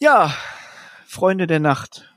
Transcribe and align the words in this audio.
Ja, 0.00 0.32
Freunde 1.06 1.48
der 1.48 1.58
Nacht. 1.58 2.14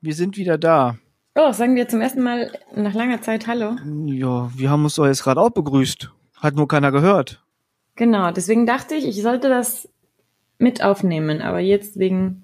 Wir 0.00 0.14
sind 0.14 0.36
wieder 0.36 0.58
da. 0.58 0.98
Oh, 1.36 1.52
sagen 1.52 1.76
wir 1.76 1.88
zum 1.88 2.00
ersten 2.00 2.22
Mal 2.22 2.50
nach 2.74 2.92
langer 2.92 3.22
Zeit 3.22 3.46
Hallo. 3.46 3.76
Ja, 4.06 4.50
wir 4.56 4.68
haben 4.68 4.82
uns 4.82 4.96
doch 4.96 5.06
jetzt 5.06 5.22
gerade 5.22 5.40
auch 5.40 5.50
begrüßt. 5.50 6.10
Hat 6.38 6.56
nur 6.56 6.66
keiner 6.66 6.90
gehört. 6.90 7.40
Genau, 7.94 8.32
deswegen 8.32 8.66
dachte 8.66 8.96
ich, 8.96 9.06
ich 9.06 9.22
sollte 9.22 9.48
das 9.48 9.88
mit 10.58 10.82
aufnehmen, 10.82 11.40
aber 11.40 11.60
jetzt 11.60 12.00
wegen 12.00 12.42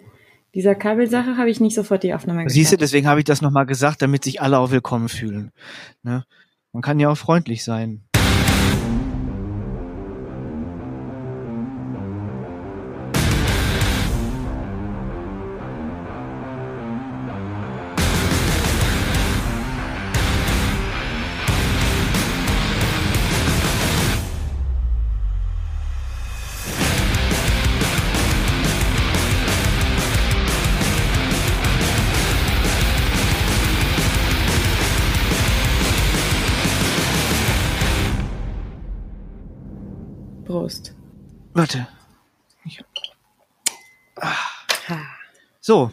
dieser 0.55 0.77
Kabelsache 0.77 1.37
habe 1.37 1.51
ich 1.51 1.59
nicht 1.59 1.75
sofort 1.75 2.05
die 2.05 2.15
Aufnahme 2.15 2.45
gestartet. 2.45 2.55
Siehst 2.55 2.73
du, 2.73 2.77
deswegen 2.77 3.09
habe 3.09 3.19
ich 3.19 3.25
das 3.25 3.43
nochmal 3.43 3.67
gesagt, 3.67 4.03
damit 4.03 4.23
sich 4.23 4.41
alle 4.41 4.61
auch 4.61 4.71
willkommen 4.71 5.09
fühlen. 5.09 5.51
Ne? 6.05 6.25
Man 6.73 6.83
kann 6.83 7.01
ja 7.01 7.09
auch 7.09 7.19
freundlich 7.19 7.65
sein. 7.65 8.05
Warte. 41.59 41.89
Ich, 42.65 42.85
ah. 44.15 44.33
So, 45.61 45.91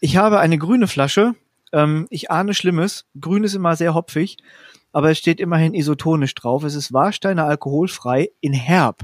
ich 0.00 0.16
habe 0.16 0.40
eine 0.40 0.56
grüne 0.56 0.88
Flasche. 0.88 1.34
Ähm, 1.72 2.06
ich 2.08 2.30
ahne 2.30 2.54
Schlimmes. 2.54 3.04
Grün 3.20 3.44
ist 3.44 3.54
immer 3.54 3.76
sehr 3.76 3.92
hopfig, 3.92 4.38
aber 4.92 5.10
es 5.10 5.18
steht 5.18 5.40
immerhin 5.40 5.74
isotonisch 5.74 6.34
drauf. 6.34 6.64
Es 6.64 6.74
ist 6.74 6.94
Warsteiner 6.94 7.44
alkoholfrei 7.44 8.30
in 8.40 8.54
Herb. 8.54 9.02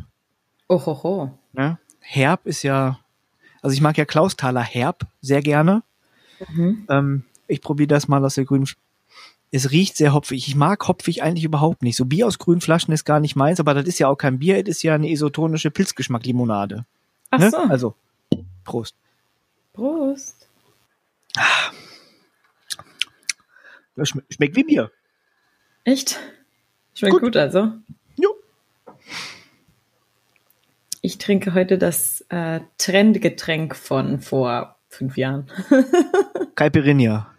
Ohoho. 0.68 1.38
Ne? 1.52 1.78
Herb 1.98 2.46
ist 2.46 2.62
ja, 2.62 2.98
also 3.60 3.74
ich 3.74 3.82
mag 3.82 3.98
ja 3.98 4.06
Klausthaler 4.06 4.62
Herb 4.62 5.06
sehr 5.20 5.42
gerne. 5.42 5.82
Mhm. 6.48 6.86
Ähm, 6.88 7.24
ich 7.46 7.60
probiere 7.60 7.88
das 7.88 8.08
mal 8.08 8.24
aus 8.24 8.36
der 8.36 8.46
grünen 8.46 8.66
es 9.52 9.70
riecht 9.70 9.96
sehr 9.96 10.14
hopfig. 10.14 10.46
Ich 10.46 10.54
mag 10.54 10.86
hopfig 10.86 11.22
eigentlich 11.22 11.44
überhaupt 11.44 11.82
nicht. 11.82 11.96
So 11.96 12.04
Bier 12.04 12.26
aus 12.26 12.38
grünen 12.38 12.60
Flaschen 12.60 12.94
ist 12.94 13.04
gar 13.04 13.20
nicht 13.20 13.36
meins, 13.36 13.58
aber 13.58 13.74
das 13.74 13.86
ist 13.86 13.98
ja 13.98 14.08
auch 14.08 14.16
kein 14.16 14.38
Bier, 14.38 14.62
das 14.62 14.76
ist 14.76 14.82
ja 14.82 14.94
eine 14.94 15.10
isotonische 15.10 15.70
Pilzgeschmack-Limonade. 15.70 16.84
Ach 17.30 17.38
ne? 17.38 17.50
so. 17.50 17.56
Also, 17.56 17.94
Prost. 18.64 18.94
Prost. 19.72 20.48
Das 23.96 24.08
schme 24.08 24.22
schmeckt 24.30 24.56
wie 24.56 24.64
Bier. 24.64 24.90
Echt? 25.84 26.18
Schmeckt 26.94 27.14
gut, 27.14 27.22
gut 27.22 27.36
also? 27.36 27.72
Jo. 28.16 28.34
Ich 31.02 31.18
trinke 31.18 31.54
heute 31.54 31.78
das 31.78 32.20
äh, 32.28 32.60
Trendgetränk 32.78 33.74
von 33.74 34.20
vor 34.20 34.76
fünf 34.88 35.16
Jahren. 35.16 35.50
Caipirinha. 36.54 37.34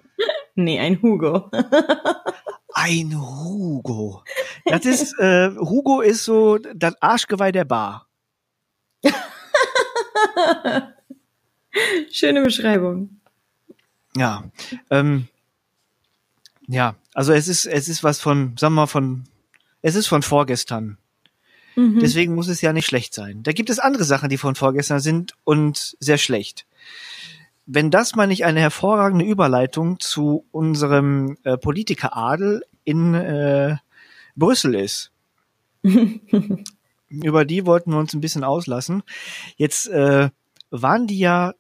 Nee, 0.56 0.80
ein 0.80 1.02
Hugo. 1.02 1.50
ein 2.74 3.20
Hugo. 3.20 4.24
Das 4.66 4.86
ist, 4.86 5.18
äh, 5.18 5.50
Hugo 5.56 6.02
ist 6.02 6.24
so 6.24 6.60
das 6.60 6.94
Arschgeweih 7.02 7.52
der 7.52 7.66
Bar. 7.66 8.08
Schöne 12.12 12.44
Beschreibung. 12.44 13.22
Ja. 14.16 14.44
Ähm, 14.92 15.28
ja, 16.68 16.96
also 17.16 17.34
es 17.34 17.48
ist, 17.48 17.66
es 17.66 17.90
ist 17.90 18.04
was 18.04 18.20
von, 18.22 18.56
sagen 18.58 18.76
wir 18.76 18.82
mal, 18.82 18.88
von, 18.88 19.24
es 19.82 19.96
ist 19.96 20.06
von 20.08 20.22
vorgestern. 20.22 21.00
Mhm. 21.76 22.00
Deswegen 22.00 22.36
muss 22.36 22.48
es 22.48 22.62
ja 22.62 22.72
nicht 22.72 22.86
schlecht 22.86 23.16
sein. 23.16 23.42
Da 23.42 23.52
gibt 23.52 23.72
es 23.72 23.80
andere 23.80 24.04
Sachen, 24.04 24.30
die 24.30 24.38
von 24.38 24.54
vorgestern 24.56 25.00
sind 25.00 25.34
und 25.44 25.98
sehr 26.00 26.20
schlecht 26.20 26.68
wenn 27.66 27.92
das 27.92 28.16
mal 28.16 28.28
nicht 28.28 28.46
eine 28.46 28.60
hervorragende 28.60 29.26
Überleitung 29.26 30.00
zu 30.00 30.46
unserem 30.52 31.38
äh, 31.44 31.58
Politikeradel 31.58 32.64
in 32.84 33.14
äh, 33.14 33.78
Brüssel 34.36 34.76
ist. 34.76 35.12
Über 37.10 37.46
die 37.46 37.66
wollten 37.66 37.92
wir 37.92 38.00
uns 38.00 38.14
ein 38.14 38.22
bisschen 38.22 38.44
auslassen. 38.44 39.04
Jetzt 39.58 39.88
äh, 39.88 40.30
waren 40.70 41.08
die 41.08 41.20
ja 41.20 41.54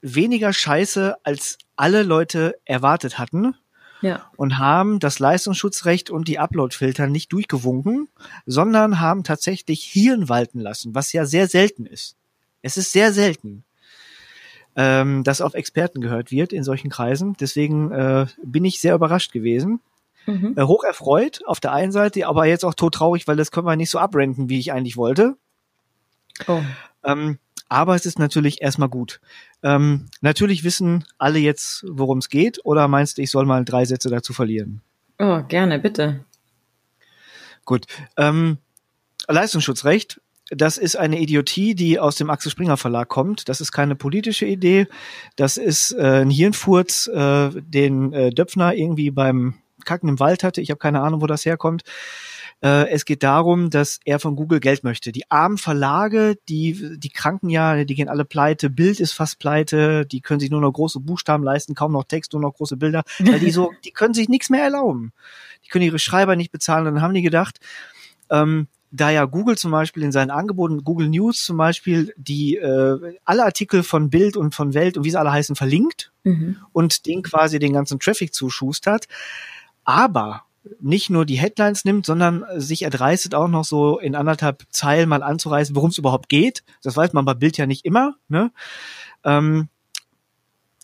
weniger 0.00 0.52
scheiße, 0.52 1.16
als 1.22 1.58
alle 1.76 2.02
Leute 2.02 2.56
erwartet 2.64 3.18
hatten. 3.18 3.54
Ja. 4.02 4.30
Und 4.36 4.58
haben 4.58 4.98
das 4.98 5.18
Leistungsschutzrecht 5.18 6.10
und 6.10 6.28
die 6.28 6.38
Uploadfilter 6.38 7.06
nicht 7.06 7.32
durchgewunken, 7.32 8.08
sondern 8.44 9.00
haben 9.00 9.24
tatsächlich 9.24 9.84
Hirn 9.84 10.28
walten 10.28 10.60
lassen, 10.60 10.94
was 10.94 11.14
ja 11.14 11.24
sehr 11.24 11.46
selten 11.48 11.86
ist. 11.86 12.16
Es 12.60 12.76
ist 12.76 12.92
sehr 12.92 13.14
selten 13.14 13.64
ähm, 14.76 15.24
dass 15.24 15.40
auf 15.40 15.54
Experten 15.54 16.00
gehört 16.00 16.30
wird 16.30 16.52
in 16.52 16.64
solchen 16.64 16.90
Kreisen. 16.90 17.36
Deswegen 17.38 17.92
äh, 17.92 18.26
bin 18.42 18.64
ich 18.64 18.80
sehr 18.80 18.94
überrascht 18.94 19.32
gewesen. 19.32 19.80
Mhm. 20.26 20.54
Äh, 20.56 20.62
hoch 20.62 20.84
erfreut 20.84 21.40
auf 21.46 21.60
der 21.60 21.72
einen 21.72 21.92
Seite, 21.92 22.26
aber 22.26 22.46
jetzt 22.46 22.64
auch 22.64 22.74
todtraurig, 22.74 23.26
weil 23.28 23.36
das 23.36 23.50
können 23.50 23.66
wir 23.66 23.76
nicht 23.76 23.90
so 23.90 23.98
abrenten, 23.98 24.48
wie 24.48 24.58
ich 24.58 24.72
eigentlich 24.72 24.96
wollte. 24.96 25.36
Oh. 26.48 26.60
Ähm, 27.04 27.38
aber 27.68 27.94
es 27.94 28.06
ist 28.06 28.18
natürlich 28.18 28.62
erstmal 28.62 28.88
gut. 28.88 29.20
Ähm, 29.62 30.06
natürlich 30.20 30.64
wissen 30.64 31.04
alle 31.18 31.38
jetzt, 31.38 31.84
worum 31.88 32.18
es 32.18 32.28
geht, 32.28 32.64
oder 32.64 32.88
meinst 32.88 33.18
du, 33.18 33.22
ich 33.22 33.30
soll 33.30 33.46
mal 33.46 33.64
drei 33.64 33.84
Sätze 33.84 34.10
dazu 34.10 34.32
verlieren? 34.32 34.80
Oh, 35.18 35.42
gerne, 35.48 35.78
bitte. 35.78 36.24
Gut. 37.64 37.86
Ähm, 38.16 38.58
Leistungsschutzrecht 39.28 40.20
das 40.50 40.76
ist 40.76 40.96
eine 40.96 41.18
Idiotie, 41.20 41.74
die 41.74 41.98
aus 41.98 42.16
dem 42.16 42.30
Axel 42.30 42.50
Springer 42.50 42.76
Verlag 42.76 43.08
kommt. 43.08 43.48
Das 43.48 43.60
ist 43.60 43.72
keine 43.72 43.96
politische 43.96 44.46
Idee. 44.46 44.86
Das 45.36 45.56
ist 45.56 45.92
äh, 45.92 46.22
ein 46.22 46.30
Hirnfurz, 46.30 47.06
äh, 47.06 47.50
den 47.54 48.12
äh, 48.12 48.30
Döpfner 48.30 48.74
irgendwie 48.74 49.10
beim 49.10 49.54
Kacken 49.84 50.08
im 50.08 50.20
Wald 50.20 50.44
hatte. 50.44 50.60
Ich 50.60 50.70
habe 50.70 50.78
keine 50.78 51.00
Ahnung, 51.00 51.22
wo 51.22 51.26
das 51.26 51.46
herkommt. 51.46 51.82
Äh, 52.62 52.88
es 52.90 53.04
geht 53.04 53.22
darum, 53.22 53.70
dass 53.70 54.00
er 54.04 54.18
von 54.18 54.36
Google 54.36 54.60
Geld 54.60 54.84
möchte. 54.84 55.12
Die 55.12 55.30
armen 55.30 55.58
Verlage, 55.58 56.36
die, 56.48 56.98
die 56.98 57.10
kranken 57.10 57.50
ja, 57.50 57.84
die 57.84 57.94
gehen 57.94 58.08
alle 58.08 58.24
pleite. 58.24 58.70
Bild 58.70 59.00
ist 59.00 59.12
fast 59.12 59.38
pleite. 59.38 60.06
Die 60.06 60.20
können 60.20 60.40
sich 60.40 60.50
nur 60.50 60.60
noch 60.60 60.72
große 60.72 61.00
Buchstaben 61.00 61.44
leisten, 61.44 61.74
kaum 61.74 61.92
noch 61.92 62.04
Text, 62.04 62.32
nur 62.32 62.42
noch 62.42 62.54
große 62.54 62.76
Bilder. 62.76 63.02
Weil 63.18 63.40
die 63.40 63.50
so, 63.50 63.72
die 63.84 63.90
können 63.90 64.14
sich 64.14 64.28
nichts 64.28 64.50
mehr 64.50 64.62
erlauben. 64.62 65.12
Die 65.64 65.68
können 65.68 65.84
ihre 65.84 65.98
Schreiber 65.98 66.36
nicht 66.36 66.52
bezahlen. 66.52 66.84
Dann 66.84 67.02
haben 67.02 67.14
die 67.14 67.22
gedacht, 67.22 67.60
ähm, 68.30 68.68
da 68.94 69.10
ja 69.10 69.24
Google 69.24 69.58
zum 69.58 69.72
Beispiel 69.72 70.04
in 70.04 70.12
seinen 70.12 70.30
Angeboten, 70.30 70.84
Google 70.84 71.08
News 71.08 71.42
zum 71.44 71.56
Beispiel, 71.56 72.14
die 72.16 72.56
äh, 72.56 73.18
alle 73.24 73.44
Artikel 73.44 73.82
von 73.82 74.08
Bild 74.08 74.36
und 74.36 74.54
von 74.54 74.72
Welt 74.72 74.96
und 74.96 75.04
wie 75.04 75.10
sie 75.10 75.18
alle 75.18 75.32
heißen, 75.32 75.56
verlinkt 75.56 76.12
mhm. 76.22 76.58
und 76.72 77.06
den 77.06 77.22
quasi 77.22 77.58
den 77.58 77.72
ganzen 77.72 77.98
Traffic 77.98 78.32
zuschustert, 78.32 79.06
aber 79.84 80.42
nicht 80.80 81.10
nur 81.10 81.26
die 81.26 81.38
Headlines 81.38 81.84
nimmt, 81.84 82.06
sondern 82.06 82.44
sich 82.56 82.82
erdreistet 82.82 83.34
auch 83.34 83.48
noch 83.48 83.64
so 83.64 83.98
in 83.98 84.14
anderthalb 84.14 84.62
Zeilen 84.70 85.08
mal 85.08 85.22
anzureißen, 85.22 85.74
worum 85.74 85.90
es 85.90 85.98
überhaupt 85.98 86.28
geht. 86.28 86.62
Das 86.82 86.96
weiß 86.96 87.12
man 87.12 87.24
bei 87.24 87.34
Bild 87.34 87.58
ja 87.58 87.66
nicht 87.66 87.84
immer. 87.84 88.14
Ne? 88.28 88.50
Ähm, 89.24 89.68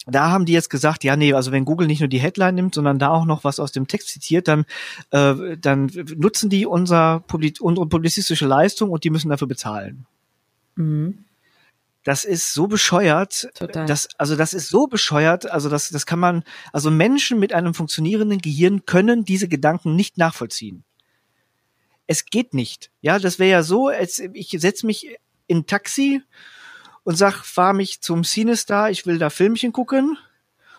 da 0.07 0.31
haben 0.31 0.47
die 0.47 0.53
jetzt 0.53 0.71
gesagt, 0.71 1.05
ja, 1.05 1.17
nee, 1.17 1.35
also 1.35 1.53
wenn 1.53 1.65
Google 1.65 1.87
nicht 1.87 2.01
nur 2.01 2.09
die 2.09 2.21
Headline 2.21 2.55
nimmt, 2.55 2.75
sondern 2.75 2.99
da 2.99 3.09
auch 3.11 3.27
noch 3.27 3.45
was 3.45 3.61
aus 3.61 3.73
dem 3.73 3.87
Text 3.87 4.09
zitiert, 4.09 4.49
dann, 4.49 4.65
äh, 5.11 5.57
dann 5.59 5.91
nutzen 6.17 6.49
die 6.49 6.67
unser 6.67 7.21
Publi 7.27 7.53
unsere 7.61 7.87
publizistische 7.87 8.47
Leistung 8.47 8.91
und 8.91 9.05
die 9.05 9.11
müssen 9.11 9.29
dafür 9.29 9.49
bezahlen. 9.49 10.07
Mhm. 10.77 11.25
Das 12.05 12.25
ist 12.25 12.55
so 12.55 12.67
bescheuert. 12.67 13.51
Total. 13.55 13.85
Das, 13.85 14.09
also 14.17 14.35
das 14.37 14.55
ist 14.55 14.69
so 14.69 14.87
bescheuert. 14.87 15.51
Also 15.51 15.69
das, 15.69 15.91
das 15.91 16.07
kann 16.07 16.19
man, 16.19 16.45
also 16.73 16.91
Menschen 16.91 17.39
mit 17.39 17.53
einem 17.53 17.75
funktionierenden 17.75 18.39
Gehirn 18.39 18.87
können 18.87 19.25
diese 19.25 19.49
Gedanken 19.49 19.97
nicht 19.97 20.17
nachvollziehen. 20.17 20.85
Es 22.07 22.25
geht 22.25 22.55
nicht. 22.55 22.91
Ja, 23.03 23.19
das 23.19 23.39
wäre 23.39 23.51
ja 23.51 23.63
so, 23.63 23.89
als 23.89 24.19
ich 24.19 24.57
setze 24.59 24.87
mich 24.87 25.15
in 25.47 25.67
Taxi 25.67 26.23
und 27.11 27.17
sag, 27.17 27.45
fahr 27.45 27.73
mich 27.73 28.01
zum 28.01 28.23
Cinestar, 28.23 28.89
ich 28.89 29.05
will 29.05 29.19
da 29.19 29.31
Filmchen 29.31 29.73
gucken. 29.73 30.17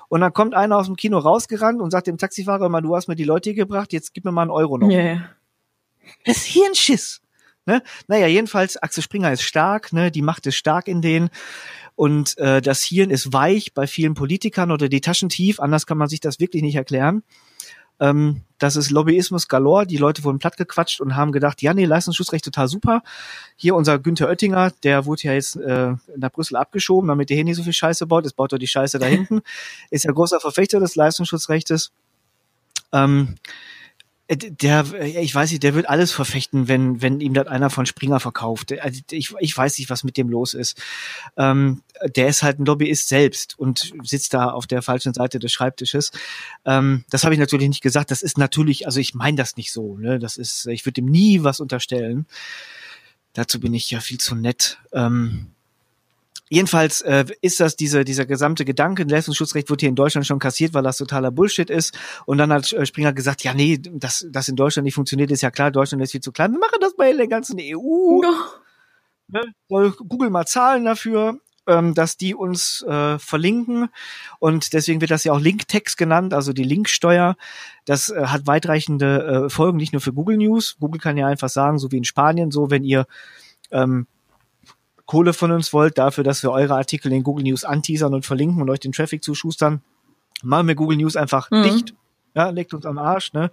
Und 0.07 0.21
dann 0.21 0.31
kommt 0.31 0.53
einer 0.53 0.77
aus 0.77 0.85
dem 0.85 0.95
Kino 0.95 1.17
rausgerannt 1.17 1.81
und 1.81 1.91
sagt 1.91 2.07
dem 2.07 2.17
Taxifahrer 2.17 2.67
immer, 2.67 2.81
du 2.81 2.95
hast 2.95 3.09
mir 3.09 3.17
die 3.17 3.25
Leute 3.25 3.49
hier 3.49 3.57
gebracht, 3.57 3.91
jetzt 3.91 4.13
gib 4.13 4.23
mir 4.23 4.31
mal 4.31 4.43
einen 4.43 4.51
Euro 4.51 4.77
noch. 4.77 4.87
Yeah. 4.89 5.29
Das 6.23 6.37
ist 6.37 6.45
hier 6.45 6.67
ein 6.67 6.73
Schiss. 6.75 7.19
Ne? 7.65 7.83
Naja, 8.07 8.27
jedenfalls, 8.27 8.77
Axel 8.77 9.03
Springer 9.03 9.33
ist 9.33 9.41
stark, 9.41 9.91
ne? 9.91 10.09
die 10.09 10.21
Macht 10.21 10.47
ist 10.47 10.55
stark 10.55 10.87
in 10.87 11.01
denen. 11.01 11.31
Und 11.95 12.37
äh, 12.37 12.61
das 12.61 12.81
Hirn 12.81 13.09
ist 13.09 13.33
weich 13.33 13.73
bei 13.73 13.85
vielen 13.85 14.13
Politikern 14.13 14.71
oder 14.71 14.87
die 14.87 15.01
Taschen 15.01 15.27
tief, 15.27 15.59
anders 15.59 15.85
kann 15.85 15.97
man 15.97 16.07
sich 16.07 16.21
das 16.21 16.39
wirklich 16.39 16.63
nicht 16.63 16.75
erklären. 16.75 17.23
Ähm, 17.99 18.41
das 18.57 18.75
ist 18.75 18.91
Lobbyismus 18.91 19.47
galore. 19.47 19.87
Die 19.87 19.97
Leute 19.97 20.23
wurden 20.23 20.39
plattgequatscht 20.39 21.01
und 21.01 21.15
haben 21.15 21.31
gedacht, 21.31 21.61
ja, 21.61 21.73
nee, 21.73 21.85
Leistungsschutzrecht 21.85 22.45
total 22.45 22.67
super. 22.67 23.01
Hier 23.55 23.75
unser 23.75 23.97
Günther 23.97 24.27
Oettinger, 24.27 24.71
der 24.83 25.05
wurde 25.05 25.23
ja 25.23 25.33
jetzt 25.33 25.55
äh, 25.55 25.93
nach 26.15 26.31
Brüssel 26.31 26.57
abgeschoben, 26.57 27.07
damit 27.07 27.29
der 27.29 27.35
hier 27.35 27.43
nicht 27.43 27.57
so 27.57 27.63
viel 27.63 27.73
Scheiße 27.73 28.05
baut. 28.05 28.25
Jetzt 28.25 28.35
baut 28.35 28.51
er 28.51 28.59
die 28.59 28.67
Scheiße 28.67 28.99
da 28.99 29.05
hinten. 29.07 29.41
ist 29.89 30.05
ja 30.05 30.11
großer 30.11 30.39
Verfechter 30.39 30.79
des 30.79 30.95
Leistungsschutzrechtes. 30.95 31.91
Ähm, 32.93 33.35
äh, 33.35 33.80
der, 34.35 34.85
äh, 34.93 35.21
ich 35.21 35.33
weiß 35.33 35.51
nicht, 35.51 35.63
der 35.63 35.73
wird 35.73 35.89
alles 35.89 36.11
verfechten, 36.11 36.67
wenn, 36.67 37.01
wenn 37.01 37.19
ihm 37.19 37.33
das 37.33 37.47
einer 37.47 37.69
von 37.69 37.85
Springer 37.85 38.19
verkauft. 38.19 38.71
Also 38.79 39.01
ich, 39.11 39.33
ich 39.39 39.57
weiß 39.57 39.77
nicht, 39.77 39.89
was 39.89 40.03
mit 40.03 40.17
dem 40.17 40.29
los 40.29 40.53
ist. 40.53 40.81
Ähm, 41.37 41.83
der 42.15 42.27
ist 42.27 42.43
halt 42.43 42.59
ein 42.59 42.65
Lobbyist 42.65 43.07
selbst 43.07 43.57
und 43.57 43.93
sitzt 44.03 44.33
da 44.33 44.49
auf 44.49 44.67
der 44.67 44.81
falschen 44.81 45.13
Seite 45.13 45.39
des 45.39 45.51
Schreibtisches. 45.51 46.11
Ähm, 46.65 47.03
das 47.09 47.23
habe 47.23 47.33
ich 47.33 47.39
natürlich 47.39 47.67
nicht 47.67 47.83
gesagt. 47.83 48.11
Das 48.11 48.21
ist 48.21 48.37
natürlich, 48.37 48.85
also 48.85 48.99
ich 48.99 49.13
meine 49.13 49.37
das 49.37 49.57
nicht 49.57 49.71
so. 49.71 49.97
Ne? 49.97 50.19
Das 50.19 50.37
ist, 50.37 50.65
ich 50.67 50.85
würde 50.85 51.01
ihm 51.01 51.07
nie 51.07 51.43
was 51.43 51.59
unterstellen. 51.59 52.25
Dazu 53.33 53.59
bin 53.59 53.73
ich 53.73 53.89
ja 53.91 53.99
viel 53.99 54.19
zu 54.19 54.35
nett. 54.35 54.79
Ähm, 54.93 55.53
Jedenfalls 56.53 56.99
äh, 56.99 57.23
ist 57.39 57.61
das 57.61 57.77
diese, 57.77 58.03
dieser 58.03 58.25
gesamte 58.25 58.65
Gedanke, 58.65 59.03
Leistungsschutzrecht 59.03 59.69
wird 59.69 59.79
hier 59.79 59.87
in 59.87 59.95
Deutschland 59.95 60.27
schon 60.27 60.37
kassiert, 60.37 60.73
weil 60.73 60.83
das 60.83 60.97
totaler 60.97 61.31
Bullshit 61.31 61.69
ist. 61.69 61.97
Und 62.25 62.39
dann 62.39 62.51
hat 62.51 62.73
äh, 62.73 62.85
Springer 62.85 63.13
gesagt, 63.13 63.41
ja 63.45 63.53
nee, 63.53 63.79
das, 63.81 64.27
das 64.29 64.49
in 64.49 64.57
Deutschland 64.57 64.83
nicht 64.83 64.95
funktioniert, 64.95 65.31
ist 65.31 65.43
ja 65.43 65.49
klar, 65.49 65.71
Deutschland 65.71 66.03
ist 66.03 66.11
viel 66.11 66.19
zu 66.19 66.33
klein. 66.33 66.51
Wir 66.51 66.59
machen 66.59 66.79
das 66.81 66.93
bei 66.97 67.13
der 67.13 67.29
ganzen 67.29 67.57
EU. 67.57 68.19
No. 68.21 68.33
Ne? 69.29 69.43
Soll 69.69 69.91
Google 69.91 70.29
mal 70.29 70.45
zahlen 70.45 70.83
dafür, 70.83 71.39
ähm, 71.67 71.93
dass 71.93 72.17
die 72.17 72.35
uns 72.35 72.81
äh, 72.81 73.17
verlinken. 73.17 73.87
Und 74.39 74.73
deswegen 74.73 74.99
wird 74.99 75.11
das 75.11 75.23
ja 75.23 75.31
auch 75.31 75.39
Linktext 75.39 75.97
genannt, 75.97 76.33
also 76.33 76.51
die 76.51 76.65
Linksteuer. 76.65 77.37
Das 77.85 78.09
äh, 78.09 78.25
hat 78.25 78.45
weitreichende 78.45 79.45
äh, 79.45 79.49
Folgen, 79.49 79.77
nicht 79.77 79.93
nur 79.93 80.01
für 80.01 80.11
Google 80.11 80.35
News. 80.35 80.75
Google 80.81 80.99
kann 80.99 81.15
ja 81.15 81.27
einfach 81.27 81.47
sagen, 81.47 81.79
so 81.79 81.93
wie 81.93 81.97
in 81.97 82.03
Spanien, 82.03 82.51
so 82.51 82.69
wenn 82.69 82.83
ihr 82.83 83.05
ähm, 83.71 84.05
Kohle 85.11 85.33
von 85.33 85.51
uns 85.51 85.73
wollt, 85.73 85.97
dafür, 85.97 86.23
dass 86.23 86.41
wir 86.41 86.51
eure 86.51 86.75
Artikel 86.75 87.11
in 87.11 87.21
Google 87.21 87.43
News 87.43 87.65
anteasern 87.65 88.13
und 88.13 88.25
verlinken 88.25 88.61
und 88.61 88.69
euch 88.69 88.79
den 88.79 88.93
Traffic 88.93 89.21
zuschustern, 89.21 89.81
machen 90.41 90.69
wir 90.69 90.75
Google 90.75 90.95
News 90.95 91.17
einfach 91.17 91.51
mhm. 91.51 91.63
dicht. 91.63 91.93
Ja, 92.33 92.49
legt 92.49 92.73
uns 92.73 92.85
am 92.85 92.97
Arsch, 92.97 93.33
ne? 93.33 93.51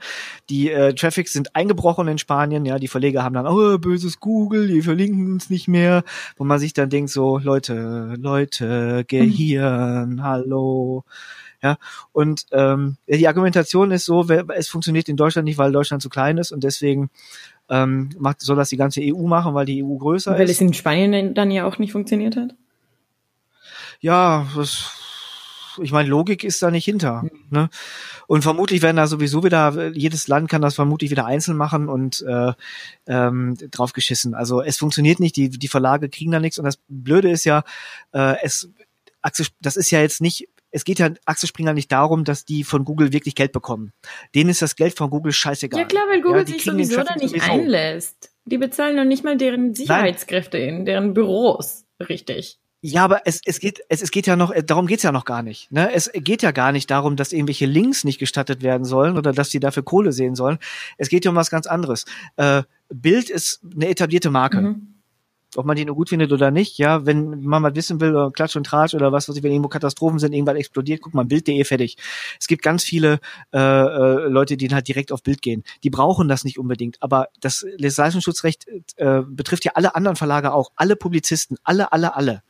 Die 0.50 0.70
äh, 0.70 0.94
Traffics 0.94 1.32
sind 1.32 1.56
eingebrochen 1.56 2.06
in 2.06 2.18
Spanien, 2.18 2.64
ja, 2.64 2.78
die 2.78 2.86
Verleger 2.86 3.24
haben 3.24 3.34
dann, 3.34 3.48
oh, 3.48 3.76
böses 3.76 4.20
Google, 4.20 4.68
die 4.68 4.82
verlinken 4.82 5.32
uns 5.32 5.50
nicht 5.50 5.66
mehr, 5.66 6.04
wo 6.36 6.44
man 6.44 6.60
sich 6.60 6.74
dann 6.74 6.90
denkt, 6.90 7.10
so, 7.10 7.38
Leute, 7.38 8.14
Leute, 8.20 9.04
Gehirn, 9.08 10.10
mhm. 10.10 10.22
hallo. 10.22 11.02
Ja, 11.60 11.76
und 12.12 12.46
ähm, 12.52 12.98
die 13.08 13.26
Argumentation 13.26 13.90
ist 13.90 14.04
so, 14.04 14.28
es 14.30 14.68
funktioniert 14.68 15.08
in 15.08 15.16
Deutschland 15.16 15.46
nicht, 15.46 15.58
weil 15.58 15.72
Deutschland 15.72 16.04
zu 16.04 16.08
klein 16.08 16.38
ist 16.38 16.52
und 16.52 16.62
deswegen 16.62 17.10
ähm, 17.70 18.10
macht, 18.18 18.40
soll 18.40 18.56
das 18.56 18.68
die 18.68 18.76
ganze 18.76 19.00
EU 19.02 19.26
machen, 19.26 19.54
weil 19.54 19.66
die 19.66 19.82
EU 19.82 19.96
größer 19.96 20.32
weil 20.32 20.40
ist. 20.42 20.48
Weil 20.48 20.50
es 20.50 20.60
in 20.60 20.74
Spanien 20.74 21.34
dann 21.34 21.50
ja 21.50 21.66
auch 21.66 21.78
nicht 21.78 21.92
funktioniert 21.92 22.36
hat? 22.36 22.54
Ja, 24.00 24.46
das, 24.56 24.92
ich 25.82 25.92
meine, 25.92 26.08
Logik 26.08 26.44
ist 26.44 26.62
da 26.62 26.70
nicht 26.70 26.84
hinter. 26.84 27.22
Mhm. 27.22 27.30
Ne? 27.50 27.70
Und 28.26 28.42
vermutlich 28.42 28.82
werden 28.82 28.96
da 28.96 29.06
sowieso 29.06 29.42
wieder, 29.44 29.92
jedes 29.92 30.28
Land 30.28 30.48
kann 30.48 30.62
das 30.62 30.74
vermutlich 30.74 31.10
wieder 31.10 31.26
einzeln 31.26 31.56
machen 31.56 31.88
und 31.88 32.22
äh, 32.22 32.52
ähm, 33.06 33.56
drauf 33.70 33.92
geschissen. 33.92 34.34
Also 34.34 34.62
es 34.62 34.78
funktioniert 34.78 35.20
nicht, 35.20 35.36
die, 35.36 35.48
die 35.48 35.68
Verlage 35.68 36.08
kriegen 36.08 36.30
da 36.30 36.40
nichts 36.40 36.58
und 36.58 36.64
das 36.64 36.78
Blöde 36.88 37.30
ist 37.30 37.44
ja, 37.44 37.64
äh, 38.12 38.36
es 38.42 38.70
das 39.60 39.76
ist 39.76 39.90
ja 39.90 40.00
jetzt 40.00 40.20
nicht 40.20 40.48
es 40.70 40.84
geht 40.84 40.98
ja 40.98 41.10
Axel 41.24 41.48
Springer 41.48 41.72
nicht 41.72 41.90
darum, 41.92 42.24
dass 42.24 42.44
die 42.44 42.64
von 42.64 42.84
Google 42.84 43.12
wirklich 43.12 43.34
Geld 43.34 43.52
bekommen. 43.52 43.92
Denen 44.34 44.50
ist 44.50 44.62
das 44.62 44.76
Geld 44.76 44.96
von 44.96 45.10
Google 45.10 45.32
scheißegal. 45.32 45.80
Ja 45.80 45.86
klar, 45.86 46.04
weil 46.08 46.20
Google 46.20 46.40
ja, 46.40 46.46
sich 46.46 46.64
sowieso 46.64 47.02
da 47.02 47.14
nicht 47.16 47.30
sowieso. 47.30 47.50
einlässt. 47.50 48.32
Die 48.44 48.58
bezahlen 48.58 48.96
noch 48.96 49.04
nicht 49.04 49.24
mal 49.24 49.36
deren 49.36 49.74
Sicherheitskräfte 49.74 50.58
Nein. 50.58 50.68
in 50.68 50.84
deren 50.84 51.14
Büros, 51.14 51.84
richtig. 52.08 52.58
Ja, 52.80 53.04
aber 53.04 53.22
es, 53.24 53.40
es 53.44 53.58
geht 53.58 53.80
es, 53.88 54.02
es 54.02 54.12
geht 54.12 54.28
ja 54.28 54.36
noch 54.36 54.54
darum 54.54 54.86
geht's 54.86 55.02
ja 55.02 55.10
noch 55.10 55.24
gar 55.24 55.42
nicht. 55.42 55.70
Ne? 55.72 55.92
Es 55.92 56.10
geht 56.14 56.42
ja 56.42 56.52
gar 56.52 56.70
nicht 56.70 56.88
darum, 56.90 57.16
dass 57.16 57.32
irgendwelche 57.32 57.66
Links 57.66 58.04
nicht 58.04 58.20
gestattet 58.20 58.62
werden 58.62 58.84
sollen 58.84 59.18
oder 59.18 59.32
dass 59.32 59.48
die 59.48 59.58
dafür 59.58 59.82
Kohle 59.82 60.12
sehen 60.12 60.36
sollen. 60.36 60.58
Es 60.96 61.08
geht 61.08 61.24
ja 61.24 61.32
um 61.32 61.36
was 61.36 61.50
ganz 61.50 61.66
anderes. 61.66 62.04
Äh, 62.36 62.62
Bild 62.88 63.30
ist 63.30 63.60
eine 63.74 63.88
etablierte 63.88 64.30
Marke. 64.30 64.60
Mhm 64.60 64.97
ob 65.56 65.64
man 65.64 65.76
die 65.76 65.84
nur 65.84 65.96
gut 65.96 66.10
findet 66.10 66.32
oder 66.32 66.50
nicht, 66.50 66.78
ja, 66.78 67.06
wenn 67.06 67.42
man 67.42 67.62
mal 67.62 67.74
wissen 67.74 68.00
will, 68.00 68.10
oder 68.10 68.30
Klatsch 68.30 68.56
und 68.56 68.64
Tratsch 68.64 68.94
oder 68.94 69.12
was 69.12 69.28
weiß 69.28 69.36
ich, 69.36 69.42
wenn 69.42 69.52
irgendwo 69.52 69.68
Katastrophen 69.68 70.18
sind, 70.18 70.32
irgendwann 70.32 70.56
explodiert, 70.56 71.00
guck 71.00 71.14
mal, 71.14 71.24
Bild.de 71.24 71.64
fertig. 71.64 71.96
Es 72.38 72.46
gibt 72.46 72.62
ganz 72.62 72.84
viele 72.84 73.20
äh, 73.52 73.58
äh, 73.58 74.28
Leute, 74.28 74.56
die 74.56 74.68
halt 74.68 74.88
direkt 74.88 75.12
auf 75.12 75.22
Bild 75.22 75.42
gehen. 75.42 75.64
Die 75.82 75.90
brauchen 75.90 76.28
das 76.28 76.44
nicht 76.44 76.58
unbedingt, 76.58 77.02
aber 77.02 77.28
das 77.40 77.64
Leistungsschutzrecht 77.78 78.66
äh, 78.96 79.22
betrifft 79.26 79.64
ja 79.64 79.72
alle 79.74 79.94
anderen 79.94 80.16
Verlage 80.16 80.52
auch, 80.52 80.70
alle 80.76 80.96
Publizisten, 80.96 81.56
alle, 81.64 81.92
alle, 81.92 82.14
alle. 82.14 82.42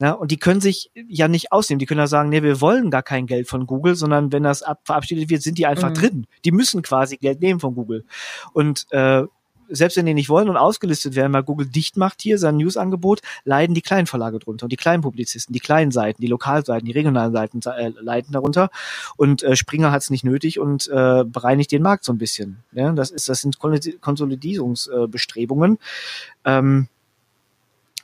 Ja, 0.00 0.12
und 0.12 0.30
die 0.30 0.38
können 0.38 0.62
sich 0.62 0.90
ja 0.94 1.28
nicht 1.28 1.52
ausnehmen. 1.52 1.78
Die 1.78 1.84
können 1.84 2.00
ja 2.00 2.06
sagen, 2.06 2.30
nee, 2.30 2.42
wir 2.42 2.62
wollen 2.62 2.90
gar 2.90 3.02
kein 3.02 3.26
Geld 3.26 3.48
von 3.48 3.66
Google, 3.66 3.96
sondern 3.96 4.32
wenn 4.32 4.42
das 4.42 4.62
ab 4.62 4.80
verabschiedet 4.84 5.28
wird, 5.28 5.42
sind 5.42 5.58
die 5.58 5.66
einfach 5.66 5.90
mhm. 5.90 5.94
drin. 5.94 6.26
Die 6.46 6.52
müssen 6.52 6.80
quasi 6.80 7.18
Geld 7.18 7.42
nehmen 7.42 7.60
von 7.60 7.74
Google. 7.74 8.06
Und 8.54 8.86
äh, 8.92 9.24
selbst 9.70 9.96
wenn 9.96 10.06
die 10.06 10.14
nicht 10.14 10.28
wollen 10.28 10.48
und 10.48 10.56
ausgelistet 10.56 11.14
werden, 11.14 11.32
weil 11.32 11.42
Google 11.42 11.66
dicht 11.66 11.96
macht 11.96 12.22
hier 12.22 12.38
sein 12.38 12.56
Newsangebot, 12.56 13.20
leiden 13.44 13.74
die 13.74 13.82
kleinen 13.82 14.06
Verlage 14.06 14.38
drunter 14.38 14.64
und 14.64 14.72
die 14.72 14.76
kleinen 14.76 15.02
Publizisten, 15.02 15.52
die 15.52 15.60
kleinen 15.60 15.90
Seiten, 15.90 16.20
die 16.20 16.28
Lokalseiten, 16.28 16.86
die 16.86 16.92
regionalen 16.92 17.32
Seiten 17.32 17.60
äh, 17.66 17.92
leiden 18.00 18.32
darunter. 18.32 18.70
Und 19.16 19.42
äh, 19.42 19.56
Springer 19.56 19.92
hat 19.92 20.02
es 20.02 20.10
nicht 20.10 20.24
nötig 20.24 20.58
und 20.58 20.88
äh, 20.88 21.24
bereinigt 21.24 21.72
den 21.72 21.82
Markt 21.82 22.04
so 22.04 22.12
ein 22.12 22.18
bisschen. 22.18 22.58
Ja, 22.72 22.92
das 22.92 23.10
ist, 23.10 23.28
das 23.28 23.40
sind 23.40 23.58
Konsolidierungsbestrebungen. 23.58 25.78
Ähm, 26.44 26.88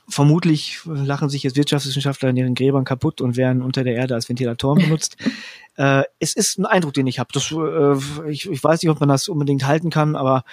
vermutlich 0.09 0.79
lachen 0.85 1.29
sich 1.29 1.43
jetzt 1.43 1.57
Wirtschaftswissenschaftler 1.57 2.29
in 2.29 2.37
ihren 2.37 2.55
Gräbern 2.55 2.85
kaputt 2.85 3.21
und 3.21 3.35
werden 3.35 3.61
unter 3.61 3.83
der 3.83 3.95
Erde 3.95 4.15
als 4.15 4.29
Ventilatoren 4.29 4.81
benutzt. 4.81 5.17
äh, 5.75 6.03
es 6.19 6.35
ist 6.35 6.57
ein 6.57 6.65
Eindruck, 6.65 6.93
den 6.93 7.07
ich 7.07 7.19
habe. 7.19 7.29
Äh, 7.35 8.31
ich, 8.31 8.49
ich 8.49 8.63
weiß 8.63 8.81
nicht, 8.81 8.89
ob 8.89 8.99
man 8.99 9.09
das 9.09 9.27
unbedingt 9.27 9.65
halten 9.65 9.89
kann, 9.89 10.15
aber 10.15 10.43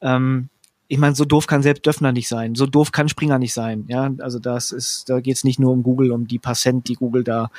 ähm, 0.00 0.48
ich 0.88 0.98
meine, 0.98 1.14
so 1.14 1.24
doof 1.24 1.46
kann 1.46 1.62
selbst 1.62 1.86
Döffner 1.86 2.10
nicht 2.10 2.28
sein, 2.28 2.56
so 2.56 2.66
doof 2.66 2.90
kann 2.90 3.08
Springer 3.08 3.38
nicht 3.38 3.54
sein. 3.54 3.84
Ja, 3.88 4.10
also 4.18 4.40
das 4.40 4.72
ist, 4.72 5.08
da 5.08 5.20
geht's 5.20 5.44
nicht 5.44 5.60
nur 5.60 5.72
um 5.72 5.84
Google, 5.84 6.10
um 6.10 6.26
die 6.26 6.40
paar 6.40 6.56
Cent, 6.56 6.88
die 6.88 6.94
Google 6.94 7.22
da 7.22 7.50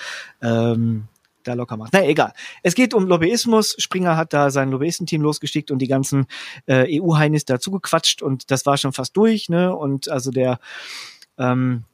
ähm, 0.42 1.08
da 1.44 1.54
locker 1.54 1.78
macht. 1.78 1.94
Na 1.94 2.06
egal. 2.06 2.34
Es 2.62 2.76
geht 2.76 2.94
um 2.94 3.08
Lobbyismus. 3.08 3.76
Springer 3.80 4.18
hat 4.18 4.34
da 4.34 4.50
sein 4.50 4.70
Lobbyistenteam 4.70 5.22
losgeschickt 5.22 5.72
und 5.72 5.80
die 5.80 5.88
ganzen 5.88 6.26
äh, 6.66 7.00
EU-Heinis 7.00 7.46
dazu 7.46 7.72
gequatscht 7.72 8.22
und 8.22 8.52
das 8.52 8.66
war 8.66 8.78
schon 8.78 8.94
fast 8.94 9.16
durch. 9.18 9.50
Ne? 9.50 9.76
Und 9.76 10.10
also 10.10 10.32
der 10.32 10.60
ähm, 11.38 11.86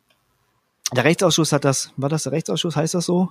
der 0.96 1.04
Rechtsausschuss 1.04 1.52
hat 1.52 1.66
das, 1.66 1.92
war 1.98 2.10
das 2.10 2.24
der 2.24 2.32
Rechtsausschuss, 2.32 2.76
heißt 2.76 2.94
das 2.94 3.06
so? 3.06 3.30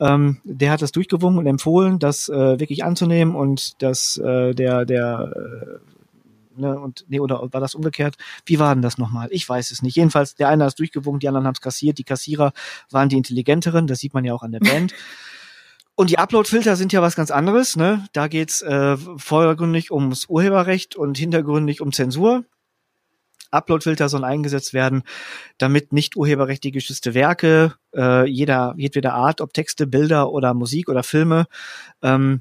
Ähm, 0.00 0.40
der 0.44 0.72
hat 0.72 0.82
das 0.82 0.92
durchgewungen 0.92 1.38
und 1.38 1.46
empfohlen, 1.46 1.98
das 1.98 2.28
äh, 2.28 2.58
wirklich 2.58 2.84
anzunehmen 2.84 3.34
und 3.34 3.80
dass 3.82 4.16
äh, 4.18 4.54
der 4.54 4.84
der 4.84 5.32
äh, 5.36 5.99
ne, 6.56 6.78
und 6.78 7.04
nee, 7.08 7.20
oder 7.20 7.40
war 7.52 7.60
das 7.60 7.74
umgekehrt? 7.74 8.16
Wie 8.46 8.58
war 8.58 8.74
denn 8.74 8.82
das 8.82 8.98
nochmal? 8.98 9.28
Ich 9.30 9.48
weiß 9.48 9.70
es 9.70 9.82
nicht. 9.82 9.96
Jedenfalls, 9.96 10.34
der 10.34 10.48
eine 10.48 10.64
hat 10.64 10.70
es 10.70 10.74
durchgewunken, 10.76 11.20
die 11.20 11.28
anderen 11.28 11.46
haben 11.46 11.54
es 11.54 11.60
kassiert. 11.60 11.98
Die 11.98 12.04
Kassierer 12.04 12.52
waren 12.90 13.08
die 13.08 13.16
intelligenteren, 13.16 13.86
das 13.86 13.98
sieht 13.98 14.14
man 14.14 14.24
ja 14.24 14.34
auch 14.34 14.42
an 14.42 14.52
der 14.52 14.60
Band. 14.60 14.94
Und 16.00 16.08
die 16.08 16.18
Upload-Filter 16.18 16.76
sind 16.76 16.94
ja 16.94 17.02
was 17.02 17.14
ganz 17.14 17.30
anderes. 17.30 17.76
Ne? 17.76 18.06
Da 18.14 18.26
geht's 18.26 18.62
äh, 18.62 18.96
vordergründig 19.18 19.90
ums 19.90 20.26
Urheberrecht 20.30 20.96
und 20.96 21.18
hintergründig 21.18 21.82
um 21.82 21.92
Zensur. 21.92 22.44
Upload-Filter 23.50 24.08
sollen 24.08 24.24
eingesetzt 24.24 24.72
werden, 24.72 25.02
damit 25.58 25.92
nicht 25.92 26.16
urheberrechtlich 26.16 26.72
geschützte 26.72 27.12
Werke 27.12 27.74
äh, 27.94 28.26
jeder 28.26 28.72
jedweder 28.78 29.12
Art, 29.12 29.42
ob 29.42 29.52
Texte, 29.52 29.86
Bilder 29.86 30.30
oder 30.30 30.54
Musik 30.54 30.88
oder 30.88 31.02
Filme, 31.02 31.46
ähm, 32.00 32.40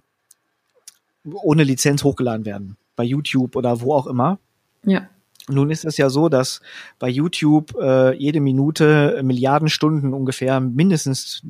ohne 1.26 1.64
Lizenz 1.66 2.04
hochgeladen 2.06 2.46
werden 2.46 2.78
bei 3.00 3.06
YouTube 3.06 3.56
oder 3.56 3.80
wo 3.80 3.94
auch 3.94 4.08
immer. 4.08 4.40
Ja. 4.84 5.08
Nun 5.48 5.72
ist 5.72 5.86
es 5.86 5.96
ja 5.96 6.10
so, 6.10 6.28
dass 6.28 6.60
bei 7.00 7.08
YouTube 7.08 7.74
äh, 7.80 8.14
jede 8.14 8.42
Minute 8.42 9.22
Milliarden 9.24 9.70
Stunden 9.70 10.14
ungefähr, 10.14 10.60
mindestens 10.60 11.44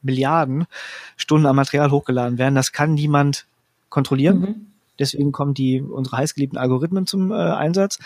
Milliarden 0.00 0.64
Stunden 1.18 1.44
an 1.44 1.54
Material 1.54 1.90
hochgeladen 1.90 2.38
werden. 2.38 2.54
Das 2.54 2.72
kann 2.72 2.94
niemand 2.94 3.44
kontrollieren. 3.90 4.40
Mhm. 4.40 4.66
Deswegen 4.98 5.32
kommen 5.32 5.52
die 5.52 5.82
unsere 5.82 6.16
heißgeliebten 6.16 6.58
Algorithmen 6.58 7.06
zum 7.06 7.30
äh, 7.30 7.34
Einsatz. 7.34 7.98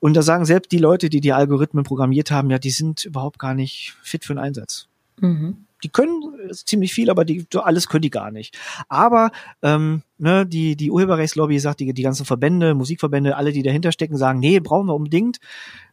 Und 0.00 0.14
da 0.14 0.22
sagen 0.22 0.46
selbst 0.46 0.72
die 0.72 0.78
Leute, 0.78 1.10
die 1.10 1.20
die 1.20 1.32
Algorithmen 1.32 1.84
programmiert 1.84 2.32
haben, 2.32 2.50
ja, 2.50 2.58
die 2.58 2.70
sind 2.70 3.04
überhaupt 3.04 3.38
gar 3.38 3.54
nicht 3.54 3.94
fit 4.02 4.24
für 4.24 4.34
den 4.34 4.40
Einsatz. 4.40 4.88
Mhm 5.20 5.65
die 5.82 5.88
können 5.88 6.22
ziemlich 6.52 6.92
viel, 6.92 7.10
aber 7.10 7.24
die, 7.24 7.46
alles 7.54 7.88
können 7.88 8.02
die 8.02 8.10
gar 8.10 8.30
nicht. 8.30 8.58
Aber 8.88 9.30
ähm, 9.62 10.02
ne, 10.18 10.46
die, 10.46 10.76
die 10.76 10.90
Urheberrechtslobby 10.90 11.58
sagt, 11.58 11.80
die, 11.80 11.92
die 11.92 12.02
ganzen 12.02 12.24
Verbände, 12.24 12.74
Musikverbände, 12.74 13.36
alle, 13.36 13.52
die 13.52 13.62
dahinter 13.62 13.92
stecken, 13.92 14.16
sagen, 14.16 14.38
nee, 14.38 14.60
brauchen 14.60 14.86
wir 14.86 14.94
unbedingt, 14.94 15.38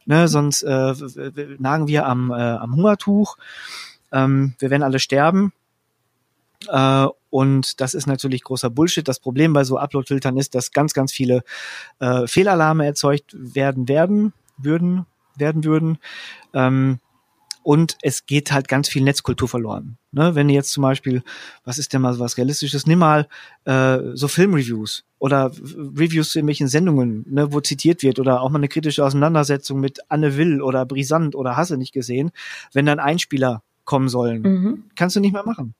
ne, 0.06 0.28
sonst 0.28 0.62
äh, 0.62 0.94
nagen 1.58 1.88
wir 1.88 2.06
am, 2.06 2.30
äh, 2.30 2.34
am 2.34 2.76
Hungertuch, 2.76 3.36
ähm, 4.12 4.54
wir 4.58 4.70
werden 4.70 4.82
alle 4.82 4.98
sterben. 4.98 5.52
Äh, 6.68 7.06
und 7.30 7.80
das 7.80 7.94
ist 7.94 8.06
natürlich 8.06 8.42
großer 8.42 8.70
Bullshit. 8.70 9.06
Das 9.06 9.18
Problem 9.18 9.52
bei 9.52 9.64
so 9.64 9.76
Upload-Filtern 9.76 10.36
ist, 10.36 10.54
dass 10.54 10.70
ganz, 10.70 10.94
ganz 10.94 11.12
viele 11.12 11.42
äh, 11.98 12.26
Fehlalarme 12.26 12.86
erzeugt 12.86 13.34
werden 13.36 13.88
werden, 13.88 14.32
würden, 14.56 15.06
werden 15.36 15.64
würden. 15.64 15.98
Ähm, 16.52 17.00
und 17.64 17.96
es 18.02 18.26
geht 18.26 18.52
halt 18.52 18.68
ganz 18.68 18.88
viel 18.88 19.02
Netzkultur 19.02 19.48
verloren. 19.48 19.96
Ne? 20.12 20.34
Wenn 20.34 20.48
du 20.48 20.54
jetzt 20.54 20.70
zum 20.70 20.82
Beispiel, 20.82 21.22
was 21.64 21.78
ist 21.78 21.92
denn 21.92 22.02
mal 22.02 22.16
was 22.18 22.36
Realistisches, 22.36 22.86
nimm 22.86 22.98
mal 22.98 23.26
äh, 23.64 23.98
so 24.12 24.28
Filmreviews 24.28 25.04
oder 25.18 25.50
Reviews 25.50 26.30
zu 26.30 26.38
irgendwelchen 26.38 26.68
Sendungen, 26.68 27.24
ne, 27.28 27.52
wo 27.52 27.60
zitiert 27.60 28.02
wird 28.02 28.18
oder 28.18 28.42
auch 28.42 28.50
mal 28.50 28.58
eine 28.58 28.68
kritische 28.68 29.04
Auseinandersetzung 29.04 29.80
mit 29.80 29.98
Anne 30.10 30.36
Will 30.36 30.60
oder 30.60 30.84
Brisant 30.84 31.34
oder 31.34 31.56
Hasse 31.56 31.78
nicht 31.78 31.92
gesehen, 31.92 32.32
wenn 32.74 32.84
dann 32.84 33.00
Einspieler 33.00 33.62
kommen 33.84 34.10
sollen, 34.10 34.42
mhm. 34.42 34.84
kannst 34.94 35.16
du 35.16 35.20
nicht 35.20 35.32
mehr 35.32 35.46
machen. 35.46 35.74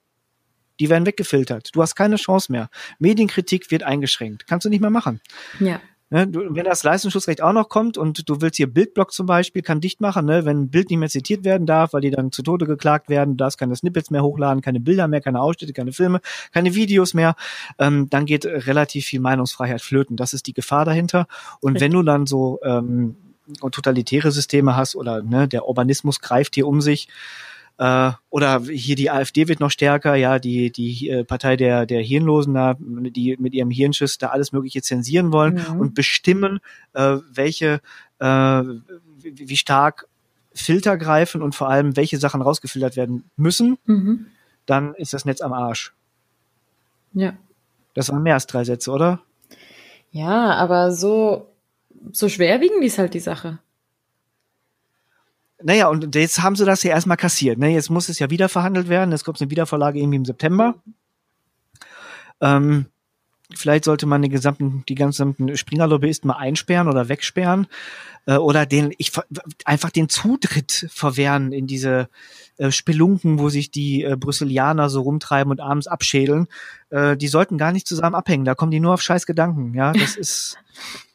Die 0.79 0.89
werden 0.89 1.05
weggefiltert. 1.05 1.69
Du 1.73 1.81
hast 1.81 1.95
keine 1.95 2.17
Chance 2.17 2.51
mehr. 2.51 2.69
Medienkritik 2.97 3.69
wird 3.71 3.83
eingeschränkt. 3.83 4.47
Kannst 4.47 4.65
du 4.65 4.69
nicht 4.69 4.81
mehr 4.81 4.89
machen. 4.89 5.21
Ja. 5.59 5.79
Ne, 6.11 6.27
du, 6.27 6.53
wenn 6.53 6.65
das 6.65 6.83
Leistungsschutzrecht 6.83 7.41
auch 7.41 7.51
noch 7.51 7.67
kommt 7.67 7.97
und 7.97 8.29
du 8.29 8.39
willst 8.39 8.57
hier 8.57 8.71
Bildblock 8.71 9.11
zum 9.11 9.25
Beispiel, 9.25 9.63
kann 9.63 9.81
dicht 9.81 10.01
machen, 10.01 10.27
ne, 10.27 10.45
wenn 10.45 10.61
ein 10.61 10.69
Bild 10.69 10.91
nicht 10.91 10.99
mehr 10.99 11.09
zitiert 11.09 11.43
werden 11.43 11.65
darf, 11.65 11.93
weil 11.93 12.01
die 12.01 12.11
dann 12.11 12.31
zu 12.31 12.43
Tode 12.43 12.67
geklagt 12.67 13.09
werden, 13.09 13.31
du 13.31 13.43
darfst 13.43 13.57
keine 13.57 13.75
Snippets 13.75 14.11
mehr 14.11 14.21
hochladen, 14.21 14.61
keine 14.61 14.79
Bilder 14.79 15.07
mehr, 15.07 15.21
keine 15.21 15.41
Ausschnitte, 15.41 15.73
keine 15.73 15.93
Filme, 15.93 16.21
keine 16.51 16.75
Videos 16.75 17.15
mehr, 17.15 17.35
ähm, 17.79 18.07
dann 18.11 18.27
geht 18.27 18.45
relativ 18.45 19.05
viel 19.05 19.19
Meinungsfreiheit 19.19 19.81
flöten. 19.81 20.15
Das 20.15 20.33
ist 20.33 20.45
die 20.45 20.53
Gefahr 20.53 20.85
dahinter. 20.85 21.25
Und 21.59 21.73
Richtig. 21.73 21.85
wenn 21.85 21.91
du 21.93 22.03
dann 22.03 22.27
so 22.27 22.59
ähm, 22.63 23.15
totalitäre 23.59 24.31
Systeme 24.31 24.75
hast 24.75 24.95
oder 24.95 25.23
ne, 25.23 25.47
der 25.47 25.67
Urbanismus 25.67 26.19
greift 26.19 26.53
hier 26.53 26.67
um 26.67 26.81
sich, 26.81 27.07
äh, 27.77 28.11
oder 28.29 28.61
hier 28.61 28.95
die 28.95 29.11
AfD 29.11 29.47
wird 29.47 29.59
noch 29.59 29.71
stärker, 29.71 30.15
ja, 30.15 30.39
die, 30.39 30.71
die 30.71 31.09
äh, 31.09 31.23
Partei 31.25 31.57
der, 31.57 31.85
der 31.85 32.01
Hirnlosen 32.01 32.53
da, 32.53 32.75
die 32.79 33.35
mit 33.37 33.53
ihrem 33.53 33.69
Hirnschiss 33.69 34.17
da 34.17 34.29
alles 34.29 34.51
Mögliche 34.51 34.81
zensieren 34.81 35.33
wollen 35.33 35.55
mhm. 35.55 35.79
und 35.79 35.93
bestimmen, 35.93 36.59
äh, 36.93 37.17
welche, 37.31 37.81
äh, 38.19 38.25
wie, 38.25 39.49
wie 39.49 39.57
stark 39.57 40.07
Filter 40.53 40.97
greifen 40.97 41.41
und 41.41 41.53
vor 41.53 41.69
allem, 41.69 41.97
welche 41.97 42.17
Sachen 42.17 42.41
rausgefiltert 42.41 42.95
werden 42.95 43.29
müssen, 43.35 43.77
mhm. 43.85 44.27
dann 44.65 44.93
ist 44.95 45.13
das 45.13 45.25
Netz 45.25 45.41
am 45.41 45.51
Arsch. 45.51 45.93
Ja. 47.13 47.33
Das 47.93 48.09
waren 48.09 48.23
mehr 48.23 48.35
als 48.35 48.47
drei 48.47 48.63
Sätze, 48.63 48.91
oder? 48.91 49.21
Ja, 50.11 50.53
aber 50.53 50.93
so, 50.93 51.49
so 52.13 52.29
schwerwiegend 52.29 52.83
ist 52.83 52.97
halt 52.97 53.13
die 53.13 53.19
Sache. 53.19 53.59
Naja, 55.63 55.87
und 55.87 56.15
jetzt 56.15 56.41
haben 56.41 56.55
sie 56.55 56.65
das 56.65 56.83
ja 56.83 56.91
erstmal 56.91 57.17
kassiert. 57.17 57.57
Ne? 57.57 57.69
Jetzt 57.69 57.89
muss 57.89 58.09
es 58.09 58.19
ja 58.19 58.29
wieder 58.29 58.49
verhandelt 58.49 58.89
werden. 58.89 59.11
Es 59.13 59.23
kommt 59.23 59.41
eine 59.41 59.49
Wiedervorlage 59.49 59.99
irgendwie 59.99 60.17
im 60.17 60.25
September. 60.25 60.75
Ähm, 62.41 62.87
vielleicht 63.53 63.85
sollte 63.85 64.05
man 64.05 64.21
den 64.21 64.31
gesamten, 64.31 64.83
die 64.89 64.95
gesamten 64.95 65.55
Springer-Lobbyisten 65.55 66.27
mal 66.27 66.37
einsperren 66.37 66.89
oder 66.89 67.07
wegsperren 67.07 67.67
äh, 68.25 68.35
oder 68.35 68.65
den, 68.65 68.93
ich 68.97 69.11
einfach 69.63 69.91
den 69.91 70.09
Zutritt 70.09 70.87
verwehren 70.89 71.53
in 71.53 71.67
diese 71.67 72.09
äh, 72.57 72.71
Spelunken, 72.71 73.39
wo 73.39 73.49
sich 73.49 73.71
die 73.71 74.03
äh, 74.03 74.17
Brüsselianer 74.17 74.89
so 74.89 75.01
rumtreiben 75.01 75.51
und 75.51 75.61
abends 75.61 75.87
abschädeln. 75.87 76.47
Äh, 76.89 77.15
die 77.15 77.27
sollten 77.27 77.57
gar 77.57 77.71
nicht 77.71 77.87
zusammen 77.87 78.15
abhängen. 78.15 78.45
Da 78.45 78.55
kommen 78.55 78.71
die 78.71 78.79
nur 78.79 78.93
auf 78.93 79.01
scheiß 79.01 79.25
Gedanken. 79.25 79.73
Ja, 79.73 79.93
das 79.93 80.17
ist 80.17 80.57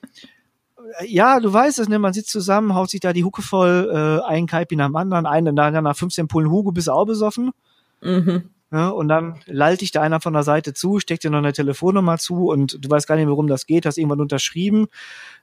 ja, 1.06 1.40
du 1.40 1.52
weißt 1.52 1.78
es, 1.78 1.88
ne? 1.88 1.98
Man 1.98 2.12
sitzt 2.12 2.30
zusammen, 2.30 2.74
haut 2.74 2.90
sich 2.90 3.00
da 3.00 3.12
die 3.12 3.24
Hucke 3.24 3.42
voll, 3.42 3.90
äh, 3.92 4.28
ein 4.28 4.46
Kaipi 4.46 4.76
nach 4.76 4.86
dem 4.86 4.96
anderen, 4.96 5.26
einen, 5.26 5.56
dann 5.56 5.84
nach 5.84 5.96
15 5.96 6.28
Pullen 6.28 6.50
Hugo 6.50 6.72
bist 6.72 6.88
du 6.88 6.92
auch 6.92 7.06
besoffen. 7.06 7.52
Mhm. 8.00 8.50
Ja, 8.72 8.90
und 8.90 9.08
dann 9.08 9.40
lallt 9.46 9.80
dich 9.80 9.90
da 9.90 10.00
einer 10.00 10.20
von 10.20 10.32
der 10.32 10.44
Seite 10.44 10.74
zu, 10.74 11.00
steckt 11.00 11.24
dir 11.24 11.30
noch 11.30 11.38
eine 11.38 11.52
Telefonnummer 11.52 12.18
zu 12.18 12.50
und 12.50 12.78
du 12.80 12.88
weißt 12.88 13.08
gar 13.08 13.16
nicht, 13.16 13.26
worum 13.26 13.48
das 13.48 13.66
geht, 13.66 13.84
hast 13.84 13.98
irgendwann 13.98 14.20
unterschrieben, 14.20 14.86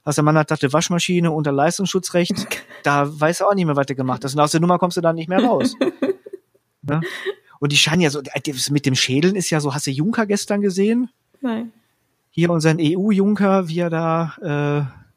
hast 0.06 0.16
der 0.16 0.24
Mann 0.24 0.38
hat 0.38 0.50
dachte 0.50 0.72
Waschmaschine 0.72 1.30
unter 1.30 1.52
Leistungsschutzrecht, 1.52 2.46
da 2.84 3.06
weißt 3.20 3.40
du 3.40 3.44
auch 3.44 3.54
nicht 3.54 3.66
mehr, 3.66 3.76
was 3.76 3.86
du 3.86 3.94
gemacht 3.94 4.24
hast. 4.24 4.34
Und 4.34 4.40
aus 4.40 4.52
der 4.52 4.62
Nummer 4.62 4.78
kommst 4.78 4.96
du 4.96 5.02
dann 5.02 5.16
nicht 5.16 5.28
mehr 5.28 5.44
raus. 5.44 5.74
ja? 6.88 7.02
Und 7.60 7.72
die 7.72 7.76
scheinen 7.76 8.00
ja 8.00 8.08
so, 8.08 8.22
mit 8.70 8.86
dem 8.86 8.94
Schädeln 8.94 9.36
ist 9.36 9.50
ja 9.50 9.60
so, 9.60 9.74
hast 9.74 9.86
du 9.86 9.90
Juncker 9.90 10.24
gestern 10.24 10.62
gesehen? 10.62 11.10
Nein. 11.42 11.72
Hier 12.30 12.50
unseren 12.50 12.78
EU-Junker, 12.80 13.68
wie 13.68 13.80
er 13.80 13.90
da 13.90 14.88
äh, 14.88 15.07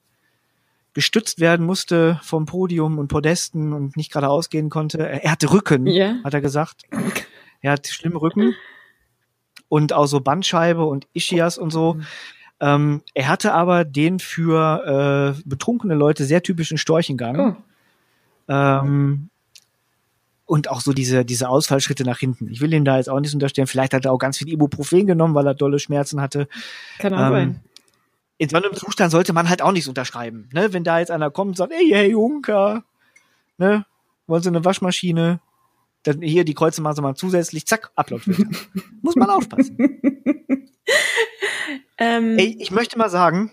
gestützt 0.93 1.39
werden 1.39 1.65
musste 1.65 2.19
vom 2.24 2.45
Podium 2.45 2.98
und 2.98 3.07
Podesten 3.07 3.74
und 3.74 3.95
nicht 3.95 4.12
gerade 4.12 4.29
ausgehen 4.29 4.69
konnte. 4.69 5.07
Er 5.07 5.31
hatte 5.31 5.51
Rücken, 5.51 5.88
yeah. 5.88 6.15
hat 6.24 6.33
er 6.33 6.41
gesagt. 6.41 6.83
Er 7.62 7.74
hat 7.74 7.88
schlimme 7.88 8.21
Rücken 8.21 8.55
und 9.69 9.93
auch 9.93 10.07
so 10.07 10.19
Bandscheibe 10.19 10.83
und 10.83 11.07
Ischias 11.13 11.57
und 11.57 11.71
so. 11.71 11.98
Ähm, 12.60 13.01
er 13.13 13.27
hatte 13.29 13.53
aber 13.53 13.86
den 13.86 14.19
für 14.19 15.36
äh, 15.38 15.41
betrunkene 15.45 15.95
Leute 15.95 16.25
sehr 16.25 16.43
typischen 16.43 16.77
Storchengang. 16.77 17.39
Oh. 17.39 18.53
Ähm, 18.53 19.29
und 20.45 20.69
auch 20.69 20.81
so 20.81 20.91
diese, 20.91 21.24
diese 21.24 21.48
Ausfallschritte 21.48 22.03
nach 22.03 22.19
hinten. 22.19 22.50
Ich 22.50 22.60
will 22.60 22.74
ihm 22.74 22.83
da 22.83 22.98
jetzt 22.98 23.10
auch 23.10 23.21
nicht 23.21 23.33
unterstellen. 23.33 23.67
Vielleicht 23.67 23.93
hat 23.93 24.03
er 24.03 24.12
auch 24.12 24.17
ganz 24.17 24.38
viel 24.38 24.50
Ibuprofen 24.50 25.07
genommen, 25.07 25.33
weil 25.33 25.48
er 25.48 25.53
dolle 25.53 25.79
Schmerzen 25.79 26.19
hatte. 26.19 26.50
Kann 27.00 27.13
auch 27.13 27.27
ähm, 27.27 27.31
sein 27.31 27.60
in 28.41 28.50
so 28.50 28.57
einem 28.57 28.74
Zustand 28.74 29.12
sollte 29.12 29.33
man 29.33 29.50
halt 29.50 29.62
auch 29.62 29.71
nichts 29.71 29.88
unterschreiben. 29.88 30.50
Ne? 30.51 30.74
Wenn 30.74 30.83
da 30.83 30.98
jetzt 30.98 31.12
einer 31.12 31.29
kommt 31.29 31.50
und 31.50 31.57
sagt, 31.57 31.71
ey, 31.74 31.88
hey, 31.91 32.10
Junker, 32.10 32.83
ne? 33.60 33.86
Wollen 34.25 34.41
Sie 34.41 34.50
eine 34.50 34.65
Waschmaschine? 34.65 35.41
Dann 36.01 36.24
hier 36.24 36.43
die 36.43 36.55
Kreuze 36.55 36.81
machen 36.81 36.95
Sie 36.95 37.01
mal 37.03 37.13
zusätzlich, 37.13 37.67
zack, 37.67 37.91
Uploadfilter. 37.95 38.50
Muss 39.03 39.15
man 39.15 39.29
aufpassen. 39.29 39.77
ähm, 42.00 42.36
ey, 42.39 42.57
ich 42.60 42.71
möchte 42.71 42.98
mal 42.98 43.12
sagen, 43.12 43.51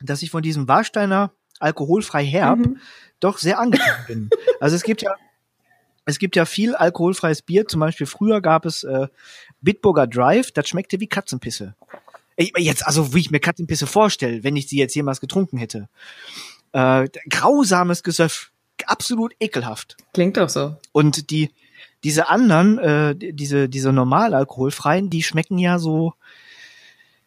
dass 0.00 0.22
ich 0.22 0.30
von 0.30 0.42
diesem 0.42 0.68
Warsteiner 0.68 1.32
alkoholfrei 1.60 2.24
herb 2.24 2.60
mhm. 2.60 2.78
doch 3.20 3.36
sehr 3.36 3.58
angetan 3.58 4.04
bin. 4.06 4.30
Also 4.58 4.74
es 4.74 4.84
gibt 4.84 5.02
ja 5.02 5.14
es 6.06 6.18
gibt 6.18 6.34
ja 6.34 6.46
viel 6.46 6.74
alkoholfreies 6.74 7.42
Bier. 7.42 7.68
Zum 7.68 7.80
Beispiel 7.80 8.06
früher 8.06 8.40
gab 8.40 8.64
es 8.64 8.84
äh, 8.84 9.08
Bitburger 9.60 10.06
Drive, 10.06 10.50
das 10.52 10.66
schmeckte 10.66 10.98
wie 10.98 11.08
Katzenpisse. 11.08 11.74
Jetzt, 12.38 12.86
also 12.86 13.14
wie 13.14 13.20
ich 13.20 13.30
mir 13.30 13.40
Katzenpisse 13.40 13.86
vorstelle, 13.86 14.44
wenn 14.44 14.54
ich 14.56 14.68
sie 14.68 14.78
jetzt 14.78 14.94
jemals 14.94 15.20
getrunken 15.20 15.58
hätte. 15.58 15.88
Äh, 16.72 17.08
grausames 17.28 18.02
Gesöff, 18.04 18.52
absolut 18.86 19.34
ekelhaft. 19.40 19.96
Klingt 20.12 20.38
auch 20.38 20.48
so. 20.48 20.76
Und 20.92 21.30
die, 21.30 21.50
diese 22.04 22.28
anderen, 22.28 22.78
äh, 22.78 23.14
diese, 23.16 23.68
diese 23.68 23.92
normal 23.92 24.34
alkoholfreien, 24.34 25.10
die 25.10 25.22
schmecken 25.22 25.58
ja 25.58 25.78
so, 25.78 26.14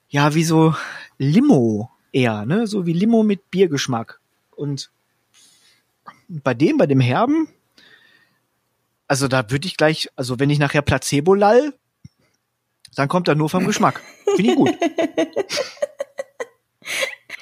ja, 0.10 0.34
wie 0.34 0.46
so 0.46 0.75
Limo 1.18 1.91
eher, 2.13 2.46
ne? 2.46 2.68
So 2.68 2.86
wie 2.86 2.94
Limo 2.94 3.24
mit 3.24 3.51
Biergeschmack. 3.51 4.20
Und 4.56 4.91
bei 6.30 6.53
dem, 6.53 6.77
bei 6.77 6.88
dem 6.88 7.01
Herben, 7.01 7.50
also 9.08 9.27
da 9.27 9.50
würde 9.51 9.68
ich 9.68 9.75
gleich, 9.75 10.10
also 10.15 10.39
wenn 10.39 10.50
ich 10.50 10.60
nachher 10.60 10.82
Placebo 10.82 11.34
lall, 11.34 11.74
dann 12.96 13.08
kommt 13.08 13.28
er 13.28 13.36
nur 13.36 13.50
vom 13.50 13.66
Geschmack. 13.66 14.02
Finde 14.36 14.52
ich 14.52 14.56
gut. 14.56 14.72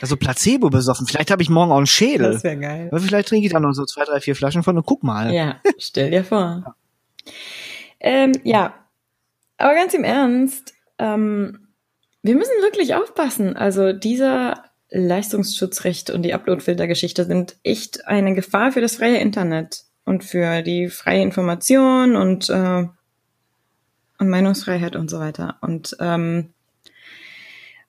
Also 0.02 0.16
Placebo 0.16 0.70
besoffen. 0.70 1.08
Vielleicht 1.08 1.32
habe 1.32 1.42
ich 1.42 1.50
morgen 1.50 1.72
auch 1.72 1.78
einen 1.78 1.88
Schädel. 1.88 2.32
Das 2.32 2.44
wäre 2.44 2.58
geil. 2.58 2.88
Aber 2.92 3.02
vielleicht 3.02 3.28
trinke 3.28 3.46
ich 3.46 3.52
dann 3.52 3.64
noch 3.64 3.74
so 3.74 3.86
zwei, 3.86 4.06
drei, 4.06 4.20
vier 4.22 4.36
Flaschen 4.36 4.64
von 4.64 4.78
und 4.78 4.86
guck 4.86 5.04
mal. 5.04 5.34
Ja, 5.34 5.60
stell 5.78 6.12
dir 6.12 6.24
vor. 6.24 6.64
Ja. 6.66 6.76
Ähm, 8.00 8.32
ja. 8.44 8.74
Aber 9.58 9.76
ganz 9.76 9.94
im 9.94 10.06
Ernst, 10.06 10.74
ähm, 11.00 11.68
wir 12.22 12.36
müssen 12.36 12.54
wirklich 12.62 12.96
aufpassen. 12.96 13.58
Also 13.58 13.92
dieser 13.92 14.64
Leistungsschutzrecht 14.90 16.10
und 16.10 16.24
die 16.24 16.34
Uploadfiltergeschichte 16.34 17.26
sind 17.26 17.58
echt 17.64 18.08
eine 18.08 18.34
Gefahr 18.34 18.72
für 18.72 18.82
das 18.82 18.96
freie 18.96 19.18
Internet 19.18 19.84
und 20.06 20.24
für 20.24 20.62
die 20.62 20.88
freie 20.88 21.22
Information 21.22 22.16
und 22.16 22.50
äh, 22.50 22.86
und 24.20 24.30
Meinungsfreiheit 24.30 24.96
und 24.96 25.10
so 25.10 25.20
weiter. 25.20 25.58
Und 25.62 25.96
ähm, 26.00 26.50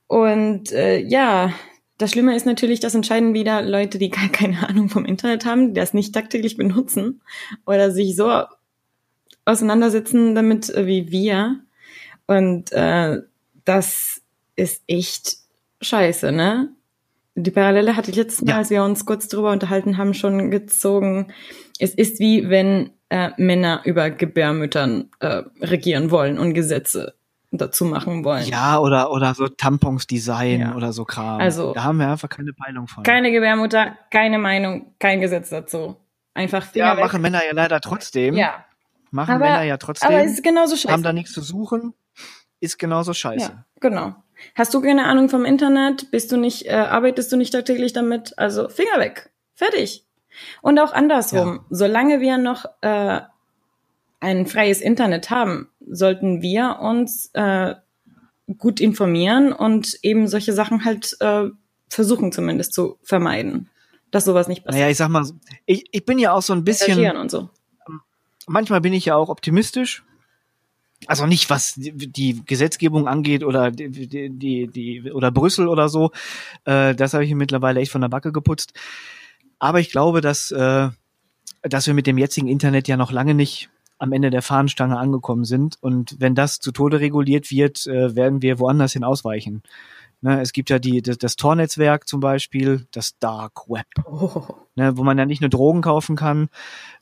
und 0.07 0.73
äh, 0.73 0.99
ja, 0.99 1.53
das 1.99 2.11
Schlimme 2.13 2.35
ist 2.35 2.47
natürlich, 2.47 2.81
das 2.81 2.95
entscheiden 2.95 3.35
wieder 3.35 3.63
Leute, 3.63 3.99
die 3.99 4.11
gar 4.11 4.29
keine 4.29 4.69
Ahnung 4.69 4.89
vom 4.89 5.05
Internet 5.05 5.45
haben, 5.45 5.69
die 5.69 5.81
das 5.81 5.95
nicht 5.95 6.15
tagtäglich 6.15 6.57
benutzen 6.57 7.21
oder 7.67 7.91
sich 7.91 8.17
so 8.17 8.43
auseinandersetzen 9.45 10.35
damit 10.35 10.71
äh, 10.71 10.87
wie 10.87 11.11
wir. 11.11 11.61
Und 12.27 12.73
äh, 12.73 13.21
das 13.65 14.23
ist 14.57 14.83
echt 14.87 15.37
scheiße, 15.81 16.33
ne? 16.33 16.71
Die 17.37 17.51
Parallele 17.51 17.97
hatte 17.97 18.11
ich 18.11 18.17
letztes 18.17 18.43
Mal, 18.43 18.53
ja. 18.53 18.59
als 18.59 18.71
wir 18.71 18.83
uns 18.83 19.07
kurz 19.07 19.29
drüber 19.29 19.53
unterhalten 19.53 19.97
haben, 19.97 20.15
schon 20.15 20.51
gezogen. 20.51 21.33
Es 21.79 21.95
ist 21.95 22.19
wie 22.19 22.49
wenn 22.51 22.91
äh, 23.11 23.31
Männer 23.37 23.83
über 23.85 24.11
Gebärmüttern 24.11 25.11
äh, 25.21 25.43
regieren 25.61 26.11
wollen 26.11 26.39
und 26.39 26.55
Gesetze 26.55 27.15
dazu 27.51 27.85
machen 27.85 28.25
wollen. 28.25 28.47
Ja, 28.47 28.79
oder, 28.79 29.11
oder 29.11 29.35
so 29.35 29.49
Tampons 29.49 30.07
design 30.07 30.61
ja. 30.61 30.75
oder 30.75 30.93
so 30.93 31.05
Kram. 31.05 31.41
Also, 31.41 31.75
da 31.75 31.85
haben 31.85 31.99
wir 31.99 32.09
einfach 32.09 32.29
keine 32.29 32.53
Peilung 32.53 32.87
von. 32.87 33.03
Keine 33.03 33.33
Gebärmutter, 33.33 33.97
keine 34.11 34.39
Meinung, 34.39 34.95
kein 34.99 35.21
Gesetz 35.21 35.51
dazu. 35.51 35.97
Einfach 36.35 36.65
Finger 36.65 36.87
Ja, 36.87 36.97
weg. 36.97 37.05
machen 37.05 37.23
Männer 37.23 37.45
ja 37.45 37.53
leider 37.53 37.81
trotzdem. 37.81 38.35
Ja. 38.37 38.65
Machen 39.11 39.35
aber, 39.35 39.45
Männer 39.47 39.63
ja 39.63 39.77
trotzdem. 39.77 40.09
Aber 40.09 40.25
es 40.25 40.33
ist 40.33 40.45
genauso 40.45 40.77
scheiße. 40.77 40.93
Haben 40.93 41.03
da 41.03 41.13
nichts 41.13 41.33
zu 41.33 41.41
suchen. 41.43 41.95
ist 42.61 42.79
genauso 42.79 43.13
scheiße. 43.13 43.51
Ja, 43.51 43.65
genau. 43.81 44.15
Hast 44.55 44.73
du 44.73 44.81
keine 44.81 45.07
Ahnung 45.07 45.29
vom 45.29 45.45
Internet? 45.45 46.11
Bist 46.13 46.31
du 46.31 46.37
nicht, 46.37 46.67
äh, 46.67 46.75
arbeitest 46.75 47.33
du 47.33 47.37
nicht 47.37 47.53
tagtäglich 47.53 47.93
damit? 47.93 48.39
Also 48.39 48.69
Finger 48.69 48.99
weg. 48.99 49.33
Fertig. 49.55 50.07
Und 50.63 50.79
auch 50.79 50.93
andersrum. 50.93 51.57
Ja. 51.57 51.65
Solange 51.71 52.21
wir 52.21 52.39
noch 52.39 52.65
äh, 52.81 53.21
ein 54.21 54.47
freies 54.47 54.81
Internet 54.81 55.31
haben, 55.31 55.69
sollten 55.87 56.43
wir 56.43 56.79
uns 56.81 57.31
äh, 57.33 57.75
gut 58.59 58.81
informieren 58.81 59.53
und 59.53 59.99
eben 60.03 60.29
solche 60.29 60.53
Sachen 60.53 60.85
halt 60.85 61.17
äh, 61.21 61.49
versuchen 61.89 62.33
zumindest 62.33 62.73
zu 62.73 62.99
vermeiden, 63.03 63.69
dass 64.11 64.25
sowas 64.25 64.49
nicht 64.49 64.65
passiert. 64.65 64.81
Naja, 64.81 64.91
ich 64.91 64.97
sag 64.97 65.09
mal, 65.09 65.25
ich, 65.67 65.85
ich 65.91 66.05
bin 66.05 66.19
ja 66.19 66.33
auch 66.33 66.43
so 66.43 66.53
ein 66.53 66.65
bisschen. 66.65 67.17
Und 67.17 67.31
so. 67.31 67.51
Manchmal 68.47 68.81
bin 68.81 68.93
ich 68.93 69.07
ja 69.07 69.17
auch 69.17 69.29
optimistisch. 69.29 70.05
Also 71.07 71.25
nicht 71.25 71.49
was 71.49 71.75
die, 71.77 72.43
Gesetzgebung 72.45 73.09
angeht 73.09 73.43
oder 73.43 73.71
die, 73.71 73.89
die, 73.89 74.67
die 74.67 75.11
oder 75.11 75.31
Brüssel 75.31 75.67
oder 75.67 75.89
so. 75.89 76.11
Äh, 76.65 76.95
das 76.95 77.15
habe 77.15 77.25
ich 77.25 77.31
mir 77.31 77.37
mittlerweile 77.37 77.81
echt 77.81 77.91
von 77.91 78.03
der 78.03 78.09
Backe 78.09 78.33
geputzt. 78.33 78.75
Aber 79.61 79.79
ich 79.79 79.91
glaube, 79.91 80.21
dass 80.21 80.51
äh, 80.51 80.89
dass 81.63 81.87
wir 81.87 81.95
mit 81.95 82.07
dem 82.07 82.19
jetzigen 82.19 82.49
Internet 82.49 82.89
ja 82.89 82.97
noch 82.97 83.13
lange 83.13 83.35
nicht 83.35 83.71
am 83.99 84.13
Ende 84.13 84.31
der 84.31 84.43
Fahnenstange 84.43 84.99
angekommen 84.99 85.45
sind. 85.45 85.77
Und 85.81 86.17
wenn 86.19 86.35
das 86.35 86.59
zu 86.59 86.73
Tode 86.73 87.01
reguliert 87.01 87.51
wird, 87.51 87.87
äh, 87.87 88.15
werden 88.17 88.43
wir 88.43 88.59
woanders 88.59 88.95
hin 88.95 89.05
ausweichen. 89.05 89.63
Ne, 90.23 90.41
es 90.43 90.53
gibt 90.53 90.69
ja 90.69 90.79
die, 90.79 91.01
das, 91.01 91.17
das 91.17 91.37
Tor-Netzwerk 91.37 92.07
zum 92.07 92.21
Beispiel, 92.21 92.87
das 92.91 93.19
Dark 93.21 93.71
Web, 93.71 93.87
oh. 94.05 94.43
ne, 94.75 94.95
wo 94.99 95.03
man 95.03 95.17
ja 95.17 95.25
nicht 95.25 95.41
nur 95.41 95.49
Drogen 95.49 95.81
kaufen 95.81 96.15
kann, 96.15 96.51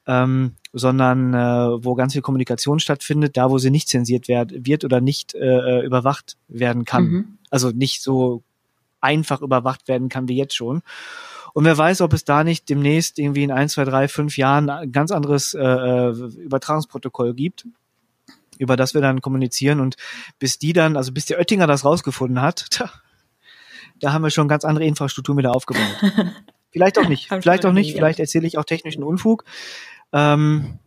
ähm, 0.07 0.55
sondern 0.73 1.35
äh, 1.35 1.85
wo 1.85 1.97
ganz 1.97 2.13
viel 2.13 2.23
Kommunikation 2.23 2.79
stattfindet, 2.79 3.37
da 3.37 3.51
wo 3.51 3.59
sie 3.59 3.73
nicht 3.73 3.89
zensiert 3.89 4.29
werd, 4.29 4.53
wird 4.65 4.85
oder 4.85 5.01
nicht 5.01 5.35
äh, 5.35 5.81
überwacht 5.81 6.37
werden 6.47 6.85
kann. 6.85 7.05
Mhm. 7.05 7.39
Also 7.51 7.71
nicht 7.71 8.03
so 8.03 8.45
einfach 9.01 9.43
überwacht 9.43 9.89
werden 9.89 10.09
kann 10.09 10.29
wie 10.29 10.37
jetzt 10.37 10.55
schon. 10.55 10.83
Und 11.59 11.65
wer 11.65 11.77
weiß, 11.77 12.03
ob 12.03 12.13
es 12.13 12.25
da 12.25 12.45
nicht 12.45 12.69
demnächst 12.69 13.19
irgendwie 13.19 13.43
in 13.43 13.51
ein, 13.51 13.69
zwei, 13.69 13.85
drei, 13.85 14.07
fünf 14.07 14.37
Jahren 14.37 14.71
ein 14.71 14.93
ganz 14.93 15.11
anderes 15.11 15.55
äh, 15.55 15.61
äh 15.61 16.11
Übertragungsprotokoll 16.11 17.35
gibt, 17.35 17.67
über 18.59 18.77
das 18.77 18.95
wir 18.95 19.01
dann 19.01 19.21
kommunizieren. 19.21 19.81
Und 19.81 19.97
bis 20.39 20.61
die 20.61 20.73
dann, 20.73 20.97
also 20.97 21.11
bis 21.11 21.27
der 21.27 21.37
Oettinger 21.41 21.67
das 21.67 21.85
rausgefunden 21.85 22.41
hat, 22.41 22.67
tja, 22.71 22.89
da 23.99 24.13
haben 24.13 24.23
wir 24.23 24.31
schon 24.31 24.47
ganz 24.47 24.65
andere 24.65 24.85
Infrastruktur 24.85 25.37
wieder 25.37 25.53
aufgebaut. 25.53 25.83
vielleicht 26.71 26.97
auch 26.97 27.09
nicht, 27.09 27.27
vielleicht 27.27 27.67
auch 27.67 27.73
nicht, 27.73 27.93
vielleicht 27.93 28.21
erzähle 28.21 28.47
ich 28.47 28.57
auch 28.57 28.65
technischen 28.65 29.03
Unfug. 29.03 29.43
Ähm, 30.13 30.79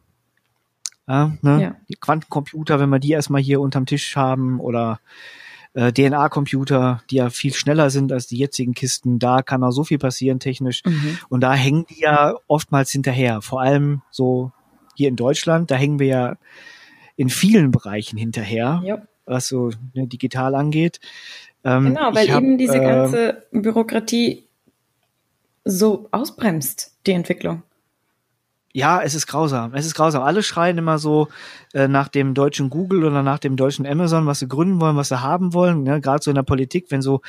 ja, 1.05 1.33
ne? 1.41 1.61
ja. 1.61 1.75
Die 1.89 1.95
Quantencomputer, 1.95 2.79
wenn 2.79 2.87
wir 2.87 2.99
die 2.99 3.11
erstmal 3.11 3.41
hier 3.41 3.59
unterm 3.59 3.87
Tisch 3.87 4.15
haben 4.15 4.61
oder 4.61 5.01
äh, 5.73 5.91
DNA-Computer, 5.91 7.01
die 7.09 7.15
ja 7.17 7.29
viel 7.29 7.53
schneller 7.53 7.89
sind 7.89 8.11
als 8.11 8.27
die 8.27 8.37
jetzigen 8.37 8.73
Kisten. 8.73 9.19
Da 9.19 9.41
kann 9.41 9.63
auch 9.63 9.71
so 9.71 9.83
viel 9.83 9.97
passieren 9.97 10.39
technisch. 10.39 10.81
Mhm. 10.85 11.17
Und 11.29 11.41
da 11.41 11.53
hängen 11.53 11.85
die 11.89 12.01
ja 12.01 12.35
oftmals 12.47 12.91
hinterher. 12.91 13.41
Vor 13.41 13.61
allem 13.61 14.01
so 14.11 14.51
hier 14.95 15.07
in 15.07 15.15
Deutschland, 15.15 15.71
da 15.71 15.75
hängen 15.75 15.99
wir 15.99 16.07
ja 16.07 16.37
in 17.15 17.29
vielen 17.29 17.71
Bereichen 17.71 18.17
hinterher, 18.17 18.81
ja. 18.83 19.01
was 19.25 19.47
so 19.47 19.71
ne, 19.93 20.07
digital 20.07 20.55
angeht. 20.55 20.99
Ähm, 21.63 21.85
genau, 21.85 22.13
weil 22.13 22.31
hab, 22.31 22.41
eben 22.41 22.57
diese 22.57 22.77
äh, 22.77 22.85
ganze 22.85 23.43
Bürokratie 23.51 24.47
so 25.63 26.07
ausbremst, 26.11 26.97
die 27.05 27.11
Entwicklung. 27.11 27.63
Ja, 28.73 29.01
es 29.01 29.15
ist 29.15 29.27
grausam. 29.27 29.73
Es 29.73 29.85
ist 29.85 29.95
grausam. 29.95 30.23
Alle 30.23 30.43
schreien 30.43 30.77
immer 30.77 30.97
so 30.97 31.27
äh, 31.73 31.87
nach 31.87 32.07
dem 32.07 32.33
deutschen 32.33 32.69
Google 32.69 33.03
oder 33.03 33.21
nach 33.21 33.39
dem 33.39 33.57
deutschen 33.57 33.85
Amazon, 33.85 34.25
was 34.25 34.39
sie 34.39 34.47
gründen 34.47 34.79
wollen, 34.79 34.95
was 34.95 35.09
sie 35.09 35.21
haben 35.21 35.53
wollen. 35.53 35.83
Ne? 35.83 35.99
Gerade 35.99 36.23
so 36.23 36.31
in 36.31 36.35
der 36.35 36.43
Politik, 36.43 36.85
wenn 36.89 37.01
so 37.01 37.21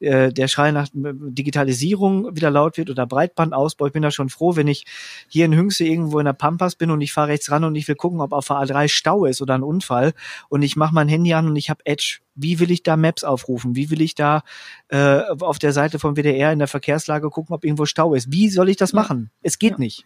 äh, 0.00 0.30
der 0.30 0.48
Schrei 0.48 0.72
nach 0.72 0.88
äh, 0.88 1.12
Digitalisierung 1.14 2.36
wieder 2.36 2.50
laut 2.50 2.76
wird 2.76 2.90
oder 2.90 3.06
Breitbandausbau. 3.06 3.86
Ich 3.86 3.92
bin 3.92 4.02
da 4.02 4.10
schon 4.10 4.28
froh, 4.28 4.56
wenn 4.56 4.68
ich 4.68 4.84
hier 5.28 5.46
in 5.46 5.54
Hüngse 5.54 5.84
irgendwo 5.84 6.18
in 6.18 6.26
der 6.26 6.34
Pampas 6.34 6.76
bin 6.76 6.90
und 6.90 7.00
ich 7.00 7.12
fahre 7.12 7.28
rechts 7.28 7.50
ran 7.50 7.64
und 7.64 7.74
ich 7.76 7.88
will 7.88 7.94
gucken, 7.96 8.20
ob 8.20 8.32
auf 8.32 8.46
der 8.46 8.56
A3 8.56 8.88
Stau 8.88 9.24
ist 9.24 9.40
oder 9.40 9.54
ein 9.54 9.62
Unfall 9.62 10.12
und 10.50 10.62
ich 10.62 10.76
mache 10.76 10.94
mein 10.94 11.08
Handy 11.08 11.32
an 11.32 11.46
und 11.46 11.56
ich 11.56 11.70
habe 11.70 11.80
Edge. 11.86 12.20
Wie 12.34 12.58
will 12.60 12.70
ich 12.70 12.82
da 12.82 12.96
Maps 12.96 13.24
aufrufen? 13.24 13.74
Wie 13.74 13.90
will 13.90 14.00
ich 14.00 14.14
da 14.14 14.42
äh, 14.88 15.20
auf 15.40 15.58
der 15.58 15.72
Seite 15.72 15.98
vom 15.98 16.14
WDR 16.16 16.52
in 16.52 16.58
der 16.58 16.68
Verkehrslage 16.68 17.28
gucken, 17.28 17.54
ob 17.54 17.64
irgendwo 17.64 17.86
Stau 17.86 18.14
ist? 18.14 18.32
Wie 18.32 18.48
soll 18.48 18.68
ich 18.68 18.76
das 18.76 18.92
machen? 18.92 19.30
Es 19.42 19.58
geht 19.58 19.72
ja. 19.72 19.78
nicht 19.78 20.04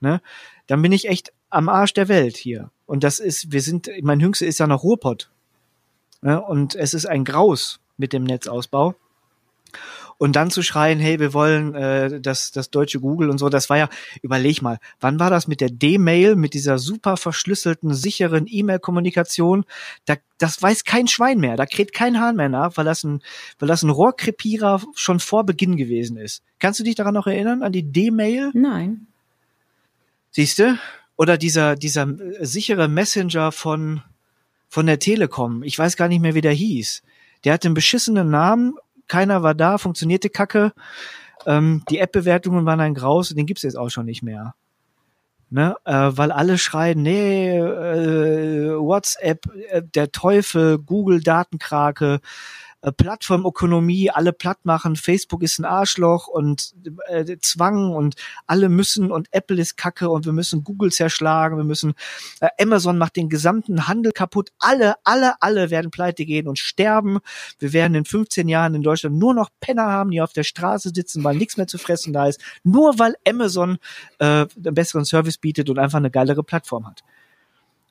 ne, 0.00 0.20
dann 0.66 0.82
bin 0.82 0.92
ich 0.92 1.08
echt 1.08 1.32
am 1.50 1.68
Arsch 1.68 1.94
der 1.94 2.08
Welt 2.08 2.36
hier. 2.36 2.70
Und 2.86 3.04
das 3.04 3.18
ist, 3.18 3.52
wir 3.52 3.62
sind, 3.62 3.90
mein 4.02 4.20
Jüngste 4.20 4.46
ist 4.46 4.58
ja 4.58 4.66
noch 4.66 4.82
Ruhrpott. 4.82 5.30
Ne, 6.22 6.40
und 6.40 6.74
es 6.74 6.94
ist 6.94 7.06
ein 7.06 7.24
Graus 7.24 7.80
mit 7.96 8.12
dem 8.12 8.24
Netzausbau. 8.24 8.94
Und 10.18 10.34
dann 10.34 10.50
zu 10.50 10.62
schreien, 10.62 10.98
hey, 10.98 11.20
wir 11.20 11.34
wollen 11.34 11.74
äh, 11.74 12.20
das, 12.20 12.50
das 12.50 12.70
deutsche 12.70 13.00
Google 13.00 13.28
und 13.28 13.36
so, 13.36 13.50
das 13.50 13.68
war 13.68 13.76
ja, 13.76 13.88
überleg 14.22 14.62
mal, 14.62 14.78
wann 14.98 15.20
war 15.20 15.28
das 15.28 15.46
mit 15.46 15.60
der 15.60 15.68
D-Mail, 15.68 16.36
mit 16.36 16.54
dieser 16.54 16.78
super 16.78 17.18
verschlüsselten, 17.18 17.92
sicheren 17.92 18.46
E-Mail-Kommunikation? 18.48 19.66
Da, 20.06 20.16
das 20.38 20.62
weiß 20.62 20.84
kein 20.84 21.06
Schwein 21.06 21.38
mehr, 21.38 21.56
da 21.56 21.66
kräht 21.66 21.92
kein 21.92 22.18
Hahn 22.18 22.36
mehr 22.36 22.48
nach, 22.48 22.78
weil 22.78 22.86
das 22.86 23.04
ein, 23.04 23.22
weil 23.58 23.68
das 23.68 23.82
ein 23.82 23.90
Rohrkrepierer 23.90 24.80
schon 24.94 25.20
vor 25.20 25.44
Beginn 25.44 25.76
gewesen 25.76 26.16
ist. 26.16 26.42
Kannst 26.60 26.80
du 26.80 26.84
dich 26.84 26.94
daran 26.94 27.14
noch 27.14 27.26
erinnern, 27.26 27.62
an 27.62 27.72
die 27.72 27.82
D-Mail? 27.82 28.52
Nein. 28.54 29.08
Siehst 30.36 30.58
du? 30.58 30.78
Oder 31.16 31.38
dieser, 31.38 31.76
dieser 31.76 32.02
äh, 32.02 32.44
sichere 32.44 32.88
Messenger 32.88 33.52
von, 33.52 34.02
von 34.68 34.84
der 34.84 34.98
Telekom. 34.98 35.62
Ich 35.62 35.78
weiß 35.78 35.96
gar 35.96 36.08
nicht 36.08 36.20
mehr, 36.20 36.34
wie 36.34 36.42
der 36.42 36.52
hieß. 36.52 37.02
Der 37.42 37.54
hatte 37.54 37.68
einen 37.68 37.74
beschissenen 37.74 38.28
Namen. 38.28 38.74
Keiner 39.08 39.42
war 39.42 39.54
da, 39.54 39.78
funktionierte 39.78 40.28
kacke. 40.28 40.74
Ähm, 41.46 41.84
die 41.88 42.00
App-Bewertungen 42.00 42.66
waren 42.66 42.80
ein 42.80 42.92
Graus, 42.92 43.30
den 43.30 43.46
gibt's 43.46 43.62
jetzt 43.62 43.78
auch 43.78 43.88
schon 43.88 44.04
nicht 44.04 44.22
mehr. 44.22 44.54
Ne? 45.48 45.74
Äh, 45.86 45.94
weil 45.94 46.30
alle 46.30 46.58
schreien, 46.58 47.00
nee, 47.00 47.56
äh, 47.56 48.76
WhatsApp, 48.76 49.46
äh, 49.70 49.80
der 49.94 50.12
Teufel, 50.12 50.76
Google 50.78 51.22
Datenkrake, 51.22 52.20
äh, 52.86 52.92
Plattformökonomie, 52.92 54.10
alle 54.10 54.32
platt 54.32 54.58
machen, 54.62 54.94
Facebook 54.94 55.42
ist 55.42 55.58
ein 55.58 55.64
Arschloch 55.64 56.28
und 56.28 56.72
äh, 57.08 57.36
Zwang 57.40 57.92
und 57.92 58.14
alle 58.46 58.68
müssen 58.68 59.10
und 59.10 59.26
Apple 59.32 59.60
ist 59.60 59.76
Kacke 59.76 60.08
und 60.08 60.24
wir 60.24 60.32
müssen 60.32 60.62
Google 60.62 60.92
zerschlagen, 60.92 61.56
wir 61.56 61.64
müssen 61.64 61.94
äh, 62.40 62.48
Amazon 62.62 62.96
macht 62.96 63.16
den 63.16 63.28
gesamten 63.28 63.88
Handel 63.88 64.12
kaputt, 64.12 64.52
alle, 64.60 64.94
alle, 65.02 65.34
alle 65.42 65.70
werden 65.70 65.90
pleite 65.90 66.24
gehen 66.24 66.46
und 66.46 66.60
sterben. 66.60 67.18
Wir 67.58 67.72
werden 67.72 67.96
in 67.96 68.04
15 68.04 68.48
Jahren 68.48 68.76
in 68.76 68.82
Deutschland 68.82 69.16
nur 69.16 69.34
noch 69.34 69.50
Penner 69.58 69.86
haben, 69.86 70.12
die 70.12 70.20
auf 70.20 70.32
der 70.32 70.44
Straße 70.44 70.92
sitzen, 70.94 71.24
weil 71.24 71.36
nichts 71.36 71.56
mehr 71.56 71.66
zu 71.66 71.78
fressen 71.78 72.12
da 72.12 72.28
ist, 72.28 72.40
nur 72.62 73.00
weil 73.00 73.16
Amazon 73.26 73.78
äh, 74.20 74.24
einen 74.24 74.74
besseren 74.74 75.04
Service 75.04 75.38
bietet 75.38 75.68
und 75.70 75.80
einfach 75.80 75.98
eine 75.98 76.12
geilere 76.12 76.44
Plattform 76.44 76.86
hat. 76.86 77.02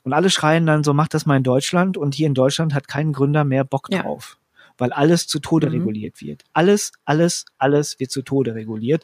Und 0.03 0.13
alle 0.13 0.29
schreien 0.29 0.65
dann 0.65 0.86
so, 0.86 0.93
mach 0.93 1.10
das 1.10 1.25
mal 1.25 1.36
in 1.36 1.43
Deutschland. 1.43 1.97
Und 1.97 2.13
hier 2.13 2.27
in 2.27 2.36
Deutschland 2.36 2.75
hat 2.75 2.88
kein 2.88 3.12
Gründer 3.12 3.43
mehr 3.43 3.65
Bock 3.65 3.89
drauf 3.89 4.38
weil 4.77 4.91
alles 4.91 5.27
zu 5.27 5.39
Tode 5.39 5.67
mhm. 5.67 5.73
reguliert 5.73 6.21
wird. 6.21 6.43
Alles, 6.53 6.91
alles, 7.05 7.45
alles 7.57 7.99
wird 7.99 8.11
zu 8.11 8.21
Tode 8.21 8.55
reguliert. 8.55 9.03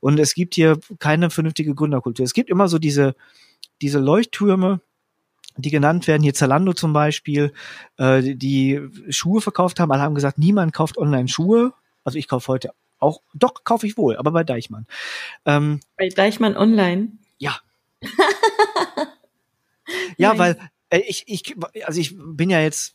Und 0.00 0.18
es 0.18 0.34
gibt 0.34 0.54
hier 0.54 0.78
keine 0.98 1.30
vernünftige 1.30 1.74
Gründerkultur. 1.74 2.24
Es 2.24 2.34
gibt 2.34 2.50
immer 2.50 2.68
so 2.68 2.78
diese, 2.78 3.14
diese 3.80 3.98
Leuchttürme, 3.98 4.80
die 5.56 5.70
genannt 5.70 6.06
werden, 6.06 6.22
hier 6.22 6.34
Zalando 6.34 6.72
zum 6.72 6.92
Beispiel, 6.92 7.52
äh, 7.98 8.34
die 8.34 8.80
Schuhe 9.10 9.40
verkauft 9.40 9.80
haben. 9.80 9.92
Alle 9.92 10.02
haben 10.02 10.14
gesagt, 10.14 10.38
niemand 10.38 10.72
kauft 10.72 10.96
online 10.96 11.28
Schuhe. 11.28 11.74
Also 12.04 12.18
ich 12.18 12.28
kaufe 12.28 12.48
heute 12.48 12.70
auch, 12.98 13.20
doch, 13.34 13.64
kaufe 13.64 13.86
ich 13.86 13.96
wohl, 13.96 14.16
aber 14.16 14.30
bei 14.30 14.44
Deichmann. 14.44 14.86
Ähm, 15.44 15.80
bei 15.96 16.08
Deichmann 16.08 16.56
online? 16.56 17.08
Ja. 17.38 17.58
ja, 20.16 20.38
weil 20.38 20.56
äh, 20.88 21.00
ich, 21.00 21.24
ich, 21.26 21.56
also 21.84 22.00
ich 22.00 22.14
bin 22.16 22.48
ja 22.48 22.60
jetzt 22.60 22.94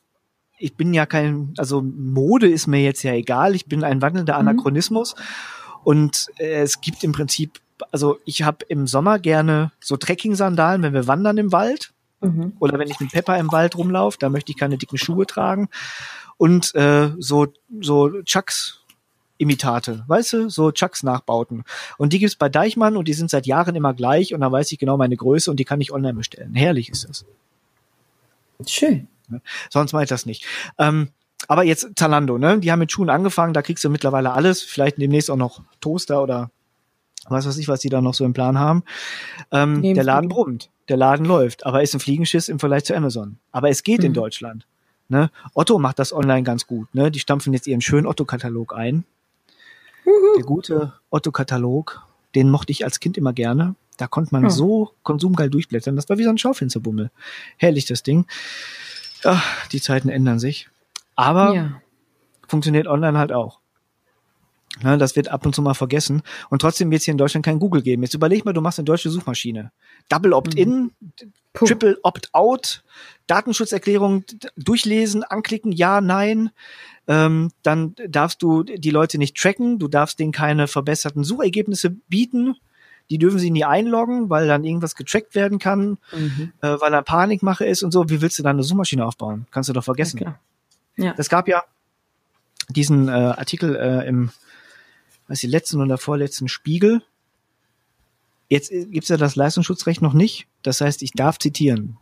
ich 0.58 0.76
bin 0.76 0.94
ja 0.94 1.06
kein, 1.06 1.54
also 1.58 1.82
Mode 1.82 2.50
ist 2.50 2.68
mir 2.68 2.82
jetzt 2.82 3.04
ja 3.04 3.14
egal, 3.14 3.56
ich 3.56 3.66
bin 3.66 3.84
ein 3.84 4.02
wandelnder 4.02 4.34
mhm. 4.34 4.48
Anachronismus 4.48 5.16
mhm. 5.16 5.76
und 5.84 6.28
äh, 6.38 6.62
es 6.62 6.82
gibt 6.82 7.04
im 7.04 7.12
Prinzip, 7.12 7.60
also 7.92 8.18
ich 8.26 8.44
habe 8.44 8.66
im 8.68 8.88
Sommer 8.88 9.20
gerne 9.20 9.72
so 9.80 9.98
Trekking-Sandalen, 9.98 10.82
wenn 10.82 10.94
wir 10.94 11.08
wandern 11.08 11.38
im 11.38 11.52
Wald 11.52 11.94
mhm. 12.22 12.54
oder 12.60 12.80
wenn 12.80 12.90
ich 12.90 13.00
mit 13.00 13.12
Pepper 13.12 13.38
im 13.38 13.52
Wald 13.52 13.78
rumlaufe, 13.78 14.18
da 14.20 14.30
möchte 14.30 14.52
ich 14.52 14.58
keine 14.58 14.78
dicken 14.78 14.98
Schuhe 14.98 15.26
tragen 15.26 15.70
und 16.38 16.74
äh, 16.76 17.12
so 17.20 17.48
so 17.80 18.22
Chucks 18.24 18.82
Imitate, 19.40 20.04
weißt 20.08 20.34
du, 20.34 20.50
so 20.50 20.72
Chucks 20.72 21.04
Nachbauten. 21.04 21.64
Und 22.00 22.12
die 22.12 22.18
gibt's 22.18 22.36
bei 22.36 22.50
Deichmann 22.50 22.98
und 22.98 23.08
die 23.08 23.14
sind 23.14 23.30
seit 23.30 23.46
Jahren 23.46 23.76
immer 23.76 23.94
gleich 23.94 24.34
und 24.34 24.42
da 24.42 24.52
weiß 24.52 24.72
ich 24.72 24.80
genau 24.80 24.98
meine 24.98 25.16
Größe 25.16 25.52
und 25.52 25.60
die 25.60 25.64
kann 25.64 25.80
ich 25.80 25.94
online 25.94 26.16
bestellen. 26.16 26.56
Herrlich 26.56 26.90
ist 26.90 27.08
das. 27.08 27.26
Schön. 28.66 29.08
Ne? 29.28 29.42
Sonst 29.70 29.94
mache 29.94 30.04
ich 30.04 30.10
das 30.10 30.26
nicht. 30.26 30.46
Ähm, 30.78 31.10
aber 31.48 31.64
jetzt 31.64 31.88
Zalando, 31.96 32.38
ne? 32.38 32.60
Die 32.60 32.72
haben 32.72 32.80
mit 32.80 32.92
Schuhen 32.92 33.10
angefangen, 33.10 33.54
da 33.54 33.62
kriegst 33.62 33.84
du 33.84 33.90
mittlerweile 33.90 34.34
alles, 34.34 34.62
vielleicht 34.62 34.98
demnächst 34.98 35.30
auch 35.30 35.38
noch 35.38 35.62
Toaster 35.82 36.24
oder 36.24 36.50
was 37.30 37.46
weiß 37.46 37.58
ich, 37.58 37.68
was 37.68 37.82
die 37.82 37.90
da 37.90 38.02
noch 38.02 38.14
so 38.14 38.26
im 38.26 38.34
Plan 38.34 38.58
haben. 38.58 38.84
Ähm, 39.52 39.82
der 39.82 40.04
Laden 40.04 40.30
brummt, 40.30 40.70
der 40.90 40.98
Laden 40.98 41.26
läuft, 41.26 41.66
aber 41.66 41.84
ist 41.84 41.94
ein 41.94 42.00
Fliegenschiss 42.00 42.50
im 42.50 42.60
Vergleich 42.60 42.86
zu 42.86 42.96
Amazon. 42.96 43.38
Aber 43.52 43.70
es 43.70 43.84
geht 43.84 44.00
mhm. 44.00 44.08
in 44.08 44.14
Deutschland. 44.14 44.66
Ne? 45.10 45.30
Otto 45.54 45.80
macht 45.80 46.00
das 46.00 46.12
online 46.12 46.44
ganz 46.44 46.68
gut. 46.68 46.94
Ne? 46.94 47.12
Die 47.12 47.20
stampfen 47.20 47.54
jetzt 47.54 47.68
ihren 47.68 47.82
schönen 47.82 48.08
Otto-Katalog 48.08 48.76
ein. 48.76 49.06
Der 50.38 50.44
gute 50.44 50.94
Otto-Katalog, 51.10 52.02
den 52.36 52.50
mochte 52.50 52.72
ich 52.72 52.84
als 52.86 53.00
Kind 53.00 53.18
immer 53.18 53.34
gerne. 53.34 53.76
Da 53.98 54.08
konnte 54.08 54.34
man 54.34 54.44
Ja. 54.44 54.50
so 54.50 54.92
konsumgeil 55.04 55.50
durchblättern. 55.50 55.96
Das 55.96 56.08
war 56.10 56.18
wie 56.18 56.24
so 56.24 56.30
ein 56.30 56.38
Schaufensterbummel. 56.38 57.10
Herrlich, 57.58 57.86
das 57.86 58.04
Ding. 58.04 58.26
Ja, 59.24 59.42
die 59.72 59.82
Zeiten 59.82 60.10
ändern 60.10 60.40
sich. 60.40 60.70
Aber 61.16 61.54
Ja. 61.54 61.82
funktioniert 62.48 62.88
online 62.88 63.18
halt 63.18 63.32
auch. 63.32 63.60
Ne, 64.84 64.98
das 65.00 65.16
wird 65.16 65.30
ab 65.30 65.44
und 65.46 65.56
zu 65.56 65.64
mal 65.64 65.74
vergessen. 65.74 66.22
Und 66.50 66.62
trotzdem 66.62 66.92
wird 66.92 67.00
es 67.00 67.06
hier 67.06 67.14
in 67.14 67.18
Deutschland 67.18 67.44
kein 67.44 67.58
Google 67.58 67.82
geben. 67.82 68.04
Jetzt 68.04 68.14
überleg 68.14 68.46
mal, 68.46 68.54
du 68.54 68.62
machst 68.62 68.78
eine 68.78 68.86
deutsche 68.86 69.10
Suchmaschine. 69.10 69.72
Double 70.08 70.34
Opt-in, 70.34 70.92
Puh. 71.54 71.66
Triple 71.66 71.98
Opt-out, 72.04 72.84
Datenschutzerklärung 73.26 74.24
durchlesen, 74.56 75.24
anklicken, 75.24 75.72
ja, 75.72 76.00
nein. 76.00 76.52
Ähm, 77.08 77.50
dann 77.64 77.96
darfst 78.08 78.44
du 78.44 78.62
die 78.62 78.92
Leute 78.92 79.18
nicht 79.18 79.36
tracken, 79.36 79.80
du 79.80 79.88
darfst 79.88 80.20
denen 80.20 80.32
keine 80.32 80.68
verbesserten 80.68 81.24
Suchergebnisse 81.24 81.90
bieten. 81.90 82.56
Die 83.10 83.18
dürfen 83.18 83.40
sie 83.40 83.52
nie 83.52 83.64
einloggen, 83.64 84.30
weil 84.30 84.48
dann 84.48 84.64
irgendwas 84.66 84.96
getrackt 84.96 85.34
werden 85.36 85.60
kann, 85.60 85.98
Mhm. 86.14 86.52
äh, 86.62 86.76
weil 86.80 86.92
da 86.92 87.02
Panikmache 87.02 87.66
ist 87.66 87.84
und 87.84 87.92
so. 87.92 88.10
Wie 88.10 88.22
willst 88.22 88.38
du 88.40 88.44
dann 88.44 88.58
eine 88.58 88.64
Suchmaschine 88.64 89.06
aufbauen? 89.06 89.48
Kannst 89.52 89.70
du 89.70 89.74
doch 89.74 89.84
vergessen. 89.84 90.18
klar. 90.18 90.40
Ja. 90.98 91.14
Es 91.18 91.30
gab 91.30 91.48
ja 91.48 91.64
diesen 92.70 93.08
äh, 93.08 93.12
Artikel 93.12 93.76
äh, 93.76 94.08
im, 94.08 94.32
weiß 95.28 95.44
ich, 95.44 95.50
letzten 95.50 95.82
oder 95.82 95.98
vorletzten 95.98 96.48
Spiegel. 96.50 97.02
Jetzt 98.50 98.72
äh, 98.72 98.86
gibt's 98.86 99.10
ja 99.10 99.18
das 99.18 99.36
Leistungsschutzrecht 99.36 100.02
noch 100.02 100.14
nicht. 100.14 100.48
Das 100.64 100.82
heißt, 100.82 101.02
ich 101.04 101.12
darf 101.14 101.38
zitieren. 101.40 101.98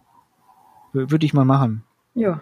Würde 0.94 1.26
ich 1.26 1.34
mal 1.34 1.46
machen. 1.46 1.84
Ja. 2.14 2.42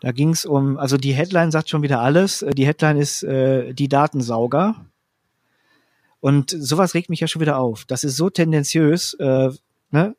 Da 0.00 0.10
ging's 0.10 0.44
um, 0.44 0.78
also 0.78 0.96
die 0.96 1.12
Headline 1.14 1.52
sagt 1.52 1.68
schon 1.70 1.82
wieder 1.82 2.00
alles. 2.00 2.42
Äh, 2.42 2.50
Die 2.54 2.66
Headline 2.66 2.96
ist 2.98 3.22
äh, 3.22 3.72
die 3.72 3.88
Datensauger. 3.88 4.84
Und 6.22 6.54
sowas 6.56 6.94
regt 6.94 7.10
mich 7.10 7.18
ja 7.18 7.26
schon 7.26 7.42
wieder 7.42 7.58
auf. 7.58 7.84
Das 7.84 8.04
ist 8.04 8.16
so 8.16 8.30
tendenziös, 8.30 9.14
äh, 9.14 9.50
ne? 9.90 10.14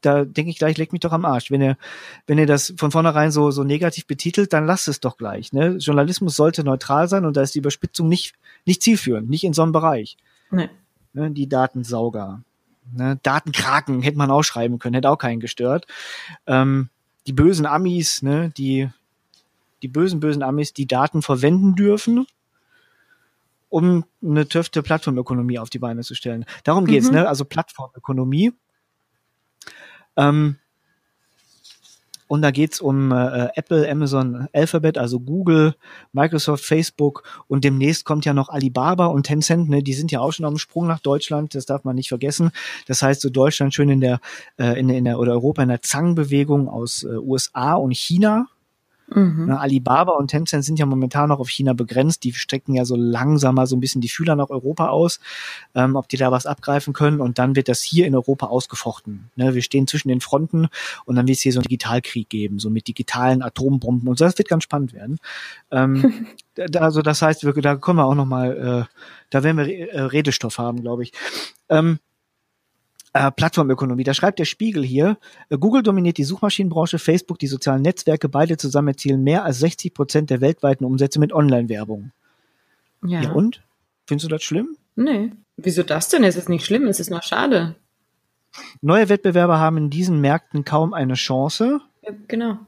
Da 0.00 0.24
denke 0.24 0.50
ich 0.50 0.58
gleich, 0.58 0.76
leg 0.76 0.92
mich 0.92 1.00
doch 1.00 1.12
am 1.12 1.24
Arsch. 1.24 1.50
Wenn 1.50 1.62
ihr, 1.62 1.78
wenn 2.26 2.38
ihr 2.38 2.46
das 2.46 2.74
von 2.76 2.90
vornherein 2.90 3.30
so, 3.30 3.52
so 3.52 3.62
negativ 3.62 4.06
betitelt, 4.06 4.52
dann 4.52 4.66
lasst 4.66 4.88
es 4.88 5.00
doch 5.00 5.16
gleich. 5.16 5.52
Ne? 5.52 5.76
Journalismus 5.76 6.36
sollte 6.36 6.62
neutral 6.64 7.08
sein 7.08 7.24
und 7.24 7.36
da 7.36 7.42
ist 7.42 7.54
die 7.54 7.60
Überspitzung 7.60 8.08
nicht, 8.08 8.34
nicht 8.66 8.82
zielführend, 8.82 9.30
nicht 9.30 9.44
in 9.44 9.54
so 9.54 9.62
einem 9.62 9.72
Bereich. 9.72 10.18
Nee. 10.50 10.68
Ne? 11.14 11.30
Die 11.30 11.48
Datensauger. 11.48 12.42
Ne? 12.92 13.18
Datenkraken 13.22 14.02
hätte 14.02 14.18
man 14.18 14.30
auch 14.30 14.42
schreiben 14.42 14.78
können, 14.78 14.94
hätte 14.94 15.08
auch 15.08 15.16
keinen 15.16 15.40
gestört. 15.40 15.86
Ähm, 16.46 16.90
die 17.26 17.32
bösen 17.32 17.64
Amis, 17.64 18.20
ne? 18.20 18.52
die, 18.58 18.90
die 19.82 19.88
bösen, 19.88 20.20
bösen 20.20 20.42
Amis, 20.42 20.74
die 20.74 20.86
Daten 20.86 21.22
verwenden 21.22 21.76
dürfen, 21.76 22.26
um 23.74 24.04
eine 24.22 24.46
töfte 24.46 24.84
Plattformökonomie 24.84 25.58
auf 25.58 25.68
die 25.68 25.80
Beine 25.80 26.02
zu 26.02 26.14
stellen. 26.14 26.44
Darum 26.62 26.86
geht's, 26.86 27.08
Mhm. 27.08 27.14
ne? 27.14 27.28
Also 27.28 27.44
Plattformökonomie. 27.44 28.52
Ähm, 30.16 30.58
und 32.28 32.42
da 32.42 32.52
geht's 32.52 32.80
um 32.80 33.10
äh, 33.10 33.48
Apple, 33.56 33.90
Amazon, 33.90 34.46
Alphabet, 34.52 34.96
also 34.96 35.18
Google, 35.18 35.74
Microsoft, 36.12 36.64
Facebook 36.64 37.24
und 37.48 37.64
demnächst 37.64 38.04
kommt 38.04 38.24
ja 38.24 38.32
noch 38.32 38.48
Alibaba 38.48 39.06
und 39.06 39.24
Tencent, 39.26 39.68
ne, 39.68 39.82
die 39.82 39.92
sind 39.92 40.12
ja 40.12 40.20
auch 40.20 40.32
schon 40.32 40.46
dem 40.46 40.58
Sprung 40.58 40.86
nach 40.86 41.00
Deutschland, 41.00 41.56
das 41.56 41.66
darf 41.66 41.82
man 41.82 41.96
nicht 41.96 42.08
vergessen. 42.08 42.52
Das 42.86 43.02
heißt, 43.02 43.20
so 43.20 43.28
Deutschland 43.28 43.74
schön 43.74 43.88
in 43.90 44.00
der, 44.00 44.20
äh, 44.56 44.78
in, 44.78 44.88
in 44.88 45.04
der 45.04 45.18
oder 45.18 45.32
Europa 45.32 45.62
in 45.64 45.68
der 45.68 45.82
Zangenbewegung 45.82 46.68
aus 46.68 47.02
äh, 47.02 47.08
USA 47.08 47.74
und 47.74 47.90
China. 47.94 48.46
Mhm. 49.14 49.46
Ne, 49.46 49.60
Alibaba 49.60 50.12
und 50.12 50.28
Tencent 50.28 50.64
sind 50.64 50.78
ja 50.78 50.86
momentan 50.86 51.28
noch 51.28 51.38
auf 51.38 51.48
China 51.48 51.72
begrenzt. 51.72 52.24
Die 52.24 52.32
strecken 52.32 52.74
ja 52.74 52.84
so 52.84 52.96
langsam 52.96 53.54
mal 53.54 53.66
so 53.66 53.76
ein 53.76 53.80
bisschen 53.80 54.00
die 54.00 54.08
Fühler 54.08 54.36
nach 54.36 54.50
Europa 54.50 54.88
aus, 54.88 55.20
ähm, 55.74 55.96
ob 55.96 56.08
die 56.08 56.16
da 56.16 56.32
was 56.32 56.46
abgreifen 56.46 56.92
können. 56.92 57.20
Und 57.20 57.38
dann 57.38 57.56
wird 57.56 57.68
das 57.68 57.82
hier 57.82 58.06
in 58.06 58.14
Europa 58.14 58.46
ausgefochten. 58.46 59.30
Ne, 59.36 59.54
wir 59.54 59.62
stehen 59.62 59.86
zwischen 59.86 60.08
den 60.08 60.20
Fronten 60.20 60.68
und 61.04 61.16
dann 61.16 61.26
wird 61.26 61.36
es 61.36 61.42
hier 61.42 61.52
so 61.52 61.60
einen 61.60 61.64
Digitalkrieg 61.64 62.28
geben, 62.28 62.58
so 62.58 62.70
mit 62.70 62.88
digitalen 62.88 63.42
Atombomben 63.42 64.08
und 64.08 64.18
so. 64.18 64.24
Das 64.24 64.38
wird 64.38 64.48
ganz 64.48 64.64
spannend 64.64 64.92
werden. 64.92 65.18
Ähm, 65.70 66.26
also 66.78 67.02
das 67.02 67.22
heißt, 67.22 67.44
wir, 67.44 67.52
da 67.54 67.76
können 67.76 67.98
wir 67.98 68.04
auch 68.04 68.14
noch 68.14 68.26
mal, 68.26 68.88
äh, 68.88 68.94
da 69.30 69.42
werden 69.42 69.58
wir 69.58 69.92
äh, 69.92 70.00
Redestoff 70.00 70.58
haben, 70.58 70.80
glaube 70.82 71.04
ich. 71.04 71.12
Ähm, 71.68 71.98
äh, 73.14 73.30
Plattformökonomie. 73.30 74.04
Da 74.04 74.12
schreibt 74.12 74.38
der 74.38 74.44
Spiegel 74.44 74.84
hier, 74.84 75.18
äh, 75.48 75.56
Google 75.56 75.82
dominiert 75.82 76.18
die 76.18 76.24
Suchmaschinenbranche, 76.24 76.98
Facebook 76.98 77.38
die 77.38 77.46
sozialen 77.46 77.82
Netzwerke, 77.82 78.28
beide 78.28 78.56
zusammen 78.58 78.88
erzielen 78.88 79.22
mehr 79.22 79.44
als 79.44 79.60
60 79.60 79.94
Prozent 79.94 80.30
der 80.30 80.40
weltweiten 80.40 80.84
Umsätze 80.84 81.18
mit 81.20 81.32
Online-Werbung. 81.32 82.10
Ja. 83.04 83.22
Ja. 83.22 83.30
und? 83.32 83.62
Findest 84.06 84.24
du 84.26 84.28
das 84.28 84.42
schlimm? 84.42 84.76
Nee. 84.96 85.32
Wieso 85.56 85.82
das 85.82 86.08
denn? 86.08 86.24
Es 86.24 86.36
ist 86.36 86.48
nicht 86.48 86.66
schlimm, 86.66 86.86
es 86.88 87.00
ist 87.00 87.10
nur 87.10 87.22
schade. 87.22 87.76
Neue 88.82 89.08
Wettbewerber 89.08 89.58
haben 89.58 89.76
in 89.78 89.90
diesen 89.90 90.20
Märkten 90.20 90.64
kaum 90.64 90.92
eine 90.94 91.14
Chance, 91.14 91.80
Ja, 92.02 92.12
genau. 92.28 92.58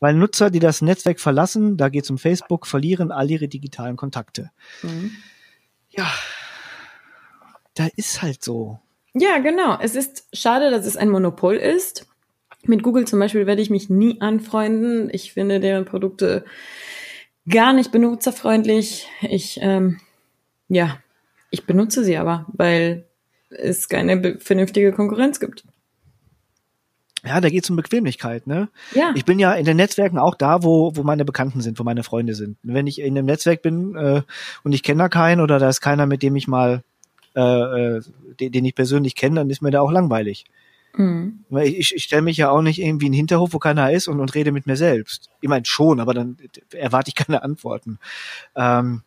weil 0.00 0.14
Nutzer, 0.14 0.50
die 0.50 0.58
das 0.58 0.82
Netzwerk 0.82 1.20
verlassen, 1.20 1.76
da 1.76 1.88
geht 1.88 2.04
es 2.04 2.10
um 2.10 2.18
Facebook, 2.18 2.66
verlieren 2.66 3.10
all 3.12 3.30
ihre 3.30 3.48
digitalen 3.48 3.96
Kontakte. 3.96 4.50
Mhm. 4.82 5.12
Ja, 5.90 6.10
da 7.74 7.88
ist 7.96 8.22
halt 8.22 8.42
so. 8.42 8.80
Ja, 9.14 9.38
genau. 9.38 9.78
Es 9.80 9.94
ist 9.94 10.26
schade, 10.32 10.70
dass 10.70 10.86
es 10.86 10.96
ein 10.96 11.08
Monopol 11.08 11.56
ist. 11.56 12.06
Mit 12.64 12.82
Google 12.82 13.06
zum 13.06 13.20
Beispiel 13.20 13.46
werde 13.46 13.62
ich 13.62 13.70
mich 13.70 13.88
nie 13.88 14.20
anfreunden. 14.20 15.08
Ich 15.12 15.32
finde 15.32 15.60
deren 15.60 15.84
Produkte 15.84 16.44
gar 17.48 17.72
nicht 17.72 17.92
benutzerfreundlich. 17.92 19.06
Ich, 19.22 19.58
ähm, 19.60 20.00
ja, 20.68 20.98
ich 21.50 21.64
benutze 21.66 22.02
sie 22.02 22.16
aber, 22.16 22.46
weil 22.52 23.04
es 23.50 23.88
keine 23.88 24.38
vernünftige 24.38 24.92
Konkurrenz 24.92 25.38
gibt. 25.38 25.64
Ja, 27.24 27.40
da 27.40 27.48
geht 27.48 27.64
es 27.64 27.70
um 27.70 27.76
Bequemlichkeit, 27.76 28.46
ne? 28.46 28.68
Ja, 28.92 29.12
Ich 29.14 29.24
bin 29.24 29.38
ja 29.38 29.54
in 29.54 29.64
den 29.64 29.78
Netzwerken 29.78 30.18
auch 30.18 30.34
da, 30.34 30.62
wo, 30.62 30.94
wo 30.94 31.02
meine 31.04 31.24
Bekannten 31.24 31.62
sind, 31.62 31.78
wo 31.78 31.84
meine 31.84 32.02
Freunde 32.02 32.34
sind. 32.34 32.58
Wenn 32.62 32.86
ich 32.86 33.00
in 33.00 33.16
einem 33.16 33.26
Netzwerk 33.26 33.62
bin 33.62 33.94
äh, 33.94 34.22
und 34.62 34.72
ich 34.72 34.82
kenne 34.82 35.04
da 35.04 35.08
keinen 35.08 35.40
oder 35.40 35.58
da 35.58 35.68
ist 35.68 35.80
keiner, 35.80 36.06
mit 36.06 36.22
dem 36.22 36.36
ich 36.36 36.48
mal, 36.48 36.82
äh, 37.34 37.96
äh, 37.96 38.02
den, 38.40 38.52
den 38.52 38.64
ich 38.64 38.74
persönlich 38.74 39.14
kenne, 39.14 39.36
dann 39.36 39.50
ist 39.50 39.62
mir 39.62 39.70
da 39.70 39.80
auch 39.80 39.90
langweilig. 39.90 40.44
mhm. 40.94 41.44
Weil 41.48 41.68
ich, 41.68 41.94
ich 41.94 42.04
stelle 42.04 42.22
mich 42.22 42.36
ja 42.36 42.50
auch 42.50 42.62
nicht 42.62 42.80
irgendwie 42.80 43.06
in 43.06 43.12
den 43.12 43.16
Hinterhof, 43.16 43.52
wo 43.52 43.58
keiner 43.58 43.92
ist 43.92 44.08
und, 44.08 44.20
und 44.20 44.34
rede 44.34 44.52
mit 44.52 44.66
mir 44.66 44.76
selbst. 44.76 45.30
Ich 45.40 45.48
meine 45.48 45.64
schon, 45.64 46.00
aber 46.00 46.14
dann 46.14 46.36
erwarte 46.72 47.08
ich 47.08 47.14
keine 47.14 47.42
Antworten. 47.42 47.98
Ähm, 48.54 49.02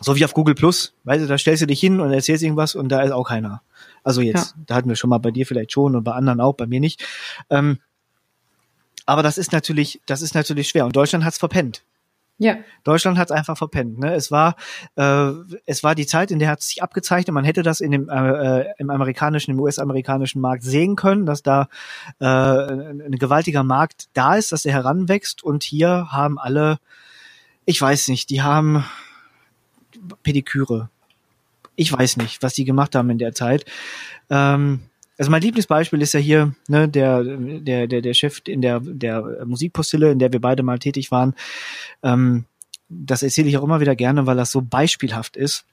so 0.00 0.14
wie 0.14 0.24
auf 0.24 0.34
Google 0.34 0.54
Plus, 0.54 0.94
weißt 1.04 1.24
du, 1.24 1.26
da 1.26 1.36
stellst 1.36 1.62
du 1.62 1.66
dich 1.66 1.80
hin 1.80 2.00
und 2.00 2.12
erzählst 2.12 2.44
irgendwas 2.44 2.74
und 2.74 2.90
da 2.90 3.02
ist 3.02 3.10
auch 3.10 3.28
keiner. 3.28 3.62
Also 4.04 4.20
jetzt, 4.20 4.54
da 4.66 4.76
hatten 4.76 4.88
wir 4.88 4.96
schon 4.96 5.10
mal 5.10 5.18
bei 5.18 5.30
dir 5.32 5.46
vielleicht 5.46 5.72
schon 5.72 5.96
und 5.96 6.04
bei 6.04 6.12
anderen 6.12 6.40
auch, 6.40 6.54
bei 6.54 6.66
mir 6.66 6.78
nicht. 6.78 7.04
Ähm, 7.50 7.78
aber 9.06 9.22
das 9.22 9.36
ist 9.38 9.52
natürlich, 9.52 10.00
das 10.06 10.22
ist 10.22 10.34
natürlich 10.34 10.68
schwer. 10.68 10.86
Und 10.86 10.94
Deutschland 10.94 11.24
hat's 11.24 11.38
verpennt. 11.38 11.82
Ja, 12.38 12.56
Deutschland 12.82 13.16
hat's 13.16 13.30
einfach 13.30 13.56
verpennt. 13.56 13.98
Ne? 13.98 14.12
Es 14.14 14.32
war, 14.32 14.56
äh, 14.96 15.30
es 15.66 15.84
war 15.84 15.94
die 15.94 16.06
Zeit, 16.06 16.32
in 16.32 16.40
der 16.40 16.48
hat 16.48 16.62
sich 16.62 16.82
abgezeichnet. 16.82 17.32
Man 17.32 17.44
hätte 17.44 17.62
das 17.62 17.80
in 17.80 17.92
dem 17.92 18.08
äh, 18.08 18.72
im 18.78 18.90
amerikanischen, 18.90 19.52
im 19.52 19.60
US-amerikanischen 19.60 20.40
Markt 20.40 20.64
sehen 20.64 20.96
können, 20.96 21.26
dass 21.26 21.42
da 21.42 21.68
äh, 22.18 22.26
ein, 22.26 23.02
ein 23.02 23.12
gewaltiger 23.12 23.62
Markt 23.62 24.08
da 24.14 24.34
ist, 24.34 24.50
dass 24.50 24.64
er 24.64 24.72
heranwächst. 24.72 25.44
Und 25.44 25.62
hier 25.62 26.08
haben 26.10 26.38
alle, 26.38 26.78
ich 27.66 27.80
weiß 27.80 28.08
nicht, 28.08 28.30
die 28.30 28.42
haben 28.42 28.84
Pediküre. 30.24 30.90
Ich 31.76 31.92
weiß 31.92 32.16
nicht, 32.16 32.42
was 32.42 32.54
die 32.54 32.64
gemacht 32.64 32.96
haben 32.96 33.10
in 33.10 33.18
der 33.18 33.32
Zeit. 33.32 33.64
Ähm, 34.28 34.82
also 35.18 35.30
mein 35.30 35.42
Lieblingsbeispiel 35.42 36.02
ist 36.02 36.14
ja 36.14 36.20
hier 36.20 36.54
ne, 36.68 36.88
der, 36.88 37.22
der, 37.22 37.86
der, 37.86 38.00
der 38.00 38.14
Chef 38.14 38.40
in 38.46 38.62
der, 38.62 38.80
der 38.80 39.44
Musikpostille, 39.44 40.12
in 40.12 40.18
der 40.18 40.32
wir 40.32 40.40
beide 40.40 40.62
mal 40.62 40.78
tätig 40.78 41.10
waren. 41.10 41.34
Ähm, 42.02 42.44
das 42.88 43.22
erzähle 43.22 43.48
ich 43.48 43.56
auch 43.56 43.64
immer 43.64 43.80
wieder 43.80 43.96
gerne, 43.96 44.26
weil 44.26 44.36
das 44.36 44.50
so 44.50 44.60
beispielhaft 44.60 45.36
ist 45.36 45.64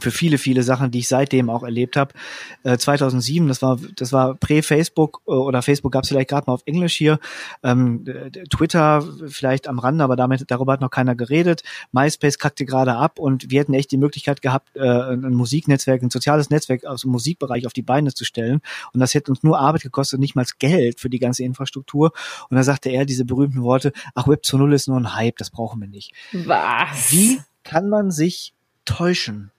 für 0.00 0.10
viele, 0.10 0.38
viele 0.38 0.62
Sachen, 0.62 0.90
die 0.90 1.00
ich 1.00 1.08
seitdem 1.08 1.50
auch 1.50 1.62
erlebt 1.62 1.96
habe. 1.96 2.14
Äh, 2.62 2.78
2007, 2.78 3.46
das 3.46 3.60
war, 3.60 3.78
das 3.96 4.12
war 4.12 4.34
prä-Facebook 4.34 5.20
äh, 5.26 5.32
oder 5.32 5.60
Facebook 5.60 5.92
gab 5.92 6.04
es 6.04 6.08
vielleicht 6.08 6.30
gerade 6.30 6.44
mal 6.46 6.54
auf 6.54 6.62
Englisch 6.64 6.94
hier. 6.94 7.18
Ähm, 7.62 8.04
äh, 8.06 8.30
Twitter 8.48 9.06
vielleicht 9.28 9.68
am 9.68 9.78
Rande, 9.78 10.02
aber 10.02 10.16
damit 10.16 10.44
darüber 10.50 10.72
hat 10.72 10.80
noch 10.80 10.90
keiner 10.90 11.14
geredet. 11.14 11.62
MySpace 11.92 12.38
kackte 12.38 12.64
gerade 12.64 12.94
ab 12.94 13.18
und 13.18 13.50
wir 13.50 13.60
hätten 13.60 13.74
echt 13.74 13.90
die 13.90 13.98
Möglichkeit 13.98 14.40
gehabt, 14.40 14.74
äh, 14.76 14.80
ein 14.80 15.34
Musiknetzwerk, 15.34 16.02
ein 16.02 16.10
soziales 16.10 16.48
Netzwerk 16.48 16.86
aus 16.86 17.02
dem 17.02 17.10
Musikbereich 17.10 17.66
auf 17.66 17.74
die 17.74 17.82
Beine 17.82 18.14
zu 18.14 18.24
stellen. 18.24 18.60
Und 18.94 19.00
das 19.00 19.12
hätte 19.12 19.30
uns 19.30 19.42
nur 19.42 19.58
Arbeit 19.58 19.82
gekostet, 19.82 20.20
nicht 20.20 20.34
mal 20.34 20.46
Geld 20.58 21.00
für 21.00 21.10
die 21.10 21.18
ganze 21.18 21.44
Infrastruktur. 21.44 22.12
Und 22.48 22.56
da 22.56 22.62
sagte 22.62 22.88
er 22.88 23.04
diese 23.04 23.24
berühmten 23.24 23.62
Worte, 23.62 23.92
ach, 24.14 24.26
Web 24.26 24.42
2.0 24.44 24.74
ist 24.74 24.88
nur 24.88 24.96
ein 24.96 25.14
Hype, 25.14 25.36
das 25.36 25.50
brauchen 25.50 25.80
wir 25.80 25.88
nicht. 25.88 26.12
was? 26.32 27.12
Wie 27.12 27.40
kann 27.62 27.88
man 27.88 28.10
sich 28.10 28.54
täuschen? 28.84 29.52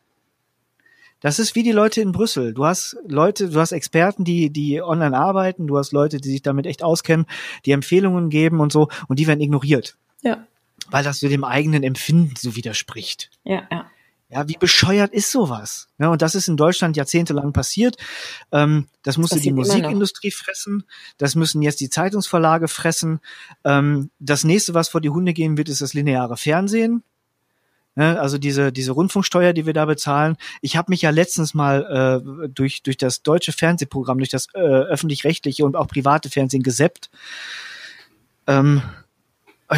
Das 1.23 1.39
ist 1.39 1.55
wie 1.55 1.63
die 1.63 1.71
Leute 1.71 2.01
in 2.01 2.11
Brüssel. 2.11 2.53
Du 2.53 2.65
hast 2.65 2.97
Leute, 3.07 3.49
du 3.49 3.59
hast 3.59 3.71
Experten, 3.71 4.25
die, 4.25 4.49
die 4.49 4.81
online 4.81 5.17
arbeiten, 5.17 5.67
du 5.67 5.77
hast 5.77 5.93
Leute, 5.93 6.17
die 6.17 6.29
sich 6.29 6.41
damit 6.41 6.67
echt 6.67 6.83
auskennen, 6.83 7.25
die 7.65 7.71
Empfehlungen 7.71 8.29
geben 8.29 8.59
und 8.59 8.73
so, 8.73 8.89
und 9.07 9.19
die 9.19 9.25
werden 9.25 9.39
ignoriert. 9.39 9.95
Ja. 10.21 10.45
Weil 10.89 11.05
das 11.05 11.19
so 11.19 11.29
dem 11.29 11.45
eigenen 11.45 11.81
Empfinden 11.81 12.35
so 12.35 12.57
widerspricht. 12.57 13.31
Ja, 13.45 13.63
ja. 13.71 13.85
Ja, 14.29 14.49
wie 14.49 14.57
bescheuert 14.57 15.13
ist 15.13 15.31
sowas? 15.31 15.87
Ja, 15.99 16.09
und 16.09 16.21
das 16.21 16.33
ist 16.33 16.47
in 16.47 16.57
Deutschland 16.57 16.97
jahrzehntelang 16.97 17.53
passiert. 17.53 17.97
Ähm, 18.51 18.87
das 19.03 19.17
musste 19.17 19.39
die 19.39 19.51
Musikindustrie 19.51 20.31
fressen. 20.31 20.85
Das 21.19 21.35
müssen 21.35 21.61
jetzt 21.61 21.79
die 21.79 21.89
Zeitungsverlage 21.89 22.67
fressen. 22.67 23.19
Ähm, 23.63 24.09
das 24.17 24.43
nächste, 24.43 24.73
was 24.73 24.89
vor 24.89 25.01
die 25.01 25.11
Hunde 25.11 25.33
gehen 25.33 25.55
wird, 25.55 25.69
ist 25.69 25.81
das 25.81 25.93
lineare 25.93 26.35
Fernsehen. 26.35 27.03
Ja, 27.95 28.15
also 28.15 28.39
diese, 28.39 28.71
diese 28.71 28.91
Rundfunksteuer, 28.91 29.53
die 29.53 29.67
wir 29.67 29.73
da 29.73 29.85
bezahlen. 29.85 30.35
Ich 30.61 30.75
habe 30.77 30.91
mich 30.91 31.03
ja 31.03 31.11
letztens 31.11 31.53
mal 31.53 32.23
äh, 32.43 32.49
durch, 32.49 32.81
durch 32.81 32.97
das 32.97 33.21
deutsche 33.21 33.51
Fernsehprogramm, 33.51 34.17
durch 34.17 34.29
das 34.29 34.47
äh, 34.55 34.59
öffentlich-rechtliche 34.59 35.63
und 35.63 35.75
auch 35.75 35.87
private 35.87 36.29
Fernsehen 36.29 36.63
geseppt. 36.63 37.11
Ähm, 38.47 38.81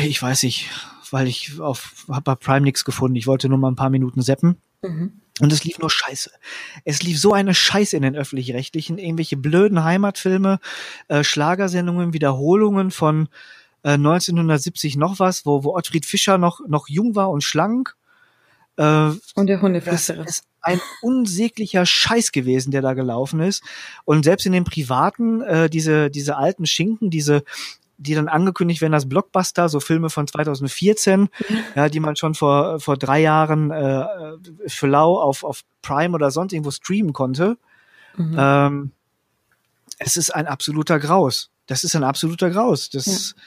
ich 0.01 0.21
weiß 0.21 0.43
nicht, 0.43 0.69
weil 1.11 1.27
ich 1.27 1.59
auf 1.59 2.05
hab 2.07 2.23
bei 2.23 2.35
Prime 2.35 2.61
nichts 2.61 2.85
gefunden. 2.85 3.17
Ich 3.17 3.27
wollte 3.27 3.49
nur 3.49 3.57
mal 3.57 3.71
ein 3.71 3.75
paar 3.75 3.89
Minuten 3.89 4.21
seppen. 4.21 4.57
Mhm. 4.81 5.21
Und 5.41 5.51
es 5.51 5.65
lief 5.65 5.79
nur 5.79 5.89
Scheiße. 5.89 6.31
Es 6.85 7.03
lief 7.03 7.19
so 7.19 7.33
eine 7.33 7.53
Scheiße 7.53 7.97
in 7.97 8.03
den 8.03 8.15
öffentlich-rechtlichen, 8.15 8.97
irgendwelche 8.97 9.35
blöden 9.35 9.83
Heimatfilme, 9.83 10.59
äh, 11.09 11.25
Schlagersendungen, 11.25 12.13
Wiederholungen 12.13 12.91
von 12.91 13.27
äh, 13.83 13.91
1970 13.91 14.95
noch 14.95 15.19
was, 15.19 15.45
wo, 15.45 15.65
wo 15.65 15.75
Ottfried 15.75 16.05
Fischer 16.05 16.37
noch, 16.37 16.61
noch 16.67 16.87
jung 16.87 17.15
war 17.15 17.29
und 17.29 17.43
schlank. 17.43 17.97
Äh, 18.77 19.11
und 19.35 19.47
der 19.47 19.61
Hundefresser. 19.61 20.15
Das 20.15 20.39
ist 20.39 20.43
ein 20.61 20.81
unsäglicher 21.01 21.85
Scheiß 21.85 22.31
gewesen, 22.31 22.71
der 22.71 22.81
da 22.81 22.93
gelaufen 22.93 23.39
ist. 23.39 23.63
Und 24.03 24.25
selbst 24.25 24.45
in 24.45 24.51
den 24.51 24.63
privaten, 24.63 25.41
äh, 25.41 25.69
diese, 25.69 26.09
diese 26.09 26.37
alten 26.37 26.65
Schinken, 26.65 27.09
diese 27.09 27.43
die 27.97 28.13
dann 28.13 28.27
angekündigt 28.27 28.81
werden 28.81 28.93
als 28.93 29.07
Blockbuster, 29.07 29.69
so 29.69 29.79
Filme 29.79 30.09
von 30.09 30.27
2014, 30.27 31.29
ja, 31.75 31.89
die 31.89 31.99
man 31.99 32.15
schon 32.15 32.35
vor, 32.35 32.79
vor 32.79 32.97
drei 32.97 33.21
Jahren 33.21 33.71
äh, 33.71 34.05
für 34.67 34.87
lau 34.87 35.17
auf, 35.17 35.43
auf 35.43 35.61
Prime 35.81 36.13
oder 36.13 36.31
sonst 36.31 36.51
irgendwo 36.51 36.71
streamen 36.71 37.13
konnte. 37.13 37.57
Mhm. 38.17 38.35
Ähm, 38.37 38.91
es 39.97 40.17
ist 40.17 40.35
ein 40.35 40.47
absoluter 40.47 40.99
Graus. 40.99 41.51
Das 41.67 41.83
ist 41.83 41.95
ein 41.95 42.03
absoluter 42.03 42.49
Graus. 42.49 42.89
Das 42.89 43.05
ja. 43.05 43.41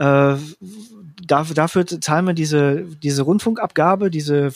Äh, 0.00 0.36
dafür, 1.26 1.54
dafür 1.54 1.86
zahlen 1.86 2.26
wir 2.26 2.34
diese, 2.34 2.84
diese 3.02 3.22
Rundfunkabgabe, 3.22 4.10
diese 4.10 4.52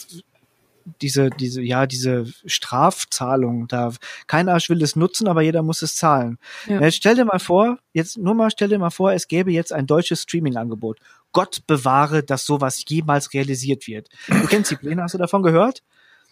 diese, 1.01 1.29
diese, 1.31 1.63
ja, 1.63 1.87
diese 1.87 2.25
Strafzahlung, 2.45 3.67
da 3.67 3.91
kein 4.27 4.49
Arsch 4.49 4.69
will 4.69 4.83
es 4.83 4.95
nutzen, 4.95 5.27
aber 5.27 5.41
jeder 5.41 5.63
muss 5.63 5.81
es 5.81 5.95
zahlen. 5.95 6.37
Ja. 6.67 6.79
Jetzt 6.79 6.97
stell 6.97 7.15
dir 7.15 7.25
mal 7.25 7.39
vor, 7.39 7.79
jetzt 7.93 8.17
nur 8.17 8.35
mal 8.35 8.51
stell 8.51 8.69
dir 8.69 8.77
mal 8.77 8.91
vor, 8.91 9.11
es 9.11 9.27
gäbe 9.27 9.51
jetzt 9.51 9.73
ein 9.73 9.87
deutsches 9.87 10.21
Streaming-Angebot. 10.21 10.99
Gott 11.31 11.65
bewahre, 11.65 12.21
dass 12.21 12.45
sowas 12.45 12.83
jemals 12.87 13.33
realisiert 13.33 13.87
wird. 13.87 14.09
Du 14.27 14.45
kennst 14.45 14.69
die 14.69 14.75
Pläne, 14.75 15.01
hast 15.01 15.15
du 15.15 15.17
davon 15.17 15.41
gehört? 15.41 15.81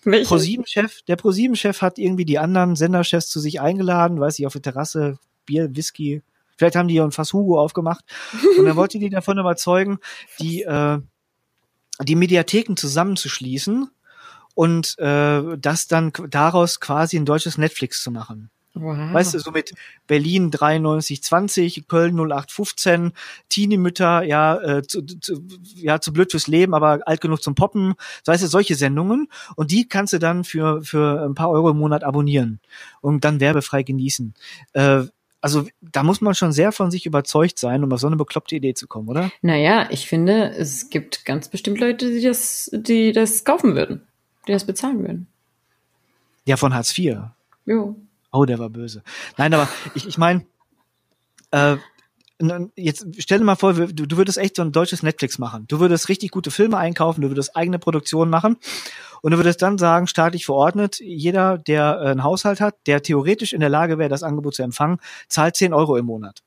ProSieben-Chef, 0.03 1.01
der 1.07 1.15
ProSieben-Chef 1.15 1.81
hat 1.81 1.97
irgendwie 1.97 2.25
die 2.25 2.37
anderen 2.37 2.75
Senderchefs 2.75 3.29
zu 3.29 3.39
sich 3.39 3.59
eingeladen, 3.59 4.19
weiß 4.19 4.37
ich, 4.37 4.45
auf 4.45 4.53
der 4.53 4.61
Terrasse, 4.61 5.17
Bier, 5.45 5.75
Whisky. 5.75 6.21
Vielleicht 6.57 6.75
haben 6.75 6.87
die 6.87 6.95
ja 6.95 7.03
ein 7.03 7.11
Fass 7.11 7.33
Hugo 7.33 7.59
aufgemacht. 7.59 8.03
Und 8.57 8.65
dann 8.65 8.75
wollte 8.75 8.99
die 8.99 9.09
davon 9.09 9.37
überzeugen, 9.37 9.99
die, 10.39 10.63
äh, 10.63 10.99
die 12.01 12.15
Mediatheken 12.15 12.75
zusammenzuschließen 12.75 13.89
und 14.55 14.97
äh, 14.99 15.57
das 15.57 15.87
dann 15.87 16.11
daraus 16.29 16.79
quasi 16.79 17.17
ein 17.17 17.25
deutsches 17.25 17.57
Netflix 17.57 18.03
zu 18.03 18.11
machen. 18.11 18.49
Wow. 18.75 19.13
Weißt 19.13 19.35
du, 19.35 19.39
so 19.39 19.51
mit 19.51 19.73
Berlin 20.07 20.49
9320, 20.49 21.87
Köln 21.87 22.15
0815, 22.15 23.11
Teenie-Mütter, 23.49 24.23
ja, 24.23 24.59
äh, 24.61 24.81
zu, 24.81 25.03
zu, 25.03 25.43
ja, 25.75 26.01
zu 26.01 26.11
blöd 26.11 26.31
fürs 26.31 26.47
Leben, 26.47 26.73
aber 26.73 27.01
alt 27.05 27.21
genug 27.21 27.43
zum 27.43 27.53
Poppen. 27.53 27.93
So 28.23 28.31
heißt 28.31 28.43
es, 28.43 28.49
solche 28.49 28.73
Sendungen. 28.73 29.27
Und 29.55 29.69
die 29.69 29.87
kannst 29.87 30.13
du 30.13 30.17
dann 30.17 30.43
für, 30.43 30.81
für 30.81 31.23
ein 31.23 31.35
paar 31.35 31.51
Euro 31.51 31.69
im 31.69 31.77
Monat 31.77 32.03
abonnieren 32.03 32.61
und 33.01 33.23
dann 33.23 33.39
werbefrei 33.39 33.83
genießen. 33.83 34.33
Äh, 34.73 35.03
also 35.43 35.67
da 35.81 36.01
muss 36.01 36.21
man 36.21 36.33
schon 36.33 36.51
sehr 36.51 36.71
von 36.71 36.89
sich 36.89 37.05
überzeugt 37.05 37.59
sein, 37.59 37.83
um 37.83 37.91
auf 37.91 37.99
so 37.99 38.07
eine 38.07 38.15
bekloppte 38.15 38.55
Idee 38.55 38.73
zu 38.73 38.87
kommen, 38.87 39.09
oder? 39.09 39.29
Naja, 39.41 39.87
ich 39.91 40.07
finde, 40.07 40.49
es 40.57 40.89
gibt 40.89 41.25
ganz 41.25 41.49
bestimmt 41.49 41.79
Leute, 41.79 42.09
die 42.09 42.21
das, 42.21 42.71
die 42.73 43.11
das 43.11 43.43
kaufen 43.43 43.75
würden 43.75 44.01
die 44.47 44.51
das 44.51 44.65
bezahlen 44.65 45.01
würden. 45.01 45.27
Ja, 46.45 46.57
von 46.57 46.73
Hartz 46.73 46.97
IV. 46.97 47.17
Jo. 47.65 47.95
Oh, 48.31 48.45
der 48.45 48.59
war 48.59 48.69
böse. 48.69 49.03
Nein, 49.37 49.53
aber 49.53 49.69
ich, 49.95 50.07
ich 50.07 50.17
meine, 50.17 50.45
äh, 51.51 51.77
jetzt 52.75 53.05
stell 53.19 53.39
dir 53.39 53.45
mal 53.45 53.55
vor, 53.55 53.73
du, 53.73 53.87
du 53.87 54.17
würdest 54.17 54.37
echt 54.37 54.55
so 54.55 54.61
ein 54.61 54.71
deutsches 54.71 55.03
Netflix 55.03 55.37
machen. 55.39 55.65
Du 55.67 55.79
würdest 55.79 56.09
richtig 56.09 56.31
gute 56.31 56.51
Filme 56.51 56.77
einkaufen, 56.77 57.21
du 57.21 57.29
würdest 57.29 57.55
eigene 57.55 57.79
Produktion 57.79 58.29
machen 58.29 58.57
und 59.21 59.31
du 59.31 59.37
würdest 59.37 59.61
dann 59.61 59.77
sagen, 59.77 60.07
staatlich 60.07 60.45
verordnet, 60.45 60.99
jeder, 60.99 61.57
der 61.57 61.99
äh, 62.01 62.09
einen 62.11 62.23
Haushalt 62.23 62.61
hat, 62.61 62.75
der 62.87 63.01
theoretisch 63.01 63.53
in 63.53 63.59
der 63.59 63.69
Lage 63.69 63.97
wäre, 63.97 64.09
das 64.09 64.23
Angebot 64.23 64.55
zu 64.55 64.63
empfangen, 64.63 64.99
zahlt 65.27 65.55
10 65.55 65.73
Euro 65.73 65.95
im 65.97 66.05
Monat. 66.05 66.43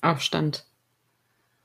Aufstand. 0.00 0.64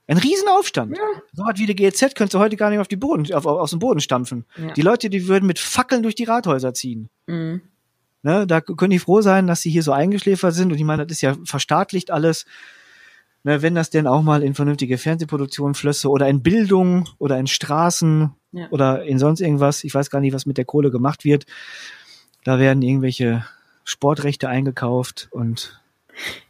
Ein 0.07 0.17
Riesenaufstand. 0.17 0.97
Ja. 0.97 1.03
So 1.31 1.43
was 1.45 1.57
wie 1.59 1.65
die 1.65 1.75
GEZ 1.75 2.15
könntest 2.15 2.33
du 2.33 2.39
heute 2.39 2.57
gar 2.57 2.69
nicht 2.69 2.79
auf 2.79 2.87
die 2.87 2.97
Boden, 2.97 3.31
auf, 3.33 3.45
aus 3.45 3.69
dem 3.69 3.79
Boden 3.79 4.01
stampfen. 4.01 4.45
Ja. 4.57 4.73
Die 4.73 4.81
Leute, 4.81 5.09
die 5.09 5.27
würden 5.27 5.45
mit 5.45 5.59
Fackeln 5.59 6.03
durch 6.03 6.15
die 6.15 6.25
Rathäuser 6.25 6.73
ziehen. 6.73 7.09
Mhm. 7.27 7.61
Ne, 8.25 8.47
da 8.47 8.61
können 8.61 8.91
die 8.91 8.99
froh 8.99 9.21
sein, 9.21 9.47
dass 9.47 9.61
sie 9.61 9.69
hier 9.69 9.83
so 9.83 9.91
eingeschläfert 9.91 10.53
sind. 10.53 10.71
Und 10.71 10.77
ich 10.77 10.83
meine, 10.85 11.05
das 11.05 11.17
ist 11.17 11.21
ja 11.21 11.35
verstaatlicht 11.43 12.09
alles. 12.09 12.45
Ne, 13.45 13.61
wenn 13.61 13.75
das 13.75 13.89
denn 13.89 14.07
auch 14.07 14.21
mal 14.21 14.41
in 14.41 14.53
vernünftige 14.53 14.97
Fernsehproduktion 14.97 15.73
flösse 15.75 16.09
oder 16.09 16.29
in 16.29 16.41
Bildung 16.41 17.09
oder 17.17 17.37
in 17.37 17.47
Straßen 17.47 18.31
ja. 18.53 18.67
oder 18.69 19.03
in 19.03 19.19
sonst 19.19 19.41
irgendwas. 19.41 19.83
Ich 19.83 19.93
weiß 19.93 20.09
gar 20.09 20.21
nicht, 20.21 20.33
was 20.33 20.45
mit 20.45 20.57
der 20.57 20.63
Kohle 20.63 20.91
gemacht 20.91 21.25
wird. 21.25 21.45
Da 22.45 22.57
werden 22.57 22.81
irgendwelche 22.81 23.45
Sportrechte 23.83 24.47
eingekauft 24.47 25.27
und 25.31 25.81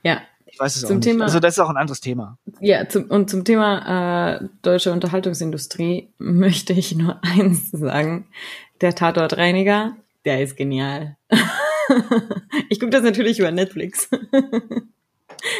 ja, 0.03 0.21
ich 0.45 0.59
weiß 0.59 0.75
es 0.75 0.81
zum 0.81 0.89
auch 0.89 0.95
nicht. 0.95 1.03
Thema, 1.05 1.25
also 1.25 1.39
das 1.39 1.55
ist 1.55 1.59
auch 1.59 1.69
ein 1.69 1.77
anderes 1.77 1.99
Thema. 1.99 2.37
Ja, 2.59 2.87
zum, 2.87 3.05
und 3.05 3.27
zum 3.27 3.43
Thema 3.43 4.35
äh, 4.35 4.47
deutsche 4.61 4.91
Unterhaltungsindustrie 4.91 6.09
möchte 6.19 6.73
ich 6.73 6.95
nur 6.95 7.23
eins 7.23 7.71
sagen. 7.71 8.27
Der 8.81 8.93
Tatortreiniger, 8.93 9.95
der 10.25 10.43
ist 10.43 10.57
genial. 10.57 11.17
ich 12.69 12.79
gucke 12.79 12.91
das 12.91 13.03
natürlich 13.03 13.39
über 13.39 13.51
Netflix. 13.51 14.09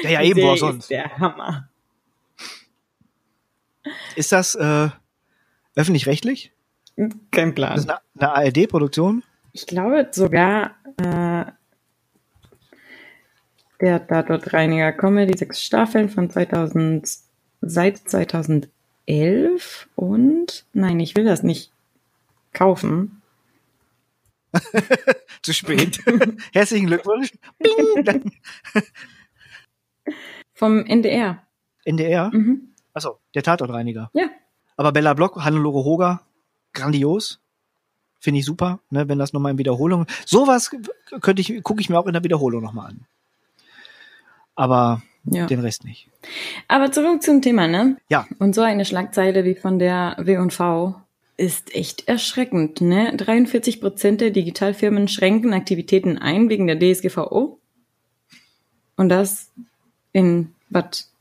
Ja, 0.03 0.09
ja, 0.09 0.21
eben, 0.21 0.41
wo 0.41 0.55
sonst. 0.55 0.89
Der 0.89 1.17
Hammer. 1.17 1.69
Ist 4.15 4.31
das 4.31 4.55
äh, 4.55 4.89
öffentlich-rechtlich? 5.75 6.51
Kein 7.31 7.55
Plan. 7.55 7.77
Ist 7.77 7.89
eine, 7.89 7.99
eine 8.17 8.35
ARD-Produktion? 8.35 9.23
Ich 9.51 9.67
glaube 9.67 10.07
sogar 10.11 10.75
äh, 10.97 11.45
der 13.81 14.07
Tatortreiniger 14.07 14.93
Comedy, 14.93 15.37
sechs 15.37 15.61
Staffeln 15.61 16.09
von 16.09 16.29
2000, 16.29 17.07
seit 17.61 17.97
2011 17.97 19.89
und 19.95 20.65
nein, 20.73 20.99
ich 20.99 21.15
will 21.15 21.25
das 21.25 21.43
nicht 21.43 21.71
kaufen. 22.53 23.21
Zu 25.41 25.53
spät. 25.53 25.99
Herzlichen 26.53 26.87
Glückwunsch. 26.87 27.33
Vom 30.63 30.85
NDR. 30.85 31.43
NDR? 31.85 32.29
Mhm. 32.33 32.69
Achso, 32.93 33.19
der 33.35 33.43
Tatortreiniger. 33.43 34.09
Ja. 34.13 34.29
Aber 34.77 34.91
Bella 34.91 35.13
Block, 35.13 35.43
Hannelore 35.43 35.83
Hoger, 35.83 36.21
grandios. 36.73 37.39
Finde 38.19 38.39
ich 38.39 38.45
super, 38.45 38.79
ne, 38.89 39.09
wenn 39.09 39.19
das 39.19 39.33
nochmal 39.33 39.51
in 39.51 39.57
Wiederholung. 39.57 40.05
Sowas 40.25 40.71
könnte 41.21 41.41
ich, 41.41 41.61
gucke 41.63 41.81
ich 41.81 41.89
mir 41.89 41.99
auch 41.99 42.07
in 42.07 42.13
der 42.13 42.23
Wiederholung 42.23 42.63
nochmal 42.63 42.91
an 42.91 43.05
aber 44.55 45.01
ja. 45.25 45.45
den 45.45 45.59
Rest 45.59 45.83
nicht. 45.85 46.09
Aber 46.67 46.91
zurück 46.91 47.23
zum 47.23 47.41
Thema, 47.41 47.67
ne? 47.67 47.97
Ja. 48.09 48.27
Und 48.39 48.55
so 48.55 48.61
eine 48.61 48.85
Schlagzeile 48.85 49.45
wie 49.45 49.55
von 49.55 49.79
der 49.79 50.15
W&V 50.19 50.95
ist 51.37 51.73
echt 51.73 52.07
erschreckend, 52.07 52.81
ne? 52.81 53.15
43 53.15 53.81
Prozent 53.81 54.21
der 54.21 54.31
Digitalfirmen 54.31 55.07
schränken 55.07 55.53
Aktivitäten 55.53 56.17
ein 56.17 56.49
wegen 56.49 56.67
der 56.67 56.79
DSGVO. 56.79 57.59
Und 58.95 59.09
das 59.09 59.51
in, 60.13 60.53
was, 60.69 61.11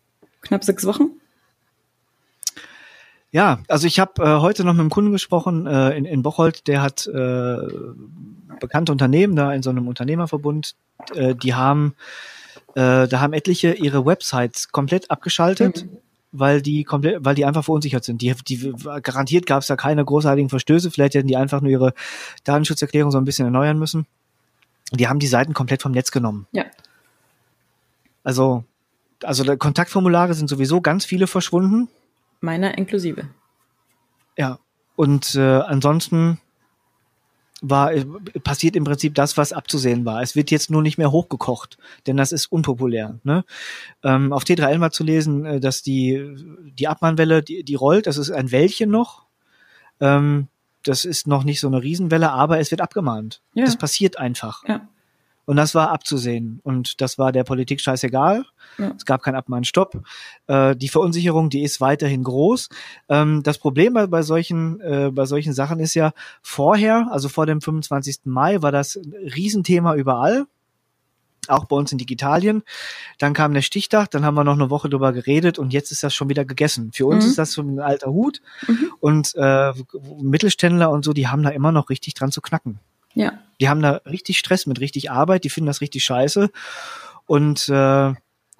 knapp 0.42 0.64
sechs 0.64 0.86
Wochen? 0.86 1.10
Ja, 3.32 3.60
also 3.66 3.86
ich 3.86 3.98
habe 3.98 4.22
äh, 4.22 4.40
heute 4.40 4.62
noch 4.62 4.74
mit 4.74 4.80
einem 4.80 4.90
Kunden 4.90 5.10
gesprochen 5.10 5.66
äh, 5.66 5.96
in, 5.96 6.04
in 6.04 6.22
Bocholt, 6.22 6.68
der 6.68 6.82
hat 6.82 7.06
äh, 7.06 7.56
bekannte 8.60 8.92
Unternehmen 8.92 9.34
da 9.34 9.52
in 9.52 9.62
so 9.62 9.70
einem 9.70 9.88
Unternehmerverbund, 9.88 10.76
äh, 11.14 11.34
die 11.34 11.54
haben 11.54 11.94
äh, 12.74 13.08
da 13.08 13.20
haben 13.20 13.32
etliche 13.32 13.72
ihre 13.72 14.06
Websites 14.06 14.70
komplett 14.70 15.10
abgeschaltet. 15.10 15.84
Mhm. 15.84 15.98
weil 16.34 16.62
die 16.62 16.84
komplett, 16.84 17.22
weil 17.22 17.34
die 17.34 17.44
einfach 17.44 17.64
verunsichert 17.64 18.04
sind. 18.04 18.22
Die, 18.22 18.34
die 18.48 18.72
garantiert 19.02 19.44
gab 19.44 19.60
es 19.60 19.66
da 19.66 19.76
keine 19.76 20.02
großartigen 20.02 20.48
Verstöße. 20.48 20.90
Vielleicht 20.90 21.14
hätten 21.14 21.28
die 21.28 21.36
einfach 21.36 21.60
nur 21.60 21.70
ihre 21.70 21.92
Datenschutzerklärung 22.44 23.10
so 23.10 23.18
ein 23.18 23.26
bisschen 23.26 23.44
erneuern 23.44 23.78
müssen. 23.78 24.06
Die 24.92 25.08
haben 25.08 25.18
die 25.18 25.26
Seiten 25.26 25.52
komplett 25.52 25.82
vom 25.82 25.92
Netz 25.92 26.10
genommen. 26.10 26.46
Ja. 26.52 26.64
Also, 28.24 28.64
also 29.24 29.44
Kontaktformulare 29.56 30.34
sind 30.34 30.48
sowieso 30.48 30.80
ganz 30.80 31.04
viele 31.04 31.26
verschwunden. 31.26 31.88
Meiner 32.40 32.76
inklusive. 32.76 33.28
Ja. 34.36 34.58
Und 34.96 35.34
äh, 35.34 35.40
ansonsten 35.40 36.38
war 37.62 37.94
äh, 37.94 38.04
passiert 38.42 38.76
im 38.76 38.84
Prinzip 38.84 39.14
das, 39.14 39.36
was 39.36 39.52
abzusehen 39.52 40.04
war. 40.04 40.20
Es 40.20 40.36
wird 40.36 40.50
jetzt 40.50 40.70
nur 40.70 40.82
nicht 40.82 40.98
mehr 40.98 41.12
hochgekocht, 41.12 41.78
denn 42.06 42.16
das 42.16 42.32
ist 42.32 42.46
unpopulär. 42.46 43.18
Ne? 43.22 43.44
Ähm, 44.02 44.32
auf 44.32 44.42
T3N 44.42 44.80
war 44.80 44.90
zu 44.90 45.04
lesen, 45.04 45.44
äh, 45.46 45.60
dass 45.60 45.82
die 45.82 46.34
die 46.76 46.88
Abmahnwelle, 46.88 47.42
die, 47.42 47.62
die 47.62 47.74
rollt, 47.74 48.06
das 48.06 48.18
ist 48.18 48.30
ein 48.30 48.50
Wellchen 48.50 48.90
noch. 48.90 49.24
Ähm, 50.00 50.48
das 50.82 51.04
ist 51.04 51.28
noch 51.28 51.44
nicht 51.44 51.60
so 51.60 51.68
eine 51.68 51.80
Riesenwelle, 51.80 52.32
aber 52.32 52.58
es 52.58 52.72
wird 52.72 52.80
abgemahnt. 52.80 53.40
Ja. 53.54 53.64
Das 53.64 53.78
passiert 53.78 54.18
einfach. 54.18 54.64
Ja. 54.66 54.88
Und 55.44 55.56
das 55.56 55.74
war 55.74 55.90
abzusehen. 55.90 56.60
Und 56.62 57.00
das 57.00 57.18
war 57.18 57.32
der 57.32 57.44
Politik 57.44 57.80
scheißegal. 57.80 58.44
Ja. 58.78 58.92
Es 58.96 59.04
gab 59.04 59.22
keinen 59.22 59.34
Abmahnstopp. 59.34 60.02
Äh, 60.46 60.76
die 60.76 60.88
Verunsicherung, 60.88 61.50
die 61.50 61.62
ist 61.62 61.80
weiterhin 61.80 62.22
groß. 62.22 62.68
Ähm, 63.08 63.42
das 63.42 63.58
Problem 63.58 63.94
bei, 63.94 64.06
bei 64.06 64.22
solchen, 64.22 64.80
äh, 64.80 65.10
bei 65.12 65.26
solchen 65.26 65.52
Sachen 65.52 65.80
ist 65.80 65.94
ja 65.94 66.12
vorher, 66.42 67.08
also 67.10 67.28
vor 67.28 67.46
dem 67.46 67.60
25. 67.60 68.20
Mai, 68.24 68.62
war 68.62 68.72
das 68.72 68.96
ein 68.96 69.12
Riesenthema 69.34 69.94
überall. 69.94 70.46
Auch 71.48 71.64
bei 71.64 71.74
uns 71.74 71.90
in 71.90 71.98
Digitalien. 71.98 72.62
Dann 73.18 73.34
kam 73.34 73.52
der 73.52 73.62
Stichtag, 73.62 74.12
dann 74.12 74.24
haben 74.24 74.36
wir 74.36 74.44
noch 74.44 74.52
eine 74.52 74.70
Woche 74.70 74.88
drüber 74.88 75.12
geredet 75.12 75.58
und 75.58 75.72
jetzt 75.72 75.90
ist 75.90 76.04
das 76.04 76.14
schon 76.14 76.28
wieder 76.28 76.44
gegessen. 76.44 76.92
Für 76.92 77.06
uns 77.06 77.24
mhm. 77.24 77.30
ist 77.30 77.38
das 77.38 77.50
so 77.50 77.62
ein 77.62 77.80
alter 77.80 78.12
Hut 78.12 78.40
mhm. 78.68 78.92
und 79.00 79.34
äh, 79.34 79.72
Mittelständler 80.20 80.88
und 80.90 81.04
so, 81.04 81.12
die 81.12 81.26
haben 81.26 81.42
da 81.42 81.50
immer 81.50 81.72
noch 81.72 81.90
richtig 81.90 82.14
dran 82.14 82.30
zu 82.30 82.40
knacken. 82.40 82.78
Ja. 83.14 83.32
Die 83.62 83.68
haben 83.68 83.80
da 83.80 84.00
richtig 84.04 84.40
Stress 84.40 84.66
mit, 84.66 84.80
richtig 84.80 85.12
Arbeit, 85.12 85.44
die 85.44 85.48
finden 85.48 85.68
das 85.68 85.80
richtig 85.80 86.02
scheiße. 86.02 86.50
Und 87.26 87.68
äh, 87.68 88.12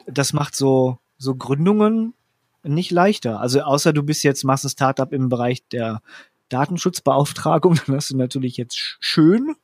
das 0.07 0.33
macht 0.33 0.55
so, 0.55 0.99
so 1.19 1.35
Gründungen 1.35 2.15
nicht 2.63 2.93
leichter. 2.93 3.41
Also 3.41 3.63
außer 3.63 3.93
du 3.93 4.05
bist 4.05 4.23
jetzt, 4.23 4.45
machst 4.45 4.65
ein 4.65 4.69
Startup 4.69 5.13
im 5.13 5.29
Bereich 5.29 5.67
der 5.73 6.03
Datenschutzbeauftragung, 6.51 7.81
dann 7.87 7.97
hast 7.97 8.11
du 8.11 8.17
natürlich 8.17 8.57
jetzt 8.57 8.97
schön. 9.01 9.57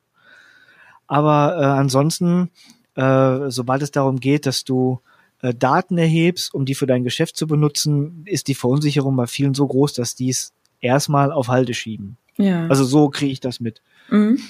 Aber 1.07 1.57
äh, 1.57 1.63
ansonsten, 1.63 2.51
äh, 2.95 3.49
sobald 3.49 3.81
es 3.81 3.91
darum 3.91 4.19
geht, 4.19 4.45
dass 4.45 4.65
du 4.65 4.99
äh, 5.41 5.53
Daten 5.53 5.97
erhebst, 5.97 6.53
um 6.53 6.65
die 6.65 6.75
für 6.75 6.85
dein 6.85 7.05
Geschäft 7.05 7.37
zu 7.37 7.47
benutzen, 7.47 8.23
ist 8.25 8.49
die 8.49 8.55
Verunsicherung 8.55 9.15
bei 9.15 9.25
vielen 9.25 9.53
so 9.53 9.65
groß, 9.65 9.93
dass 9.93 10.15
die 10.15 10.31
es 10.31 10.51
erstmal 10.81 11.31
auf 11.31 11.47
Halde 11.47 11.73
schieben. 11.73 12.17
Ja. 12.35 12.67
Also 12.67 12.83
so 12.83 13.09
kriege 13.09 13.31
ich 13.31 13.39
das 13.39 13.61
mit. 13.61 13.81
Mhm. 14.09 14.41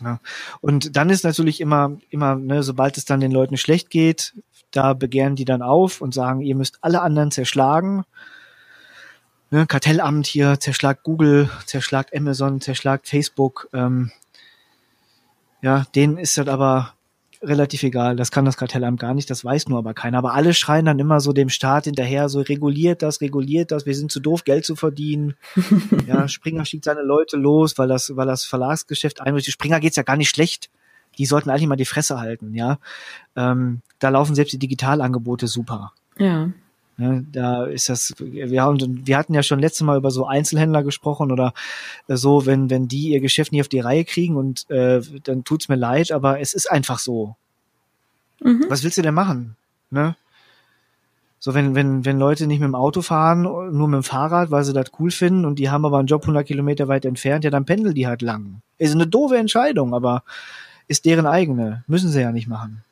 Ja. 0.00 0.20
Und 0.60 0.96
dann 0.96 1.10
ist 1.10 1.24
natürlich 1.24 1.60
immer, 1.60 1.96
immer, 2.10 2.34
ne, 2.36 2.62
sobald 2.62 2.96
es 2.96 3.04
dann 3.04 3.20
den 3.20 3.32
Leuten 3.32 3.56
schlecht 3.56 3.90
geht, 3.90 4.34
da 4.70 4.92
begehren 4.94 5.36
die 5.36 5.44
dann 5.44 5.62
auf 5.62 6.00
und 6.00 6.14
sagen, 6.14 6.40
ihr 6.40 6.54
müsst 6.54 6.78
alle 6.82 7.00
anderen 7.00 7.30
zerschlagen. 7.30 8.04
Ne, 9.50 9.66
Kartellamt 9.66 10.26
hier, 10.26 10.60
zerschlagt 10.60 11.04
Google, 11.04 11.48
zerschlagt 11.64 12.14
Amazon, 12.14 12.60
zerschlagt 12.60 13.08
Facebook. 13.08 13.68
Ähm, 13.72 14.12
ja, 15.62 15.84
denen 15.94 16.18
ist 16.18 16.36
das 16.36 16.48
aber 16.48 16.94
relativ 17.42 17.82
egal. 17.82 18.16
Das 18.16 18.30
kann 18.30 18.44
das 18.44 18.56
Kartellamt 18.56 19.00
gar 19.00 19.14
nicht, 19.14 19.30
das 19.30 19.44
weiß 19.44 19.68
nur 19.68 19.78
aber 19.78 19.94
keiner. 19.94 20.18
Aber 20.18 20.34
alle 20.34 20.54
schreien 20.54 20.86
dann 20.86 20.98
immer 20.98 21.20
so 21.20 21.32
dem 21.32 21.48
Staat 21.48 21.84
hinterher, 21.84 22.28
so 22.28 22.40
reguliert 22.40 23.02
das, 23.02 23.20
reguliert 23.20 23.70
das, 23.70 23.86
wir 23.86 23.94
sind 23.94 24.10
zu 24.10 24.20
doof, 24.20 24.44
Geld 24.44 24.64
zu 24.64 24.76
verdienen. 24.76 25.34
ja, 26.06 26.28
Springer 26.28 26.64
schickt 26.64 26.84
seine 26.84 27.02
Leute 27.02 27.36
los, 27.36 27.78
weil 27.78 27.88
das, 27.88 28.16
weil 28.16 28.26
das 28.26 28.44
Verlagsgeschäft 28.44 29.20
einrichtet. 29.20 29.52
Springer 29.52 29.80
geht's 29.80 29.96
ja 29.96 30.02
gar 30.02 30.16
nicht 30.16 30.30
schlecht. 30.30 30.70
Die 31.16 31.26
sollten 31.26 31.50
eigentlich 31.50 31.68
mal 31.68 31.76
die 31.76 31.84
Fresse 31.84 32.20
halten, 32.20 32.54
ja. 32.54 32.78
Ähm, 33.34 33.82
da 33.98 34.08
laufen 34.10 34.34
selbst 34.34 34.52
die 34.52 34.58
Digitalangebote 34.58 35.48
super. 35.48 35.92
Ja. 36.18 36.50
Ne, 37.00 37.24
da 37.30 37.64
ist 37.64 37.88
das, 37.88 38.12
wir 38.18 38.60
haben, 38.60 39.06
wir 39.06 39.16
hatten 39.16 39.32
ja 39.32 39.44
schon 39.44 39.60
letztes 39.60 39.82
Mal 39.82 39.96
über 39.96 40.10
so 40.10 40.26
Einzelhändler 40.26 40.82
gesprochen 40.82 41.30
oder 41.30 41.54
äh, 42.08 42.16
so, 42.16 42.44
wenn, 42.44 42.70
wenn 42.70 42.88
die 42.88 43.10
ihr 43.10 43.20
Geschäft 43.20 43.52
nicht 43.52 43.60
auf 43.60 43.68
die 43.68 43.78
Reihe 43.78 44.04
kriegen 44.04 44.34
und 44.34 44.68
äh, 44.68 45.00
dann 45.22 45.44
tut's 45.44 45.68
mir 45.68 45.76
leid, 45.76 46.10
aber 46.10 46.40
es 46.40 46.54
ist 46.54 46.68
einfach 46.68 46.98
so. 46.98 47.36
Mhm. 48.40 48.64
Was 48.68 48.82
willst 48.82 48.98
du 48.98 49.02
denn 49.02 49.14
machen? 49.14 49.56
Ne? 49.90 50.16
So, 51.38 51.54
wenn, 51.54 51.76
wenn, 51.76 52.04
wenn 52.04 52.18
Leute 52.18 52.48
nicht 52.48 52.58
mit 52.58 52.66
dem 52.66 52.74
Auto 52.74 53.00
fahren, 53.00 53.42
nur 53.42 53.86
mit 53.86 53.98
dem 53.98 54.02
Fahrrad, 54.02 54.50
weil 54.50 54.64
sie 54.64 54.72
das 54.72 54.90
cool 54.98 55.12
finden 55.12 55.44
und 55.44 55.60
die 55.60 55.70
haben 55.70 55.86
aber 55.86 55.98
einen 55.98 56.08
Job 56.08 56.22
100 56.22 56.44
Kilometer 56.44 56.88
weit 56.88 57.04
entfernt, 57.04 57.44
ja, 57.44 57.50
dann 57.50 57.64
pendeln 57.64 57.94
die 57.94 58.08
halt 58.08 58.22
lang. 58.22 58.60
Ist 58.76 58.92
eine 58.92 59.06
doofe 59.06 59.38
Entscheidung, 59.38 59.94
aber 59.94 60.24
ist 60.88 61.04
deren 61.04 61.26
eigene. 61.26 61.84
Müssen 61.86 62.10
sie 62.10 62.22
ja 62.22 62.32
nicht 62.32 62.48
machen. 62.48 62.82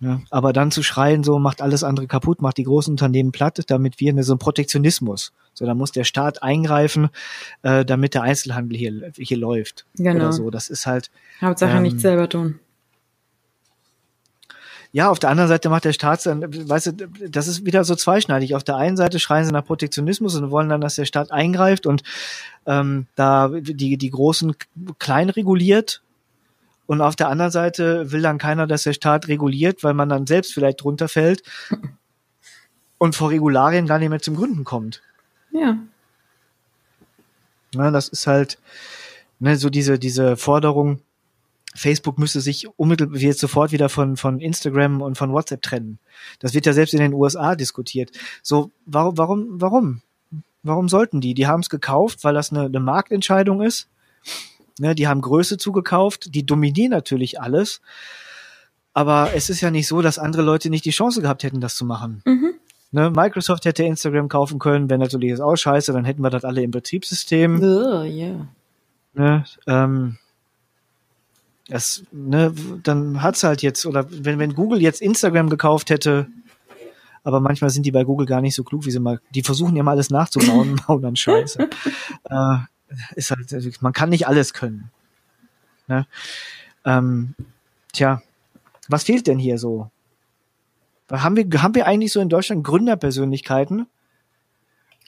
Ja, 0.00 0.20
aber 0.30 0.52
dann 0.52 0.70
zu 0.70 0.82
schreien, 0.82 1.24
so 1.24 1.38
macht 1.38 1.62
alles 1.62 1.82
andere 1.82 2.06
kaputt, 2.06 2.42
macht 2.42 2.58
die 2.58 2.64
großen 2.64 2.92
Unternehmen 2.92 3.32
platt, 3.32 3.58
damit 3.68 3.98
wir 3.98 4.12
ne, 4.12 4.22
so 4.22 4.34
ein 4.34 4.38
Protektionismus. 4.38 5.32
So, 5.54 5.64
da 5.64 5.74
muss 5.74 5.90
der 5.90 6.04
Staat 6.04 6.42
eingreifen, 6.42 7.08
äh, 7.62 7.84
damit 7.84 8.12
der 8.12 8.22
Einzelhandel 8.22 8.76
hier, 8.76 9.12
hier 9.16 9.38
läuft. 9.38 9.86
Genau. 9.94 10.16
Oder 10.16 10.32
so. 10.32 10.50
Das 10.50 10.68
ist 10.68 10.86
halt. 10.86 11.10
Hauptsache 11.40 11.76
ähm, 11.76 11.82
nichts 11.82 12.02
selber 12.02 12.28
tun. 12.28 12.60
Ja, 14.92 15.10
auf 15.10 15.18
der 15.18 15.30
anderen 15.30 15.48
Seite 15.48 15.68
macht 15.68 15.84
der 15.84 15.92
Staat, 15.92 16.24
weißt 16.24 16.86
du, 16.86 16.92
das 17.28 17.48
ist 17.48 17.64
wieder 17.66 17.84
so 17.84 17.94
zweischneidig. 17.94 18.54
Auf 18.54 18.64
der 18.64 18.76
einen 18.76 18.96
Seite 18.96 19.18
schreien 19.18 19.44
sie 19.44 19.52
nach 19.52 19.64
Protektionismus 19.64 20.36
und 20.36 20.50
wollen 20.50 20.68
dann, 20.68 20.80
dass 20.80 20.94
der 20.94 21.04
Staat 21.04 21.32
eingreift 21.32 21.86
und 21.86 22.02
ähm, 22.66 23.06
da 23.14 23.48
die, 23.48 23.96
die 23.96 24.10
Großen 24.10 24.54
klein 24.98 25.28
reguliert 25.30 26.02
und 26.86 27.00
auf 27.00 27.16
der 27.16 27.28
anderen 27.28 27.50
Seite 27.50 28.12
will 28.12 28.22
dann 28.22 28.38
keiner, 28.38 28.66
dass 28.66 28.84
der 28.84 28.92
Staat 28.92 29.28
reguliert, 29.28 29.82
weil 29.82 29.94
man 29.94 30.08
dann 30.08 30.26
selbst 30.26 30.54
vielleicht 30.54 30.82
drunter 30.82 31.08
fällt 31.08 31.42
und 32.98 33.14
vor 33.14 33.30
Regularien 33.30 33.86
gar 33.86 33.98
nicht 33.98 34.08
mehr 34.08 34.20
zum 34.20 34.36
Gründen 34.36 34.64
kommt. 34.64 35.02
Ja. 35.52 35.78
Na, 37.74 37.90
das 37.90 38.08
ist 38.08 38.26
halt 38.26 38.58
ne, 39.38 39.56
so 39.56 39.70
diese, 39.70 39.98
diese 39.98 40.36
Forderung, 40.36 41.00
Facebook 41.74 42.18
müsste 42.18 42.40
sich 42.40 42.66
unmittelbar 42.78 43.18
jetzt 43.18 43.40
sofort 43.40 43.70
wieder 43.70 43.88
von, 43.88 44.16
von 44.16 44.40
Instagram 44.40 45.02
und 45.02 45.18
von 45.18 45.32
WhatsApp 45.32 45.62
trennen. 45.62 45.98
Das 46.38 46.54
wird 46.54 46.66
ja 46.66 46.72
selbst 46.72 46.94
in 46.94 47.00
den 47.00 47.12
USA 47.12 47.54
diskutiert. 47.54 48.12
So, 48.42 48.70
warum, 48.86 49.18
warum, 49.18 49.60
warum? 49.60 50.02
Warum 50.62 50.88
sollten 50.88 51.20
die? 51.20 51.34
Die 51.34 51.46
haben 51.46 51.60
es 51.60 51.68
gekauft, 51.68 52.24
weil 52.24 52.34
das 52.34 52.50
eine, 52.50 52.64
eine 52.64 52.80
Marktentscheidung 52.80 53.62
ist. 53.62 53.88
Ne, 54.78 54.94
die 54.94 55.08
haben 55.08 55.22
Größe 55.22 55.56
zugekauft, 55.56 56.34
die 56.34 56.44
dominieren 56.44 56.90
natürlich 56.90 57.40
alles. 57.40 57.80
Aber 58.92 59.32
es 59.34 59.50
ist 59.50 59.60
ja 59.60 59.70
nicht 59.70 59.86
so, 59.86 60.02
dass 60.02 60.18
andere 60.18 60.42
Leute 60.42 60.70
nicht 60.70 60.84
die 60.84 60.90
Chance 60.90 61.22
gehabt 61.22 61.42
hätten, 61.42 61.60
das 61.60 61.76
zu 61.76 61.84
machen. 61.84 62.22
Mhm. 62.24 62.54
Ne, 62.92 63.10
Microsoft 63.10 63.64
hätte 63.64 63.84
Instagram 63.84 64.28
kaufen 64.28 64.58
können, 64.58 64.88
wenn 64.88 65.00
natürlich 65.00 65.30
ist 65.30 65.40
auch 65.40 65.56
scheiße, 65.56 65.92
dann 65.92 66.04
hätten 66.04 66.22
wir 66.22 66.30
das 66.30 66.44
alle 66.44 66.62
im 66.62 66.70
Betriebssystem. 66.70 67.60
Oh, 67.60 68.02
yeah. 68.04 68.48
ne, 69.14 69.44
ähm, 69.66 70.18
das, 71.68 72.04
ne, 72.12 72.54
dann 72.84 73.22
hat's 73.22 73.42
halt 73.42 73.62
jetzt, 73.62 73.86
oder 73.86 74.06
wenn, 74.10 74.38
wenn 74.38 74.54
Google 74.54 74.80
jetzt 74.80 75.02
Instagram 75.02 75.50
gekauft 75.50 75.90
hätte, 75.90 76.28
aber 77.24 77.40
manchmal 77.40 77.70
sind 77.70 77.84
die 77.84 77.90
bei 77.90 78.04
Google 78.04 78.26
gar 78.26 78.40
nicht 78.40 78.54
so 78.54 78.62
klug, 78.62 78.86
wie 78.86 78.92
sie 78.92 79.00
mal, 79.00 79.20
die 79.34 79.42
versuchen 79.42 79.74
ja 79.74 79.82
mal 79.82 79.90
alles 79.92 80.10
nachzubauen, 80.10 80.80
bauen 80.86 81.02
dann 81.02 81.16
Scheiße. 81.16 81.68
äh, 82.30 82.56
ist 83.14 83.30
halt, 83.30 83.82
man 83.82 83.92
kann 83.92 84.10
nicht 84.10 84.26
alles 84.26 84.52
können. 84.52 84.90
Ne? 85.88 86.06
Ähm, 86.84 87.34
tja, 87.92 88.22
was 88.88 89.04
fehlt 89.04 89.26
denn 89.26 89.38
hier 89.38 89.58
so? 89.58 89.90
Haben 91.10 91.36
wir, 91.36 91.62
haben 91.62 91.74
wir 91.74 91.86
eigentlich 91.86 92.12
so 92.12 92.20
in 92.20 92.28
Deutschland 92.28 92.64
Gründerpersönlichkeiten? 92.64 93.86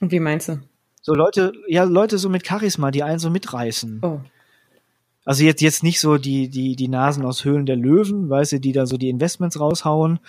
Und 0.00 0.12
wie 0.12 0.20
meinst 0.20 0.48
du? 0.48 0.60
So 1.02 1.14
Leute, 1.14 1.52
ja, 1.66 1.84
Leute 1.84 2.18
so 2.18 2.28
mit 2.28 2.46
Charisma, 2.46 2.90
die 2.90 3.02
einen 3.02 3.18
so 3.18 3.30
mitreißen. 3.30 4.00
Oh. 4.02 4.20
Also 5.24 5.44
jetzt, 5.44 5.60
jetzt 5.60 5.82
nicht 5.82 6.00
so 6.00 6.16
die, 6.16 6.48
die, 6.48 6.76
die 6.76 6.88
Nasen 6.88 7.24
aus 7.24 7.44
Höhlen 7.44 7.66
der 7.66 7.76
Löwen, 7.76 8.30
weißt 8.30 8.52
du, 8.52 8.60
die 8.60 8.72
da 8.72 8.86
so 8.86 8.96
die 8.96 9.08
Investments 9.08 9.60
raushauen 9.60 10.20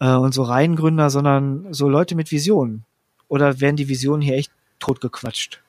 äh, 0.00 0.14
und 0.14 0.32
so 0.32 0.42
Reihengründer, 0.42 1.10
sondern 1.10 1.72
so 1.72 1.88
Leute 1.88 2.14
mit 2.14 2.30
Visionen. 2.30 2.84
Oder 3.28 3.60
werden 3.60 3.76
die 3.76 3.88
Visionen 3.88 4.22
hier 4.22 4.36
echt 4.36 4.52
totgequatscht? 4.78 5.62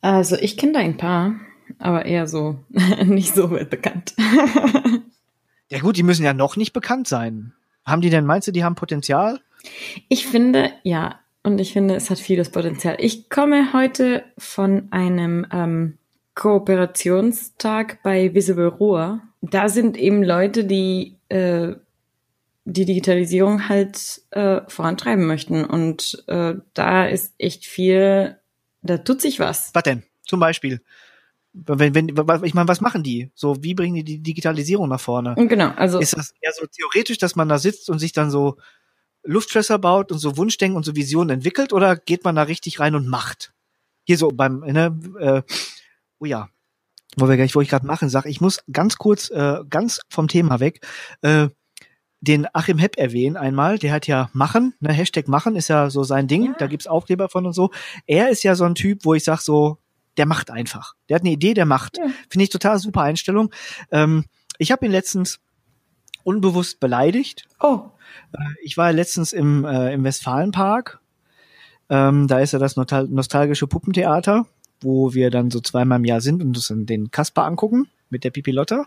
Also 0.00 0.36
ich 0.36 0.56
kenne 0.56 0.72
da 0.72 0.78
ein 0.78 0.96
paar, 0.96 1.34
aber 1.78 2.06
eher 2.06 2.26
so 2.26 2.58
nicht 3.04 3.34
so 3.34 3.48
bekannt. 3.48 4.14
ja 5.68 5.80
gut, 5.80 5.96
die 5.96 6.02
müssen 6.02 6.24
ja 6.24 6.34
noch 6.34 6.56
nicht 6.56 6.72
bekannt 6.72 7.08
sein. 7.08 7.52
Haben 7.84 8.02
die 8.02 8.10
denn, 8.10 8.26
meinst 8.26 8.48
du, 8.48 8.52
die 8.52 8.64
haben 8.64 8.74
Potenzial? 8.74 9.40
Ich 10.08 10.26
finde, 10.26 10.70
ja. 10.82 11.20
Und 11.42 11.58
ich 11.58 11.72
finde, 11.72 11.94
es 11.94 12.10
hat 12.10 12.18
vieles 12.18 12.50
Potenzial. 12.50 12.96
Ich 12.98 13.30
komme 13.30 13.72
heute 13.72 14.24
von 14.36 14.88
einem 14.90 15.46
ähm, 15.50 15.96
Kooperationstag 16.34 18.02
bei 18.02 18.34
Visible 18.34 18.66
Ruhr. 18.66 19.22
Da 19.40 19.70
sind 19.70 19.96
eben 19.96 20.22
Leute, 20.22 20.64
die 20.64 21.16
äh, 21.30 21.74
die 22.64 22.84
Digitalisierung 22.84 23.68
halt 23.68 24.22
äh, 24.30 24.60
vorantreiben 24.68 25.26
möchten. 25.26 25.64
Und 25.64 26.22
äh, 26.28 26.54
da 26.74 27.06
ist 27.06 27.34
echt 27.38 27.64
viel, 27.66 28.36
da 28.82 28.98
tut 28.98 29.20
sich 29.20 29.38
was. 29.40 29.70
Was 29.74 29.82
denn? 29.82 30.02
Zum 30.24 30.40
Beispiel. 30.40 30.80
Wenn, 31.52 31.94
wenn, 31.94 32.08
ich 32.44 32.54
meine, 32.54 32.68
was 32.68 32.80
machen 32.80 33.02
die? 33.02 33.30
So, 33.34 33.62
wie 33.62 33.74
bringen 33.74 33.96
die 33.96 34.04
die 34.04 34.22
Digitalisierung 34.22 34.88
nach 34.88 35.00
vorne? 35.00 35.34
Genau, 35.36 35.70
also. 35.70 35.98
Ist 35.98 36.16
das 36.16 36.32
eher 36.40 36.52
so 36.52 36.66
theoretisch, 36.66 37.18
dass 37.18 37.34
man 37.34 37.48
da 37.48 37.58
sitzt 37.58 37.90
und 37.90 37.98
sich 37.98 38.12
dann 38.12 38.30
so 38.30 38.56
Luftschlösser 39.24 39.78
baut 39.78 40.12
und 40.12 40.18
so 40.18 40.36
Wunschdenken 40.36 40.76
und 40.76 40.84
so 40.84 40.94
Visionen 40.94 41.30
entwickelt 41.30 41.72
oder 41.72 41.96
geht 41.96 42.24
man 42.24 42.36
da 42.36 42.42
richtig 42.42 42.78
rein 42.78 42.94
und 42.94 43.08
macht? 43.08 43.52
Hier 44.04 44.16
so 44.16 44.28
beim, 44.28 44.60
ne, 44.60 44.98
äh, 45.18 45.42
oh 46.20 46.24
ja, 46.24 46.48
wo 47.16 47.28
wir 47.28 47.36
gleich, 47.36 47.54
wo 47.54 47.60
ich 47.60 47.68
gerade 47.68 47.86
machen, 47.86 48.08
sag, 48.08 48.26
ich 48.26 48.40
muss 48.40 48.60
ganz 48.70 48.96
kurz, 48.96 49.30
äh, 49.30 49.58
ganz 49.68 50.00
vom 50.08 50.28
Thema 50.28 50.60
weg, 50.60 50.86
äh, 51.22 51.48
den 52.20 52.46
Achim 52.52 52.78
Hepp 52.78 52.98
erwähnen 52.98 53.36
einmal, 53.36 53.78
der 53.78 53.92
hat 53.92 54.06
ja 54.06 54.28
Machen, 54.32 54.74
ne, 54.80 54.92
Hashtag 54.92 55.28
Machen 55.28 55.56
ist 55.56 55.68
ja 55.68 55.90
so 55.90 56.04
sein 56.04 56.28
Ding, 56.28 56.46
ja. 56.46 56.54
da 56.58 56.66
gibt's 56.66 56.86
Aufkleber 56.86 57.28
von 57.28 57.46
und 57.46 57.52
so. 57.52 57.70
Er 58.06 58.28
ist 58.28 58.42
ja 58.42 58.54
so 58.54 58.64
ein 58.64 58.74
Typ, 58.74 59.04
wo 59.04 59.14
ich 59.14 59.24
sag 59.24 59.40
so, 59.40 59.78
der 60.16 60.26
macht 60.26 60.50
einfach. 60.50 60.94
Der 61.08 61.14
hat 61.14 61.22
eine 61.22 61.30
Idee, 61.30 61.54
der 61.54 61.66
macht. 61.66 61.96
Ja. 61.96 62.04
Finde 62.28 62.44
ich 62.44 62.50
total 62.50 62.78
super 62.78 63.02
Einstellung. 63.02 63.50
Ähm, 63.90 64.26
ich 64.58 64.70
habe 64.70 64.84
ihn 64.84 64.92
letztens 64.92 65.40
unbewusst 66.22 66.80
beleidigt. 66.80 67.48
Oh. 67.58 67.84
Äh, 68.32 68.38
ich 68.62 68.76
war 68.76 68.92
letztens 68.92 69.32
im, 69.32 69.64
äh, 69.64 69.94
im 69.94 70.04
Westfalenpark. 70.04 71.00
Ähm, 71.88 72.28
da 72.28 72.40
ist 72.40 72.52
ja 72.52 72.58
das 72.58 72.76
nostalgische 72.76 73.66
Puppentheater, 73.66 74.46
wo 74.80 75.14
wir 75.14 75.30
dann 75.30 75.50
so 75.50 75.60
zweimal 75.60 75.98
im 75.98 76.04
Jahr 76.04 76.20
sind 76.20 76.42
und 76.42 76.56
uns 76.56 76.72
den 76.72 77.10
Kasper 77.10 77.44
angucken 77.44 77.88
mit 78.10 78.24
der 78.24 78.30
Pipilotta. 78.30 78.86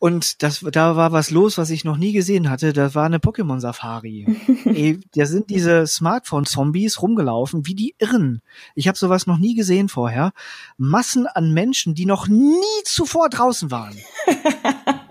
Und 0.00 0.42
das, 0.44 0.60
da 0.60 0.94
war 0.94 1.10
was 1.10 1.30
los, 1.30 1.58
was 1.58 1.70
ich 1.70 1.84
noch 1.84 1.96
nie 1.96 2.12
gesehen 2.12 2.48
hatte. 2.50 2.72
Da 2.72 2.94
war 2.94 3.06
eine 3.06 3.18
Pokémon-Safari. 3.18 4.26
Ey, 4.64 5.00
da 5.14 5.26
sind 5.26 5.50
diese 5.50 5.86
Smartphone-Zombies 5.86 7.02
rumgelaufen, 7.02 7.66
wie 7.66 7.74
die 7.74 7.96
Irren. 7.98 8.40
Ich 8.76 8.86
habe 8.86 8.96
sowas 8.96 9.26
noch 9.26 9.38
nie 9.38 9.56
gesehen 9.56 9.88
vorher. 9.88 10.32
Massen 10.76 11.26
an 11.26 11.52
Menschen, 11.52 11.94
die 11.94 12.06
noch 12.06 12.28
nie 12.28 12.82
zuvor 12.84 13.28
draußen 13.28 13.72
waren. 13.72 13.96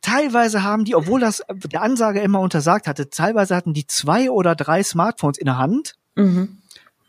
teilweise 0.00 0.62
haben 0.62 0.84
die, 0.84 0.94
obwohl 0.94 1.20
das 1.20 1.42
der 1.48 1.82
Ansage 1.82 2.20
immer 2.20 2.40
untersagt 2.40 2.86
hatte, 2.86 3.10
teilweise 3.10 3.54
hatten 3.54 3.74
die 3.74 3.86
zwei 3.86 4.30
oder 4.30 4.54
drei 4.54 4.82
Smartphones 4.82 5.38
in 5.38 5.46
der 5.46 5.58
Hand 5.58 5.94
mhm. 6.16 6.58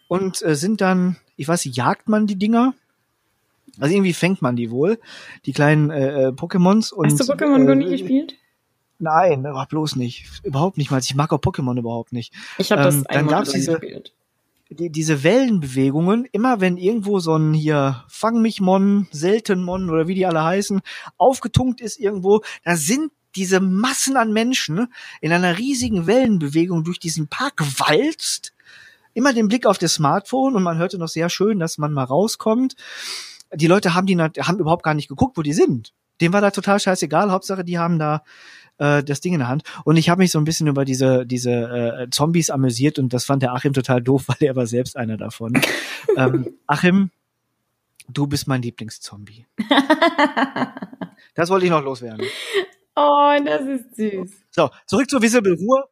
und 0.07 0.41
äh, 0.43 0.55
sind 0.55 0.81
dann, 0.81 1.17
ich 1.35 1.47
weiß 1.47 1.65
nicht, 1.65 1.77
jagt 1.77 2.09
man 2.09 2.27
die 2.27 2.37
Dinger? 2.37 2.73
Also 3.79 3.95
irgendwie 3.95 4.13
fängt 4.13 4.41
man 4.41 4.55
die 4.55 4.71
wohl, 4.71 4.99
die 5.45 5.53
kleinen 5.53 5.89
äh, 5.89 6.27
äh 6.27 6.27
Pokémons. 6.29 6.93
Und, 6.93 7.05
Hast 7.05 7.19
du 7.19 7.33
Pokémon 7.33 7.65
Go 7.65 7.71
äh, 7.71 7.75
nie 7.75 7.89
gespielt? 7.89 8.35
Nein, 9.01 9.47
bloß 9.69 9.95
nicht. 9.95 10.27
Überhaupt 10.43 10.77
nicht 10.77 10.91
mal. 10.91 10.99
Ich 10.99 11.15
mag 11.15 11.33
auch 11.33 11.39
Pokémon 11.39 11.77
überhaupt 11.77 12.13
nicht. 12.13 12.33
Ich 12.59 12.71
habe 12.71 12.83
das 12.83 12.97
ähm, 12.97 13.05
dann 13.09 13.27
gab's 13.27 13.51
diese, 13.51 13.79
gespielt. 13.79 14.13
Die, 14.69 14.91
diese 14.91 15.23
Wellenbewegungen, 15.23 16.25
immer 16.31 16.61
wenn 16.61 16.77
irgendwo 16.77 17.19
so 17.19 17.35
ein 17.35 17.53
hier 17.53 18.03
Fang 18.07 18.41
mich 18.41 18.61
Mon, 18.61 19.07
Seltenmon 19.11 19.89
oder 19.89 20.07
wie 20.07 20.13
die 20.13 20.27
alle 20.27 20.43
heißen, 20.43 20.81
aufgetunkt 21.17 21.81
ist 21.81 21.99
irgendwo, 21.99 22.41
da 22.63 22.75
sind 22.75 23.11
diese 23.35 23.59
Massen 23.59 24.17
an 24.17 24.33
Menschen 24.33 24.87
in 25.19 25.33
einer 25.33 25.57
riesigen 25.57 26.05
Wellenbewegung 26.05 26.83
durch 26.83 26.99
diesen 26.99 27.27
Park 27.27 27.57
gewalzt. 27.57 28.53
Immer 29.13 29.33
den 29.33 29.47
Blick 29.47 29.65
auf 29.65 29.79
das 29.79 29.95
Smartphone 29.95 30.55
und 30.55 30.63
man 30.63 30.77
hörte 30.77 30.99
noch 30.99 31.07
sehr 31.07 31.29
schön, 31.29 31.59
dass 31.59 31.77
man 31.77 31.91
mal 31.91 32.03
rauskommt 32.03 32.75
die 33.53 33.67
Leute 33.67 33.93
haben 33.93 34.07
die 34.07 34.17
haben 34.17 34.59
überhaupt 34.59 34.83
gar 34.83 34.93
nicht 34.93 35.07
geguckt, 35.07 35.37
wo 35.37 35.41
die 35.41 35.53
sind. 35.53 35.93
Dem 36.21 36.33
war 36.33 36.41
da 36.41 36.51
total 36.51 36.79
scheißegal. 36.79 37.31
Hauptsache, 37.31 37.63
die 37.63 37.79
haben 37.79 37.97
da 37.97 38.23
äh, 38.77 39.03
das 39.03 39.21
Ding 39.21 39.33
in 39.33 39.39
der 39.39 39.47
Hand. 39.47 39.63
Und 39.85 39.97
ich 39.97 40.09
habe 40.09 40.19
mich 40.19 40.31
so 40.31 40.39
ein 40.39 40.43
bisschen 40.43 40.67
über 40.67 40.85
diese 40.85 41.25
diese 41.25 41.51
äh, 41.51 42.09
Zombies 42.09 42.49
amüsiert 42.49 42.99
und 42.99 43.13
das 43.13 43.25
fand 43.25 43.43
der 43.43 43.53
Achim 43.53 43.73
total 43.73 44.01
doof, 44.01 44.25
weil 44.27 44.37
er 44.39 44.55
war 44.55 44.67
selbst 44.67 44.97
einer 44.97 45.17
davon. 45.17 45.59
ähm, 46.17 46.57
Achim, 46.67 47.11
du 48.07 48.27
bist 48.27 48.47
mein 48.47 48.61
Lieblingszombie. 48.61 49.45
das 51.35 51.49
wollte 51.49 51.65
ich 51.65 51.71
noch 51.71 51.83
loswerden. 51.83 52.25
Oh, 52.95 53.35
das 53.45 53.61
ist 53.61 53.95
süß. 53.95 54.31
So, 54.51 54.69
zurück 54.85 55.09
zur 55.09 55.21
Visible 55.21 55.53
Ruhr. 55.53 55.89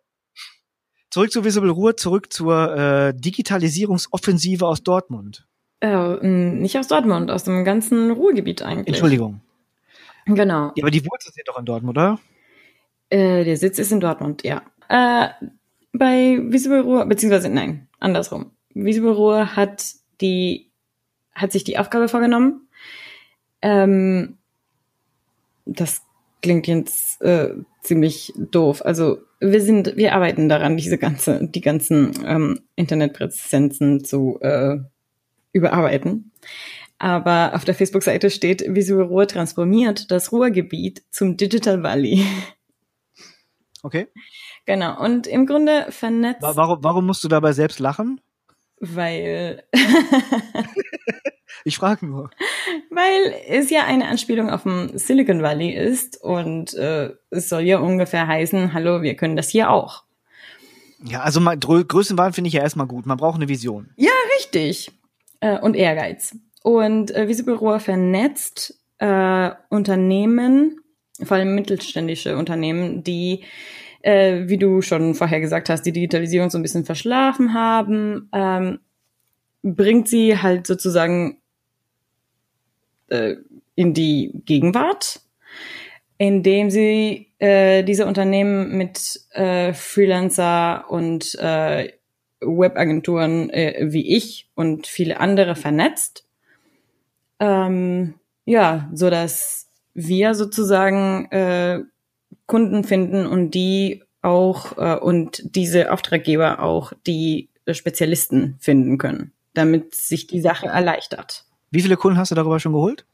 Zurück 1.10 1.32
zur 1.32 1.44
Visible 1.44 1.72
Ruhr, 1.72 1.98
zurück 1.98 2.32
zur 2.32 2.76
äh, 2.76 3.14
Digitalisierungsoffensive 3.16 4.68
aus 4.68 4.84
Dortmund. 4.84 5.48
Äh, 5.82 6.26
nicht 6.26 6.78
aus 6.78 6.88
Dortmund, 6.88 7.32
aus 7.32 7.46
dem 7.46 7.64
ganzen 7.64 8.12
Ruhrgebiet 8.12 8.62
eigentlich. 8.62 8.88
Entschuldigung. 8.88 9.42
Genau. 10.26 10.72
Ja, 10.76 10.84
aber 10.84 10.92
die 10.92 11.06
Wurzeln 11.06 11.34
sind 11.34 11.48
doch 11.48 11.58
in 11.58 11.66
Dortmund, 11.66 11.98
oder? 11.98 12.20
Äh, 13.10 13.44
der 13.44 13.58
Sitz 13.58 13.80
ist 13.80 13.92
in 13.92 14.00
Dortmund, 14.00 14.44
ja. 14.44 14.62
Äh, 14.90 15.30
bei 15.94 16.40
Visible 16.42 16.82
Ruhr, 16.82 17.06
beziehungsweise 17.06 17.50
nein, 17.50 17.88
andersrum. 18.00 18.52
Visible 18.74 19.12
Ruhr 19.12 19.56
hat 19.56 19.86
die, 20.22 20.70
hat 21.34 21.52
sich 21.52 21.64
die 21.64 21.78
Aufgabe 21.78 22.08
vorgenommen. 22.08 22.68
Ähm, 23.62 24.38
das 25.66 26.02
klingt 26.42 26.68
jetzt 26.68 27.22
äh, 27.22 27.54
ziemlich 27.82 28.34
doof. 28.38 28.84
Also 28.86 29.20
wir 29.40 29.62
sind, 29.62 29.96
wir 29.96 30.14
arbeiten 30.14 30.50
daran, 30.50 30.78
diese 30.78 30.98
ganze, 30.98 31.48
die 31.48 31.62
ganzen 31.62 32.12
ähm, 32.26 32.60
Internetpräsenzen 32.76 34.04
zu 34.04 34.40
äh, 34.42 34.78
überarbeiten. 35.52 36.32
Aber 37.00 37.54
auf 37.56 37.64
der 37.64 37.76
Facebook-Seite 37.76 38.30
steht, 38.30 38.64
Visual 38.68 39.04
Ruhr 39.04 39.26
transformiert 39.26 40.12
das 40.12 40.34
Ruhrgebiet 40.34 41.04
zum 41.10 41.38
Digital 41.38 41.82
Valley. 41.82 42.26
Okay. 43.82 44.08
Genau. 44.66 45.02
Und 45.02 45.26
im 45.26 45.46
Grunde 45.46 45.88
vernetzt. 45.90 46.42
Warum, 46.42 46.84
warum 46.84 47.06
musst 47.06 47.24
du 47.24 47.30
dabei 47.30 47.54
selbst 47.54 47.80
lachen? 47.80 48.20
Weil. 48.82 49.64
ich 51.64 51.78
frage 51.78 52.06
nur. 52.06 52.30
Weil 52.92 53.34
es 53.48 53.70
ja 53.70 53.86
eine 53.86 54.10
Anspielung 54.10 54.50
auf 54.50 54.64
dem 54.64 54.98
Silicon 54.98 55.42
Valley 55.42 55.72
ist 55.72 56.22
und 56.22 56.74
äh, 56.74 57.12
es 57.30 57.48
soll 57.48 57.62
ja 57.62 57.80
ungefähr 57.80 58.28
heißen, 58.28 58.74
hallo, 58.74 59.02
wir 59.02 59.16
können 59.16 59.38
das 59.38 59.48
hier 59.48 59.70
auch. 59.70 60.04
Ja, 61.06 61.22
also 61.22 61.40
mal, 61.40 61.58
Größenwahn 61.58 62.34
finde 62.34 62.50
ich 62.50 62.56
ja 62.56 62.62
erstmal 62.62 62.88
gut. 62.88 63.06
Man 63.06 63.18
braucht 63.18 63.36
eine 63.36 63.48
Vision. 63.48 63.92
Ja, 63.96 64.12
richtig 64.38 64.92
äh, 65.40 65.60
und 65.60 65.76
Ehrgeiz. 65.76 66.36
Und 66.64 67.16
äh, 67.16 67.28
Visibüro 67.28 67.80
vernetzt 67.80 68.80
äh, 69.00 69.52
Unternehmen, 69.70 70.80
vor 71.24 71.38
allem 71.38 71.56
mittelständische 71.56 72.38
Unternehmen, 72.38 73.04
die, 73.04 73.44
äh, 74.02 74.44
wie 74.48 74.58
du 74.58 74.82
schon 74.82 75.16
vorher 75.16 75.40
gesagt 75.40 75.70
hast, 75.70 75.84
die 75.84 75.92
Digitalisierung 75.92 76.50
so 76.50 76.58
ein 76.58 76.62
bisschen 76.62 76.86
verschlafen 76.86 77.54
haben, 77.54 78.30
ähm, 78.34 78.80
bringt 79.64 80.08
sie 80.08 80.38
halt 80.38 80.68
sozusagen 80.68 81.42
äh, 83.08 83.36
in 83.76 83.94
die 83.94 84.32
Gegenwart, 84.46 85.22
indem 86.18 86.70
sie 86.70 87.28
äh, 87.40 87.84
diese 87.84 88.06
Unternehmen 88.06 88.78
mit 88.78 89.22
äh, 89.32 89.74
Freelancer 89.74 90.86
und 90.90 91.36
äh, 91.36 91.94
Webagenturen 92.42 93.50
äh, 93.50 93.88
wie 93.90 94.16
ich 94.16 94.50
und 94.56 94.88
viele 94.88 95.20
andere 95.20 95.56
vernetzt. 95.56 96.26
Ähm, 97.40 98.16
ja, 98.46 98.90
so 98.94 99.10
dass 99.10 99.70
wir 99.94 100.34
sozusagen 100.34 101.26
äh, 101.32 101.82
Kunden 102.46 102.84
finden 102.84 103.26
und 103.26 103.52
die 103.52 104.04
auch 104.22 104.78
äh, 104.78 104.98
und 104.98 105.42
diese 105.56 105.92
Auftraggeber 105.92 106.62
auch 106.62 106.94
die 107.06 107.50
Spezialisten 107.72 108.58
finden 108.60 108.98
können, 108.98 109.32
damit 109.54 109.96
sich 109.96 110.28
die 110.28 110.42
Sache 110.42 110.68
erleichtert. 110.68 111.46
Wie 111.72 111.82
viele 111.82 111.98
Kunden 111.98 112.18
hast 112.18 112.32
du 112.32 112.36
darüber 112.36 112.60
schon 112.60 112.74
geholt? 112.74 113.06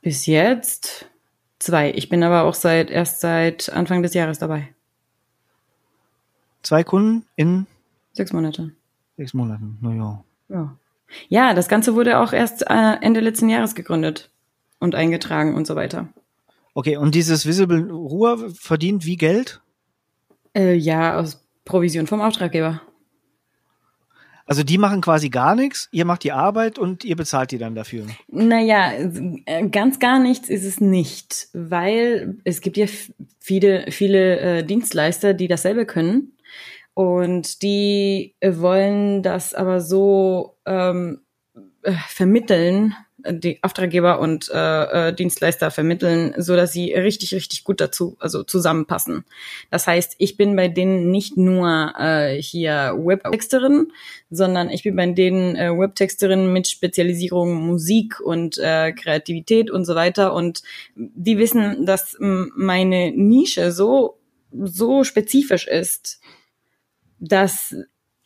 Bis 0.00 0.26
jetzt 0.26 1.06
zwei. 1.58 1.90
Ich 1.90 2.08
bin 2.08 2.22
aber 2.22 2.44
auch 2.44 2.54
seit 2.54 2.90
erst 2.90 3.20
seit 3.20 3.68
Anfang 3.70 4.02
des 4.02 4.14
Jahres 4.14 4.38
dabei. 4.38 4.68
Zwei 6.62 6.84
Kunden 6.84 7.26
in 7.34 7.66
Sechs 8.16 8.32
Monate. 8.32 8.72
Sechs 9.18 9.34
Monate, 9.34 9.62
naja. 9.82 10.24
Ja. 10.48 10.76
Ja, 11.28 11.54
das 11.54 11.68
Ganze 11.68 11.94
wurde 11.94 12.18
auch 12.18 12.32
erst 12.32 12.62
äh, 12.62 12.94
Ende 13.02 13.20
letzten 13.20 13.48
Jahres 13.48 13.74
gegründet 13.74 14.30
und 14.80 14.94
eingetragen 14.94 15.54
und 15.54 15.66
so 15.66 15.76
weiter. 15.76 16.08
Okay, 16.72 16.96
und 16.96 17.14
dieses 17.14 17.46
Visible 17.46 17.90
Ruhr 17.90 18.50
verdient 18.54 19.04
wie 19.04 19.16
Geld? 19.16 19.60
Äh, 20.54 20.74
ja, 20.74 21.18
aus 21.18 21.46
Provision 21.64 22.06
vom 22.06 22.22
Auftraggeber. 22.22 22.80
Also 24.46 24.62
die 24.62 24.78
machen 24.78 25.00
quasi 25.00 25.28
gar 25.28 25.56
nichts, 25.56 25.88
ihr 25.90 26.04
macht 26.04 26.22
die 26.22 26.32
Arbeit 26.32 26.78
und 26.78 27.04
ihr 27.04 27.16
bezahlt 27.16 27.50
die 27.50 27.58
dann 27.58 27.74
dafür. 27.74 28.06
Naja, 28.28 28.92
äh, 29.44 29.68
ganz 29.68 29.98
gar 29.98 30.20
nichts 30.20 30.48
ist 30.48 30.64
es 30.64 30.80
nicht, 30.80 31.48
weil 31.52 32.38
es 32.44 32.60
gibt 32.60 32.76
ja 32.76 32.86
viele, 33.40 33.90
viele 33.90 34.38
äh, 34.38 34.62
Dienstleister, 34.62 35.34
die 35.34 35.48
dasselbe 35.48 35.84
können. 35.84 36.32
Und 36.96 37.60
die 37.60 38.34
wollen 38.42 39.22
das 39.22 39.52
aber 39.52 39.82
so 39.82 40.56
ähm, 40.64 41.20
äh, 41.82 41.92
vermitteln, 42.08 42.94
die 43.28 43.62
Auftraggeber 43.62 44.18
und 44.18 44.50
äh, 44.50 45.08
äh, 45.08 45.12
Dienstleister 45.12 45.70
vermitteln, 45.70 46.32
so 46.38 46.56
dass 46.56 46.72
sie 46.72 46.94
richtig, 46.94 47.34
richtig 47.34 47.64
gut 47.64 47.82
dazu, 47.82 48.16
also 48.18 48.44
zusammenpassen. 48.44 49.26
Das 49.70 49.86
heißt, 49.86 50.14
ich 50.16 50.38
bin 50.38 50.56
bei 50.56 50.68
denen 50.68 51.10
nicht 51.10 51.36
nur 51.36 51.92
äh, 51.98 52.40
hier 52.40 52.94
Webtexterin, 52.96 53.92
sondern 54.30 54.70
ich 54.70 54.82
bin 54.82 54.96
bei 54.96 55.04
denen 55.04 55.54
äh, 55.54 55.78
Webtexterin 55.78 56.50
mit 56.50 56.66
Spezialisierung 56.66 57.56
Musik 57.56 58.20
und 58.20 58.56
äh, 58.56 58.92
Kreativität 58.92 59.70
und 59.70 59.84
so 59.84 59.94
weiter. 59.96 60.32
Und 60.32 60.62
die 60.94 61.36
wissen, 61.36 61.84
dass 61.84 62.16
meine 62.18 63.10
Nische 63.10 63.70
so 63.70 64.18
so 64.62 65.04
spezifisch 65.04 65.66
ist, 65.66 66.22
dass 67.18 67.74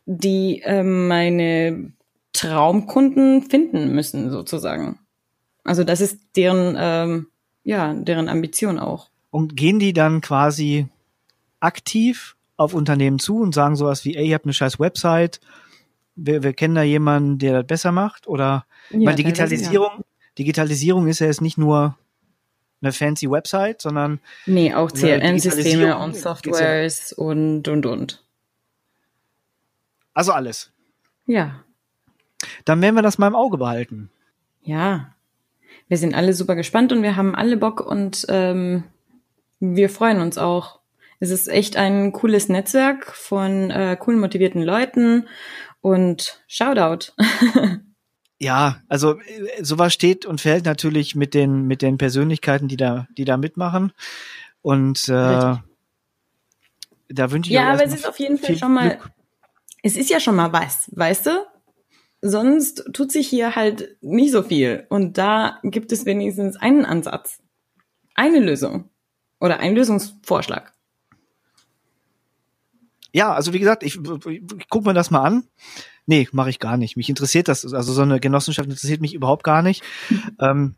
die 0.07 0.63
äh, 0.63 0.83
meine 0.83 1.93
Traumkunden 2.33 3.43
finden 3.43 3.93
müssen, 3.93 4.31
sozusagen. 4.31 4.99
Also 5.65 5.85
das 5.85 6.01
ist 6.01 6.21
deren, 6.37 6.77
ähm, 6.79 7.27
ja, 7.65 7.95
deren 7.95 8.29
Ambition 8.29 8.79
auch. 8.79 9.11
Und 9.31 9.57
gehen 9.57 9.79
die 9.79 9.93
dann 9.93 10.21
quasi 10.21 10.89
aktiv 11.61 12.37
auf 12.57 12.75
Unternehmen 12.75 13.19
zu 13.19 13.41
und 13.41 13.55
sagen 13.55 13.77
sowas 13.77 14.05
wie, 14.05 14.17
ey, 14.17 14.29
ihr 14.29 14.35
habt 14.35 14.47
eine 14.47 14.53
scheiß 14.53 14.81
Website, 14.81 15.41
wir, 16.15 16.43
wir 16.43 16.53
kennen 16.53 16.75
da 16.75 16.83
jemanden, 16.83 17.39
der 17.39 17.59
das 17.59 17.67
besser 17.67 17.93
macht? 17.93 18.27
Oder 18.27 18.67
ja, 18.91 18.99
meine, 18.99 19.17
Digitalisierung, 19.17 19.91
ja. 19.99 20.05
Digitalisierung 20.39 21.07
ist 21.09 21.21
ja 21.21 21.27
jetzt 21.27 21.41
nicht 21.41 21.59
nur 21.59 21.97
eine 22.83 22.93
fancy 22.93 23.31
Website, 23.31 23.83
sondern 23.83 24.21
nee, 24.47 24.75
auch 24.75 24.91
CRM-Systeme 24.91 25.99
und 25.99 26.17
Softwares 26.17 27.13
und 27.13 27.69
und 27.69 27.87
und. 27.87 28.25
Also 30.15 30.33
alles. 30.33 30.73
Ja. 31.27 31.65
Dann 32.65 32.81
werden 32.83 32.95
wir 32.95 33.03
das 33.03 33.19
mal 33.19 33.29
im 33.29 33.37
Auge 33.37 33.59
behalten. 33.59 34.11
Ja. 34.63 35.15
Wir 35.89 35.99
sind 35.99 36.15
alle 36.15 36.33
super 36.35 36.55
gespannt 36.55 36.93
und 36.93 37.03
wir 37.03 37.17
haben 37.17 37.35
alle 37.35 37.57
Bock 37.57 37.81
und 37.81 38.27
ähm, 38.29 38.85
wir 39.61 39.91
freuen 39.91 40.21
uns 40.21 40.39
auch. 40.39 40.81
Es 41.21 41.31
ist 41.31 41.49
echt 41.49 41.77
ein 41.77 42.13
cooles 42.13 42.49
Netzwerk 42.49 43.15
von 43.15 43.71
äh, 43.71 43.97
coolen, 43.99 44.21
motivierten 44.21 44.63
Leuten 44.63 45.29
und 45.81 46.43
Shoutout. 46.47 47.13
ja, 48.39 48.81
also 48.89 49.21
äh, 49.21 49.63
sowas 49.63 49.93
steht 49.93 50.25
und 50.27 50.41
fällt 50.41 50.65
natürlich 50.65 51.15
mit 51.15 51.35
den 51.35 51.67
mit 51.67 51.83
den 51.83 51.99
Persönlichkeiten, 51.99 52.69
die 52.69 52.77
da 52.77 53.07
die 53.19 53.25
da 53.25 53.37
mitmachen 53.37 53.93
und 54.63 55.09
äh, 55.09 55.57
da 57.13 57.31
wünsche 57.31 57.51
ich 57.51 57.55
ja, 57.55 57.73
aber 57.73 57.85
es 57.85 57.95
ist 57.95 58.09
auf 58.09 58.19
jeden 58.19 58.39
Fall 58.39 58.57
schon 58.57 58.73
mal 58.73 58.97
Glück. 58.97 59.11
Es 59.83 59.97
ist 59.97 60.11
ja 60.11 60.21
schon 60.21 60.37
mal 60.37 60.53
was, 60.53 60.91
weißt 60.95 61.27
du? 61.27 61.47
sonst 62.23 62.91
tut 62.93 63.13
sich 63.13 63.29
hier 63.29 63.57
halt 63.57 63.97
nicht 64.01 64.33
so 64.33 64.43
viel. 64.43 64.87
Und 64.89 65.19
da 65.19 65.59
gibt 65.63 65.93
es 65.93 66.07
wenigstens 66.07 66.57
einen 66.57 66.85
Ansatz. 66.85 67.41
Eine 68.15 68.41
Lösung. 68.41 68.91
Oder 69.41 69.61
einen 69.61 69.75
Lösungsvorschlag. 69.75 70.73
Ja, 73.13 73.33
also 73.33 73.53
wie 73.53 73.59
gesagt, 73.59 73.83
ich, 73.83 73.99
ich 73.99 74.69
guck 74.69 74.85
mir 74.85 74.95
das 74.95 75.11
mal 75.11 75.23
an. 75.23 75.45
Nee, 76.07 76.29
mache 76.33 76.51
ich 76.51 76.59
gar 76.59 76.77
nicht. 76.77 76.97
Mich 76.97 77.09
interessiert 77.09 77.49
das, 77.49 77.73
also 77.73 77.93
so 77.93 78.03
eine 78.03 78.21
Genossenschaft 78.21 78.69
interessiert 78.69 79.01
mich 79.01 79.15
überhaupt 79.15 79.45
gar 79.45 79.63
nicht. 79.63 79.83
ähm, 80.41 80.77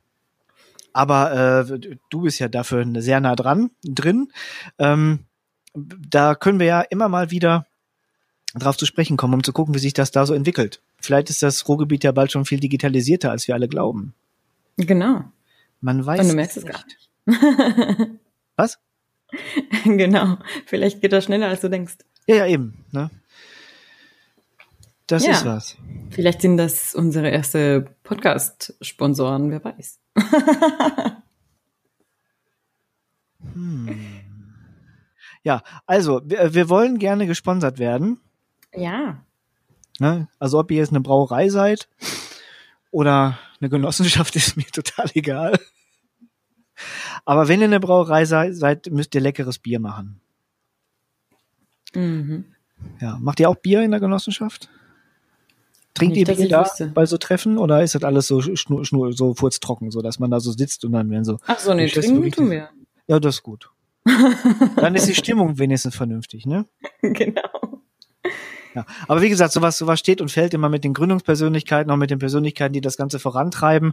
aber 0.92 1.64
äh, 1.70 1.96
du 2.10 2.22
bist 2.22 2.38
ja 2.38 2.48
dafür 2.48 2.86
sehr 3.00 3.20
nah 3.20 3.34
dran, 3.34 3.70
drin. 3.82 4.30
Ähm, 4.78 5.26
da 5.74 6.34
können 6.34 6.60
wir 6.60 6.66
ja 6.66 6.80
immer 6.82 7.08
mal 7.08 7.30
wieder 7.30 7.66
drauf 8.54 8.76
zu 8.76 8.86
sprechen 8.86 9.16
kommen, 9.16 9.34
um 9.34 9.44
zu 9.44 9.52
gucken, 9.52 9.74
wie 9.74 9.78
sich 9.78 9.94
das 9.94 10.10
da 10.10 10.26
so 10.26 10.34
entwickelt. 10.34 10.80
Vielleicht 11.00 11.30
ist 11.30 11.42
das 11.42 11.68
Ruhrgebiet 11.68 12.04
ja 12.04 12.12
bald 12.12 12.32
schon 12.32 12.44
viel 12.44 12.60
digitalisierter, 12.60 13.30
als 13.30 13.48
wir 13.48 13.54
alle 13.54 13.68
glauben. 13.68 14.14
Genau. 14.76 15.24
Man 15.80 16.04
weiß 16.04 16.20
Und 16.20 16.28
du 16.28 16.34
merkst 16.34 16.58
es 16.58 16.64
gar 16.64 16.84
nicht. 16.84 17.10
Was? 18.56 18.78
genau. 19.84 20.38
Vielleicht 20.66 21.00
geht 21.00 21.12
das 21.12 21.24
schneller, 21.24 21.48
als 21.48 21.60
du 21.60 21.70
denkst. 21.70 21.96
Ja, 22.26 22.36
ja, 22.36 22.46
eben. 22.46 22.84
Ne? 22.92 23.10
Das 25.06 25.26
ja. 25.26 25.32
ist 25.32 25.44
was. 25.44 25.76
Vielleicht 26.10 26.40
sind 26.42 26.56
das 26.56 26.94
unsere 26.94 27.28
erste 27.28 27.86
Podcast-Sponsoren, 28.04 29.50
wer 29.50 29.64
weiß. 29.64 29.98
hm. 33.52 33.88
Ja, 35.42 35.62
also, 35.86 36.22
wir, 36.24 36.54
wir 36.54 36.68
wollen 36.68 36.98
gerne 36.98 37.26
gesponsert 37.26 37.78
werden. 37.78 38.20
Ja. 38.74 39.24
Ne? 39.98 40.28
Also 40.38 40.58
ob 40.58 40.70
ihr 40.70 40.78
jetzt 40.78 40.90
eine 40.90 41.00
Brauerei 41.00 41.48
seid 41.48 41.88
oder 42.90 43.38
eine 43.60 43.70
Genossenschaft, 43.70 44.34
ist 44.36 44.56
mir 44.56 44.66
total 44.66 45.06
egal. 45.14 45.58
Aber 47.24 47.48
wenn 47.48 47.60
ihr 47.60 47.66
eine 47.66 47.80
Brauerei 47.80 48.24
seid, 48.24 48.90
müsst 48.90 49.14
ihr 49.14 49.20
leckeres 49.20 49.58
Bier 49.58 49.78
machen. 49.78 50.20
Mhm. 51.94 52.46
Ja, 53.00 53.18
macht 53.20 53.38
ihr 53.40 53.48
auch 53.48 53.56
Bier 53.56 53.82
in 53.82 53.90
der 53.90 54.00
Genossenschaft? 54.00 54.68
Trinkt 55.94 56.16
ihr 56.16 56.24
Bier 56.24 56.48
da 56.48 56.64
wüsste. 56.64 56.86
bei 56.88 57.04
so 57.04 57.18
Treffen 57.18 57.58
oder 57.58 57.82
ist 57.82 57.94
das 57.94 58.02
alles 58.02 58.26
so 58.26 58.40
schnur, 58.40 58.84
schnur, 58.84 59.12
so 59.12 59.34
furztrocken, 59.34 59.90
so 59.90 60.00
dass 60.00 60.18
man 60.18 60.30
da 60.30 60.40
so 60.40 60.50
sitzt 60.50 60.84
und 60.84 60.92
dann 60.92 61.10
werden 61.10 61.24
so. 61.24 61.38
Ach 61.46 61.58
so, 61.58 61.74
nee, 61.74 61.86
trinken 61.88 62.30
tun 62.32 62.50
wir. 62.50 62.70
Ja, 63.06 63.20
das 63.20 63.36
ist 63.36 63.42
gut. 63.42 63.70
dann 64.76 64.94
ist 64.94 65.06
die 65.06 65.14
Stimmung 65.14 65.58
wenigstens 65.58 65.94
vernünftig, 65.94 66.46
ne? 66.46 66.66
Genau. 67.02 67.42
Ja, 68.74 68.86
aber 69.06 69.20
wie 69.20 69.28
gesagt, 69.28 69.52
sowas, 69.52 69.76
sowas 69.76 69.98
steht 70.00 70.20
und 70.20 70.30
fällt 70.30 70.54
immer 70.54 70.68
mit 70.68 70.84
den 70.84 70.94
Gründungspersönlichkeiten, 70.94 71.90
auch 71.90 71.96
mit 71.96 72.10
den 72.10 72.18
Persönlichkeiten, 72.18 72.72
die 72.72 72.80
das 72.80 72.96
Ganze 72.96 73.18
vorantreiben. 73.18 73.92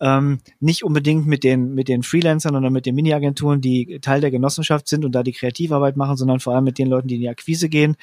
Ähm, 0.00 0.38
nicht 0.60 0.84
unbedingt 0.84 1.26
mit 1.26 1.42
den, 1.42 1.74
mit 1.74 1.88
den 1.88 2.02
Freelancern 2.02 2.54
oder 2.54 2.70
mit 2.70 2.86
den 2.86 2.94
Mini-Agenturen, 2.94 3.60
die 3.60 3.98
Teil 4.00 4.20
der 4.20 4.30
Genossenschaft 4.30 4.88
sind 4.88 5.04
und 5.04 5.12
da 5.12 5.22
die 5.22 5.32
Kreativarbeit 5.32 5.96
machen, 5.96 6.16
sondern 6.16 6.40
vor 6.40 6.54
allem 6.54 6.64
mit 6.64 6.78
den 6.78 6.88
Leuten, 6.88 7.08
die 7.08 7.16
in 7.16 7.20
die 7.22 7.28
Akquise 7.28 7.68
gehen. 7.68 7.96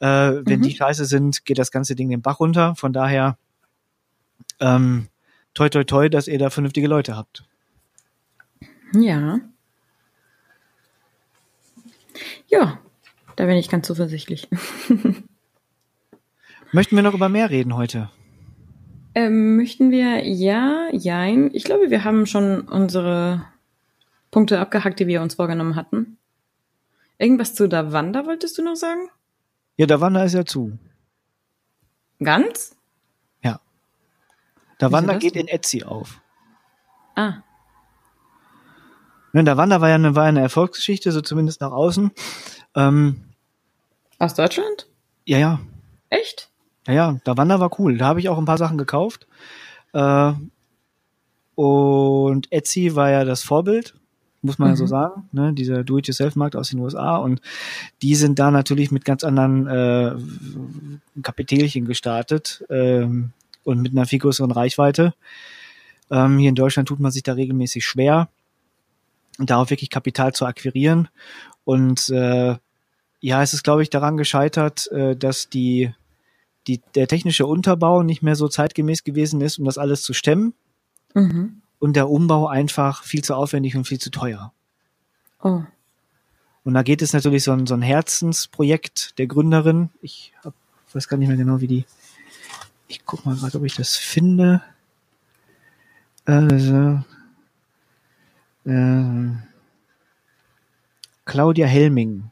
Äh, 0.00 0.06
wenn 0.06 0.60
mhm. 0.60 0.62
die 0.62 0.76
scheiße 0.76 1.04
sind, 1.04 1.44
geht 1.44 1.58
das 1.58 1.70
ganze 1.70 1.94
Ding 1.94 2.08
den 2.08 2.22
Bach 2.22 2.40
runter. 2.40 2.74
Von 2.76 2.92
daher, 2.92 3.36
ähm, 4.60 5.08
toi, 5.54 5.68
toi, 5.68 5.84
toi, 5.84 6.08
dass 6.08 6.28
ihr 6.28 6.38
da 6.38 6.50
vernünftige 6.50 6.88
Leute 6.88 7.16
habt. 7.16 7.44
Ja. 8.94 9.40
Ja, 12.48 12.80
da 13.36 13.44
bin 13.46 13.56
ich 13.56 13.68
ganz 13.68 13.86
zuversichtlich. 13.86 14.48
Möchten 16.72 16.96
wir 16.96 17.02
noch 17.02 17.14
über 17.14 17.28
mehr 17.28 17.50
reden 17.50 17.76
heute? 17.76 18.10
Ähm, 19.14 19.56
möchten 19.56 19.90
wir 19.90 20.26
ja, 20.26 20.88
jein. 20.92 21.50
Ich 21.54 21.64
glaube, 21.64 21.90
wir 21.90 22.04
haben 22.04 22.26
schon 22.26 22.60
unsere 22.62 23.44
Punkte 24.30 24.60
abgehackt, 24.60 25.00
die 25.00 25.06
wir 25.06 25.22
uns 25.22 25.34
vorgenommen 25.34 25.76
hatten. 25.76 26.18
Irgendwas 27.18 27.54
zu 27.54 27.68
Davanda 27.68 28.26
wolltest 28.26 28.58
du 28.58 28.62
noch 28.62 28.76
sagen? 28.76 29.08
Ja, 29.76 29.86
Davanda 29.86 30.22
ist 30.24 30.34
ja 30.34 30.44
zu. 30.44 30.78
Ganz? 32.22 32.76
Ja. 33.42 33.60
Davanda 34.78 35.16
geht 35.16 35.36
in 35.36 35.48
Etsy 35.48 35.84
auf. 35.84 36.20
Ah. 37.14 37.42
Ne, 39.32 39.42
Davanda 39.44 39.80
war 39.80 39.88
ja 39.88 39.94
eine, 39.94 40.14
war 40.14 40.24
eine 40.24 40.40
Erfolgsgeschichte, 40.40 41.12
so 41.12 41.22
zumindest 41.22 41.60
nach 41.60 41.72
außen. 41.72 42.10
Ähm, 42.74 43.24
Aus 44.18 44.34
Deutschland? 44.34 44.86
Ja, 45.24 45.38
ja. 45.38 45.60
Echt? 46.10 46.50
Ja, 46.88 46.94
ja, 46.94 47.20
da 47.24 47.36
Wander 47.36 47.60
war 47.60 47.78
cool. 47.78 47.98
Da 47.98 48.06
habe 48.06 48.20
ich 48.20 48.28
auch 48.28 48.38
ein 48.38 48.46
paar 48.46 48.58
Sachen 48.58 48.78
gekauft. 48.78 49.26
Äh, 49.92 50.32
und 51.54 52.50
Etsy 52.50 52.94
war 52.94 53.10
ja 53.10 53.24
das 53.24 53.42
Vorbild, 53.42 53.94
muss 54.42 54.58
man 54.58 54.68
mhm. 54.68 54.72
ja 54.72 54.76
so 54.76 54.84
mhm. 54.84 54.88
sagen, 54.88 55.28
ne? 55.32 55.52
dieser 55.52 55.84
Do-it-yourself-Markt 55.84 56.56
aus 56.56 56.70
den 56.70 56.78
USA. 56.78 57.16
Und 57.16 57.42
die 58.00 58.14
sind 58.14 58.38
da 58.38 58.50
natürlich 58.50 58.90
mit 58.90 59.04
ganz 59.04 59.22
anderen 59.22 59.66
äh, 59.66 60.14
Kapitelchen 61.22 61.84
gestartet 61.84 62.64
ähm, 62.70 63.32
und 63.64 63.82
mit 63.82 63.92
einer 63.92 64.06
viel 64.06 64.20
größeren 64.20 64.50
Reichweite. 64.50 65.14
Ähm, 66.10 66.38
hier 66.38 66.48
in 66.48 66.54
Deutschland 66.54 66.88
tut 66.88 67.00
man 67.00 67.12
sich 67.12 67.22
da 67.22 67.34
regelmäßig 67.34 67.84
schwer, 67.84 68.28
darauf 69.38 69.68
wirklich 69.68 69.90
Kapital 69.90 70.32
zu 70.32 70.46
akquirieren. 70.46 71.08
Und 71.64 72.08
äh, 72.08 72.56
ja, 73.20 73.42
es 73.42 73.52
ist, 73.52 73.64
glaube 73.64 73.82
ich, 73.82 73.90
daran 73.90 74.16
gescheitert, 74.16 74.90
äh, 74.92 75.16
dass 75.16 75.50
die 75.50 75.92
die, 76.68 76.82
der 76.94 77.08
technische 77.08 77.46
Unterbau 77.46 78.02
nicht 78.02 78.22
mehr 78.22 78.36
so 78.36 78.46
zeitgemäß 78.46 79.02
gewesen 79.02 79.40
ist, 79.40 79.58
um 79.58 79.64
das 79.64 79.78
alles 79.78 80.02
zu 80.02 80.12
stemmen. 80.12 80.54
Mhm. 81.14 81.62
Und 81.78 81.96
der 81.96 82.10
Umbau 82.10 82.46
einfach 82.46 83.02
viel 83.02 83.22
zu 83.22 83.34
aufwendig 83.34 83.76
und 83.76 83.86
viel 83.86 83.98
zu 83.98 84.10
teuer. 84.10 84.52
Oh. 85.42 85.62
Und 86.64 86.74
da 86.74 86.82
geht 86.82 87.02
es 87.02 87.12
natürlich 87.12 87.44
so 87.44 87.52
ein, 87.52 87.66
so 87.66 87.74
ein 87.74 87.82
Herzensprojekt 87.82 89.18
der 89.18 89.26
Gründerin. 89.26 89.90
Ich 90.02 90.32
hab, 90.44 90.54
weiß 90.92 91.08
gar 91.08 91.16
nicht 91.16 91.28
mehr 91.28 91.36
genau, 91.36 91.60
wie 91.60 91.66
die. 91.66 91.84
Ich 92.88 93.04
guck 93.06 93.24
mal 93.24 93.36
gerade, 93.36 93.56
ob 93.58 93.64
ich 93.64 93.74
das 93.74 93.96
finde. 93.96 94.62
Also, 96.24 97.02
äh, 98.66 99.30
Claudia 101.24 101.66
Helming. 101.66 102.30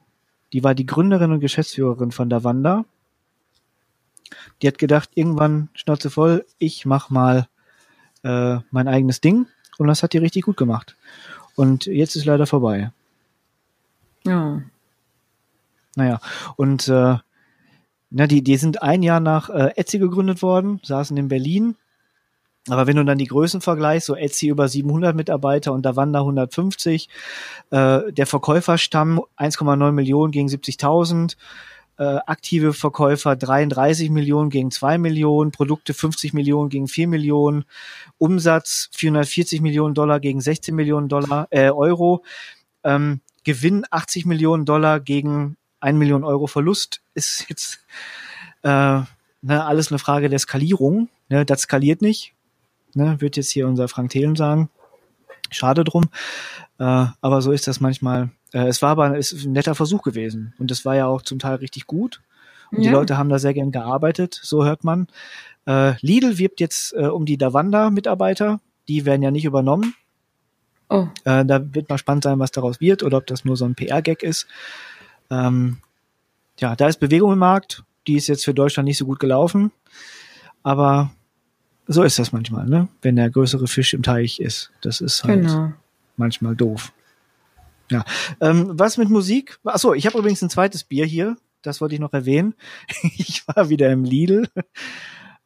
Die 0.53 0.65
war 0.65 0.75
die 0.75 0.87
Gründerin 0.87 1.33
und 1.33 1.41
Geschäftsführerin 1.41 2.13
von 2.13 2.29
Davanda. 2.29 2.85
Die 4.63 4.69
hat 4.69 4.79
gedacht, 4.79 5.11
irgendwann 5.15 5.69
Schnauze 5.75 6.11
voll, 6.11 6.47
ich 6.59 6.87
mach 6.87 7.11
mal 7.11 7.49
äh, 8.23 8.59
mein 8.71 8.89
eigenes 8.89 9.21
Ding 9.21 9.47
und 9.79 9.87
das 9.89 10.03
hat 10.03 10.13
die 10.13 10.19
richtig 10.19 10.45
gut 10.45 10.57
gemacht. 10.57 10.97
Und 11.55 11.87
jetzt 11.87 12.17
ist 12.17 12.25
leider 12.25 12.47
vorbei. 12.47 12.91
Ja. 14.25 14.63
Naja, 15.95 16.21
und 16.57 16.89
äh, 16.89 17.17
na, 18.11 18.27
die, 18.27 18.43
die 18.43 18.57
sind 18.57 18.83
ein 18.83 19.03
Jahr 19.03 19.21
nach 19.21 19.51
äh, 19.51 19.73
Etsy 19.77 19.99
gegründet 19.99 20.43
worden, 20.43 20.81
saßen 20.85 21.17
in 21.17 21.29
Berlin. 21.29 21.77
Aber 22.69 22.87
wenn 22.87 22.97
du 22.97 23.05
dann 23.05 23.19
die 23.19 23.27
Größen 23.27 23.61
vergleichst, 23.61 24.07
so 24.07 24.17
Etsy 24.17 24.49
über 24.49 24.69
700 24.69 25.15
Mitarbeiter 25.15 25.73
und 25.73 25.87
Davanda 25.87 26.21
150, 26.21 27.09
äh, 27.71 28.13
der 28.13 28.27
Verkäuferstamm 28.27 29.23
1,9 29.39 29.93
Millionen 29.93 30.33
gegen 30.33 30.49
70.000, 30.49 31.37
äh, 31.99 32.19
aktive 32.27 32.73
Verkäufer 32.73 33.37
33 33.37 34.11
Millionen 34.11 34.51
gegen 34.51 34.71
2 34.71 34.99
Millionen, 34.99 35.51
Produkte 35.51 35.95
50 35.95 36.33
Millionen 36.33 36.69
gegen 36.69 36.89
4 36.89 37.09
Millionen, 37.09 37.65
Umsatz 38.19 38.91
440 38.93 39.61
Millionen 39.61 39.95
Dollar 39.95 40.21
gegen 40.21 40.41
16 40.41 40.75
Millionen 40.75 41.09
Dollar, 41.09 41.49
äh, 41.51 41.71
Euro, 41.71 42.25
ähm, 42.85 43.21
Gewinn 43.45 43.85
80 43.91 44.27
Millionen 44.27 44.65
Dollar 44.65 45.01
gegen 45.01 45.57
1 45.81 45.99
Million 45.99 46.25
Euro 46.25 46.47
Verlust 46.47 47.01
ist 47.15 47.47
jetzt 47.49 47.81
äh, 48.63 48.69
ne, 48.69 49.07
alles 49.65 49.91
eine 49.91 49.99
Frage 49.99 50.29
der 50.29 50.39
Skalierung. 50.39 51.09
Ne, 51.29 51.45
das 51.45 51.63
skaliert 51.63 52.03
nicht, 52.03 52.35
ne, 52.95 53.21
wird 53.21 53.37
jetzt 53.37 53.51
hier 53.51 53.67
unser 53.67 53.89
Frank 53.89 54.11
Thelen 54.11 54.37
sagen. 54.37 54.69
Schade 55.51 55.85
drum. 55.85 56.05
Äh, 56.79 57.07
aber 57.21 57.41
so 57.41 57.53
ist 57.53 57.69
das 57.69 57.81
manchmal. 57.81 58.31
Äh, 58.53 58.67
es 58.69 58.83
war 58.83 58.91
aber 58.91 59.17
ist 59.17 59.33
ein 59.45 59.53
netter 59.53 59.75
Versuch 59.75 60.03
gewesen. 60.03 60.55
Und 60.59 60.71
es 60.71 60.85
war 60.85 60.97
ja 60.97 61.07
auch 61.07 61.23
zum 61.23 61.39
Teil 61.39 61.57
richtig 61.57 61.87
gut. 61.87 62.23
Und 62.73 62.81
die 62.83 62.87
Ja. 62.87 62.93
Leute 62.93 63.17
haben 63.17 63.29
da 63.29 63.39
sehr 63.39 63.55
gern 63.55 63.73
gearbeitet, 63.73 64.39
so 64.43 64.65
hört 64.65 64.83
man. 64.85 65.07
Äh, 65.67 65.95
Lidl 66.01 66.39
wirbt 66.39 66.61
jetzt 66.61 66.93
äh, 66.95 67.07
um 67.07 67.25
die 67.27 67.39
Davanda-Mitarbeiter. 67.39 68.61
Die 68.89 69.05
werden 69.05 69.23
ja 69.23 69.31
nicht 69.31 69.45
übernommen. 69.45 69.95
Oh, 70.89 71.09
Äh, 71.25 71.45
da 71.45 71.75
wird 71.75 71.89
mal 71.89 71.99
spannend 71.99 72.25
sein, 72.25 72.39
was 72.39 72.53
daraus 72.53 72.81
wird 72.81 73.03
oder 73.03 73.19
ob 73.19 73.27
das 73.27 73.45
nur 73.45 73.57
so 73.57 73.65
ein 73.65 73.75
PR-Gag 73.75 74.23
ist. 74.23 74.47
Ähm, 75.31 75.79
ja, 76.59 76.77
da 76.77 76.87
ist 76.87 77.01
Bewegung 77.01 77.33
im 77.33 77.39
Markt. 77.41 77.83
Die 78.07 78.15
ist 78.15 78.29
jetzt 78.29 78.45
für 78.45 78.55
Deutschland 78.55 78.87
nicht 78.87 78.99
so 78.99 79.05
gut 79.07 79.19
gelaufen. 79.19 79.73
Aber 80.63 81.11
so 81.89 82.03
ist 82.03 82.19
das 82.19 82.33
manchmal, 82.33 82.67
ne? 82.67 82.89
Wenn 83.03 83.17
der 83.17 83.31
größere 83.31 83.67
Fisch 83.67 83.95
im 83.95 84.03
Teich 84.03 84.41
ist. 84.41 84.71
Das 84.81 85.01
ist 85.01 85.25
halt 85.25 85.43
genau. 85.43 85.73
manchmal 86.17 86.55
doof. 86.55 86.93
Ja. 87.91 88.05
Ähm, 88.41 88.73
was 88.73 88.97
mit 88.97 89.09
Musik? 89.09 89.59
Achso, 89.65 89.95
ich 89.95 90.07
habe 90.07 90.19
übrigens 90.19 90.43
ein 90.43 90.51
zweites 90.51 90.85
Bier 90.85 91.07
hier. 91.07 91.37
Das 91.63 91.81
wollte 91.81 91.95
ich 91.95 92.01
noch 92.01 92.13
erwähnen. 92.13 92.55
Ich 93.03 93.47
war 93.49 93.69
wieder 93.69 93.91
im 93.91 94.05
Lidl. 94.05 94.49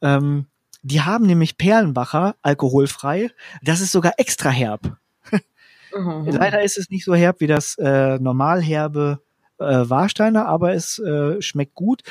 Ähm, 0.03 0.47
die 0.83 1.03
haben 1.03 1.27
nämlich 1.27 1.59
Perlenbacher 1.59 2.37
alkoholfrei. 2.43 3.31
Das 3.63 3.81
ist 3.81 3.93
sogar 3.93 4.15
extra 4.17 4.51
herb. 4.51 4.97
Mhm. 5.95 6.29
Leider 6.29 6.63
ist 6.63 6.79
es 6.79 6.91
nicht 6.91 7.05
so 7.05 7.15
herb 7.15 7.41
wie 7.41 7.47
das 7.47 7.77
äh, 7.77 8.19
normal 8.19 8.63
herbe 8.63 9.21
äh, 9.59 9.65
Warsteiner, 9.65 10.47
aber 10.47 10.73
es 10.73 10.99
äh, 10.99 11.41
schmeckt 11.43 11.75
gut. 11.75 12.03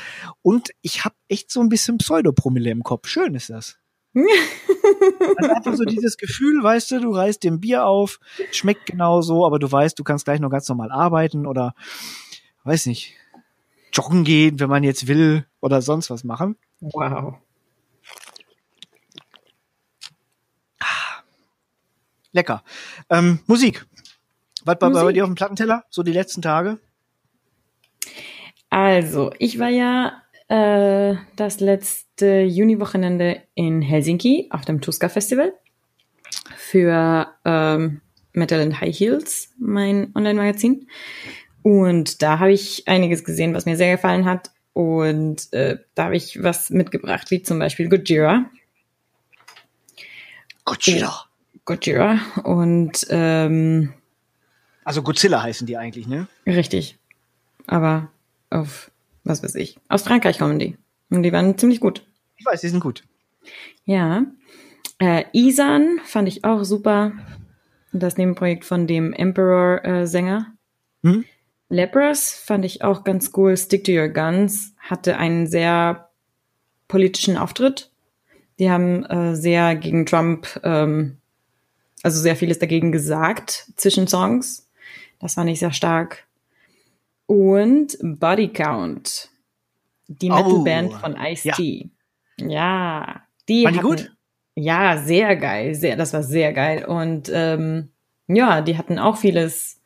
Und 0.42 0.72
ich 0.82 1.06
habe 1.06 1.16
echt 1.28 1.52
so 1.52 1.62
ein 1.62 1.70
bisschen 1.70 1.98
Pseudopromille 1.98 2.70
im 2.70 2.84
Kopf. 2.84 3.08
Schön 3.08 3.36
ist 3.36 3.50
das. 3.50 3.78
Also 4.16 5.54
einfach 5.54 5.76
so 5.76 5.84
dieses 5.84 6.18
Gefühl, 6.18 6.64
weißt 6.64 6.92
du, 6.92 7.00
du 7.02 7.12
reißt 7.12 7.44
dem 7.44 7.60
Bier 7.60 7.86
auf, 7.86 8.20
schmeckt 8.52 8.88
genauso, 8.88 9.46
aber 9.46 9.60
du 9.60 9.72
weißt, 9.72 9.98
du 10.00 10.04
kannst 10.04 10.26
gleich 10.26 10.40
noch 10.40 10.50
ganz 10.50 10.68
normal 10.68 10.92
arbeiten 10.92 11.46
oder, 11.46 11.76
weiß 12.64 12.88
nicht, 12.88 13.14
joggen 13.94 14.24
gehen, 14.24 14.60
wenn 14.60 14.70
man 14.70 14.84
jetzt 14.84 15.08
will 15.08 15.46
oder 15.62 15.82
sonst 15.82 16.10
was 16.10 16.24
machen. 16.24 16.56
Wow. 16.80 17.36
Lecker. 22.32 22.64
Ähm, 23.10 23.40
Musik. 23.48 23.86
Was 24.64 24.78
war 24.82 24.92
bei 24.92 25.14
dir 25.14 25.24
auf 25.24 25.30
dem 25.30 25.36
Plattenteller? 25.36 25.86
So 25.90 26.04
die 26.04 26.12
letzten 26.12 26.42
Tage? 26.42 26.80
Also, 28.70 29.32
ich 29.40 29.58
war 29.58 29.70
ja 29.70 30.22
äh, 30.48 31.16
das 31.36 31.60
letzte 31.60 32.09
Juni-Wochenende 32.22 33.42
in 33.56 33.82
Helsinki 33.82 34.48
auf 34.52 34.66
dem 34.66 34.82
Tuska 34.82 35.10
Festival 35.10 35.54
für 36.56 37.28
ähm, 37.46 38.02
Metal 38.34 38.60
and 38.62 38.80
High 38.80 38.98
Heels, 38.98 39.50
mein 39.58 40.12
Online-Magazin. 40.16 40.88
Und 41.62 42.22
da 42.22 42.40
habe 42.40 42.52
ich 42.52 42.88
einiges 42.88 43.24
gesehen, 43.24 43.54
was 43.54 43.66
mir 43.66 43.76
sehr 43.76 43.96
gefallen 43.96 44.26
hat. 44.26 44.52
Und 44.74 45.52
äh, 45.52 45.78
da 45.96 46.06
habe 46.06 46.16
ich 46.16 46.42
was 46.42 46.70
mitgebracht, 46.70 47.32
wie 47.32 47.42
zum 47.42 47.60
Beispiel 47.60 47.90
Gojira. 47.90 48.46
Godzilla. 50.64 51.26
Gojira. 51.66 52.20
Und 52.44 53.06
ähm, 53.10 53.94
Also 54.84 55.02
Godzilla 55.02 55.42
heißen 55.42 55.68
die 55.68 55.78
eigentlich, 55.78 56.08
ne? 56.08 56.28
richtig. 56.46 56.98
Aber 57.68 58.12
auf, 58.50 58.92
was 59.24 59.44
weiß 59.44 59.56
ich, 59.56 59.78
aus 59.90 60.04
Frankreich 60.04 60.40
kommen 60.40 60.60
die. 60.60 60.78
Und 61.10 61.24
die 61.24 61.34
waren 61.34 61.58
ziemlich 61.58 61.80
gut. 61.80 62.06
Ich 62.40 62.46
weiß, 62.46 62.62
die 62.62 62.70
sind 62.70 62.80
gut. 62.80 63.04
Ja. 63.86 64.26
Äh, 65.00 65.26
Isan 65.34 66.00
fand 66.06 66.28
ich 66.28 66.44
auch 66.44 66.64
super. 66.64 67.12
Das 67.92 68.18
Nebenprojekt 68.18 68.66
von 68.66 68.88
dem 68.88 69.14
Emperor-Sänger. 69.14 70.54
Hm? 71.04 71.26
Lepros 71.70 72.32
fand 72.34 72.66
ich 72.66 72.84
auch 72.84 73.04
ganz 73.04 73.32
cool. 73.36 73.56
Stick 73.56 73.84
to 73.84 73.92
Your 73.92 74.10
Guns 74.10 74.74
hatte 74.80 75.18
einen 75.18 75.48
sehr 75.48 76.10
politischen 76.88 77.38
Auftritt. 77.38 77.92
Die 78.58 78.70
haben 78.70 79.06
äh, 79.06 79.36
sehr 79.36 79.76
gegen 79.76 80.06
Trump, 80.06 80.60
ähm, 80.64 81.18
also 82.04 82.20
sehr 82.20 82.36
vieles 82.36 82.60
dagegen 82.60 82.92
gesagt 82.92 83.72
zwischen 83.76 84.08
Songs. 84.08 84.68
Das 85.20 85.36
fand 85.36 85.50
ich 85.50 85.60
sehr 85.60 85.72
stark. 85.72 86.26
Und 87.26 87.98
Body 88.02 88.50
Count, 88.52 89.30
die 90.08 90.32
Oh, 90.32 90.36
Metalband 90.64 90.94
von 90.94 91.16
Ice-T. 91.16 91.64
Ja. 91.64 91.90
Die 93.48 93.64
Waren 93.66 93.74
die 93.74 93.80
hatten- 93.80 93.88
gut? 93.88 94.12
Ja, 94.56 94.98
sehr 94.98 95.36
geil, 95.38 95.74
sehr, 95.76 95.96
das 95.96 96.14
war 96.14 96.24
sehr 96.24 96.52
geil. 96.54 96.84
Und 96.86 97.32
ähm, 97.34 97.90
ja, 98.28 98.62
die 98.62 98.78
hatten 98.78 99.00
auch 99.00 99.18
vieles, 99.18 99.80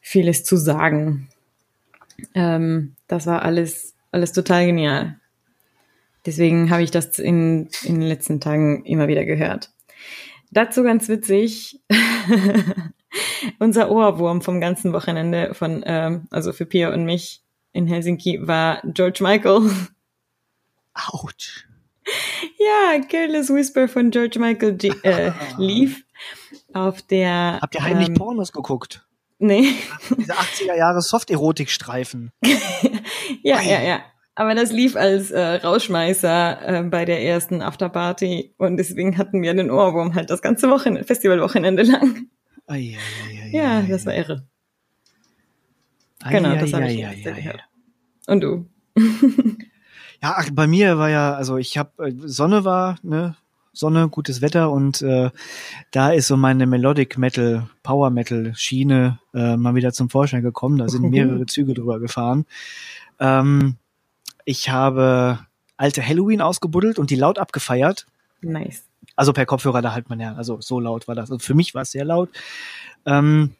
vieles 0.00 0.42
zu 0.44 0.56
sagen. 0.56 1.28
Ähm, 2.34 2.96
das 3.06 3.26
war 3.26 3.42
alles, 3.42 3.94
alles 4.10 4.32
total 4.32 4.66
genial. 4.66 5.16
Deswegen 6.26 6.70
habe 6.70 6.82
ich 6.82 6.90
das 6.90 7.18
in, 7.18 7.68
in 7.84 8.00
den 8.00 8.08
letzten 8.08 8.40
Tagen 8.40 8.84
immer 8.84 9.06
wieder 9.08 9.24
gehört. 9.24 9.70
Dazu 10.50 10.82
ganz 10.82 11.08
witzig, 11.08 11.80
unser 13.58 13.90
Ohrwurm 13.90 14.42
vom 14.42 14.60
ganzen 14.60 14.92
Wochenende 14.92 15.54
von, 15.54 15.82
ähm, 15.86 16.26
also 16.30 16.52
für 16.52 16.66
Pia 16.66 16.92
und 16.92 17.04
mich 17.04 17.42
in 17.72 17.86
Helsinki 17.86 18.46
war 18.46 18.82
George 18.84 19.20
Michael. 19.22 19.70
Autsch. 20.94 21.66
Ja, 22.58 23.00
Careless 23.00 23.48
Whisper 23.48 23.88
von 23.88 24.10
George 24.10 24.38
Michael 24.38 24.74
G 24.74 24.92
äh, 25.02 25.32
lief 25.58 26.04
auf 26.72 27.02
der. 27.02 27.58
Habt 27.60 27.74
ihr 27.74 27.82
heimlich 27.82 28.08
ähm, 28.08 28.14
Pornos 28.14 28.52
geguckt? 28.52 29.06
Nee. 29.38 29.72
Diese 30.18 30.34
80er 30.34 30.76
Jahre 30.76 31.00
Soft-Erotik-Streifen. 31.00 32.30
ja, 33.42 33.58
Ui. 33.58 33.68
ja, 33.70 33.82
ja. 33.82 34.00
Aber 34.34 34.54
das 34.54 34.70
lief 34.70 34.96
als 34.96 35.30
äh, 35.30 35.56
Rausschmeißer 35.56 36.80
äh, 36.80 36.82
bei 36.84 37.04
der 37.04 37.22
ersten 37.22 37.62
Afterparty 37.62 38.54
und 38.58 38.76
deswegen 38.76 39.18
hatten 39.18 39.42
wir 39.42 39.52
den 39.54 39.70
Ohrwurm 39.70 40.14
halt 40.14 40.30
das 40.30 40.40
ganze 40.42 40.70
Wochenende, 40.70 41.04
Festivalwochenende 41.04 41.82
lang. 41.82 42.26
Ei, 42.66 42.96
ei, 42.96 43.42
ei, 43.44 43.50
Ja, 43.52 43.82
das 43.82 44.06
war 44.06 44.14
irre. 44.14 44.46
Genau, 46.28 46.54
das 46.54 46.72
habe 46.72 46.92
ich 46.92 47.24
Zeit 47.24 47.34
ei, 47.34 47.40
gehört. 47.40 47.64
Und 48.26 48.40
du? 48.42 48.66
Ja, 50.22 50.34
ach, 50.36 50.50
bei 50.52 50.66
mir 50.66 50.98
war 50.98 51.08
ja, 51.08 51.34
also 51.34 51.56
ich 51.56 51.78
habe 51.78 52.08
äh, 52.08 52.12
Sonne 52.24 52.64
war, 52.64 52.96
ne, 53.02 53.36
Sonne, 53.72 54.08
gutes 54.08 54.42
Wetter 54.42 54.70
und 54.70 55.00
äh, 55.00 55.30
da 55.92 56.10
ist 56.10 56.26
so 56.26 56.36
meine 56.36 56.66
Melodic 56.66 57.16
Metal, 57.16 57.68
Power 57.82 58.10
Metal 58.10 58.52
Schiene 58.54 59.18
äh, 59.32 59.56
mal 59.56 59.74
wieder 59.74 59.92
zum 59.92 60.10
Vorschein 60.10 60.42
gekommen. 60.42 60.76
Da 60.76 60.88
sind 60.88 61.02
mehrere 61.10 61.46
Züge 61.46 61.74
drüber 61.74 62.00
gefahren. 62.00 62.46
Ähm, 63.18 63.76
ich 64.44 64.70
habe 64.70 65.38
alte 65.76 66.06
Halloween 66.06 66.42
ausgebuddelt 66.42 66.98
und 66.98 67.10
die 67.10 67.16
laut 67.16 67.38
abgefeiert. 67.38 68.06
Nice. 68.42 68.84
Also 69.16 69.32
per 69.32 69.46
Kopfhörer, 69.46 69.82
da 69.82 69.92
halt 69.92 70.10
man 70.10 70.20
ja, 70.20 70.34
also 70.34 70.60
so 70.60 70.80
laut 70.80 71.08
war 71.08 71.14
das. 71.14 71.30
Also 71.30 71.38
für 71.38 71.54
mich 71.54 71.74
war 71.74 71.82
es 71.82 71.92
sehr 71.92 72.04
laut. 72.04 72.28
Ähm, 73.06 73.54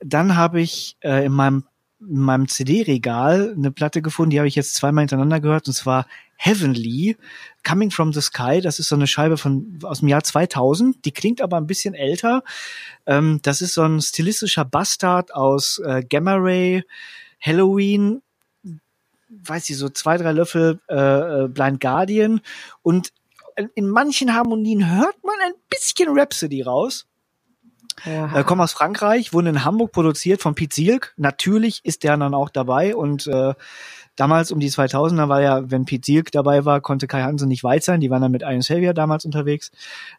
dann 0.00 0.36
habe 0.36 0.60
ich 0.60 0.96
äh, 1.00 1.26
in 1.26 1.32
meinem 1.32 1.64
in 2.00 2.20
meinem 2.20 2.48
CD-Regal 2.48 3.54
eine 3.56 3.70
Platte 3.70 4.02
gefunden, 4.02 4.30
die 4.30 4.38
habe 4.38 4.48
ich 4.48 4.54
jetzt 4.54 4.74
zweimal 4.74 5.02
hintereinander 5.02 5.40
gehört, 5.40 5.66
und 5.66 5.74
zwar 5.74 6.06
Heavenly, 6.36 7.16
Coming 7.66 7.90
from 7.90 8.12
the 8.12 8.20
Sky. 8.20 8.60
Das 8.60 8.78
ist 8.78 8.88
so 8.88 8.94
eine 8.94 9.06
Scheibe 9.06 9.38
von 9.38 9.78
aus 9.82 10.00
dem 10.00 10.08
Jahr 10.08 10.22
2000. 10.22 11.04
Die 11.04 11.12
klingt 11.12 11.40
aber 11.40 11.56
ein 11.56 11.66
bisschen 11.66 11.94
älter. 11.94 12.42
Ähm, 13.06 13.40
das 13.42 13.62
ist 13.62 13.74
so 13.74 13.82
ein 13.82 14.00
stilistischer 14.00 14.64
Bastard 14.64 15.34
aus 15.34 15.78
äh, 15.78 16.02
Gamma 16.08 16.34
Ray, 16.34 16.84
Halloween, 17.40 18.22
weiß 19.28 19.70
ich 19.70 19.76
so 19.76 19.88
zwei 19.88 20.16
drei 20.16 20.32
Löffel 20.32 20.80
äh, 20.88 21.44
äh, 21.44 21.48
Blind 21.48 21.80
Guardian 21.80 22.40
und 22.82 23.12
in 23.74 23.88
manchen 23.88 24.34
Harmonien 24.34 24.88
hört 24.98 25.24
man 25.24 25.36
ein 25.44 25.54
bisschen 25.70 26.08
Rhapsody 26.10 26.62
raus. 26.62 27.06
Äh, 28.04 28.44
kommen 28.44 28.60
aus 28.60 28.72
Frankreich, 28.72 29.32
wurden 29.32 29.46
in 29.46 29.64
Hamburg 29.64 29.92
produziert 29.92 30.42
von 30.42 30.54
Pete 30.54 30.74
Sielk. 30.74 31.14
Natürlich 31.16 31.84
ist 31.84 32.04
der 32.04 32.16
dann 32.16 32.34
auch 32.34 32.50
dabei 32.50 32.94
und 32.94 33.26
äh, 33.26 33.54
damals 34.16 34.50
um 34.50 34.60
die 34.60 34.70
2000er 34.70 35.28
war 35.28 35.40
ja, 35.40 35.70
wenn 35.70 35.84
Pete 35.84 36.04
Sielk 36.04 36.32
dabei 36.32 36.64
war, 36.64 36.80
konnte 36.80 37.06
Kai 37.06 37.22
Hansen 37.22 37.48
nicht 37.48 37.64
weit 37.64 37.84
sein. 37.84 38.00
Die 38.00 38.10
waren 38.10 38.22
dann 38.22 38.32
mit 38.32 38.42
Iron 38.42 38.62
Savior 38.62 38.94
damals 38.94 39.24
unterwegs. 39.24 39.70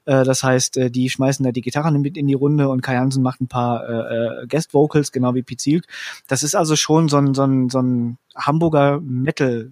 Äh, 0.06 0.24
das 0.24 0.44
heißt, 0.44 0.78
äh, 0.78 0.92
die 0.92 1.10
schmeißen 1.10 1.44
da 1.44 1.52
die 1.52 1.62
Gitarren 1.62 2.02
mit 2.02 2.18
in 2.18 2.28
die 2.28 2.34
Runde 2.34 2.70
und 2.70 2.82
Kai 2.82 2.96
Hansen 2.96 3.24
macht 3.24 3.42
ein 3.42 3.48
paar 3.48 3.88
äh, 3.88 4.44
äh, 4.44 4.48
Guest 4.48 4.74
Vocals, 4.74 5.12
genau 5.12 5.36
wie 5.36 5.44
Pete 5.44 5.62
Sielk. 5.62 5.86
Das 6.28 6.44
ist 6.44 6.56
also 6.56 6.76
schon 6.76 7.10
so 7.10 7.18
ein, 7.18 7.34
so 7.34 7.44
ein, 7.44 7.70
so 7.70 7.82
ein 7.82 8.18
Hamburger 8.36 9.00
Metal 9.02 9.72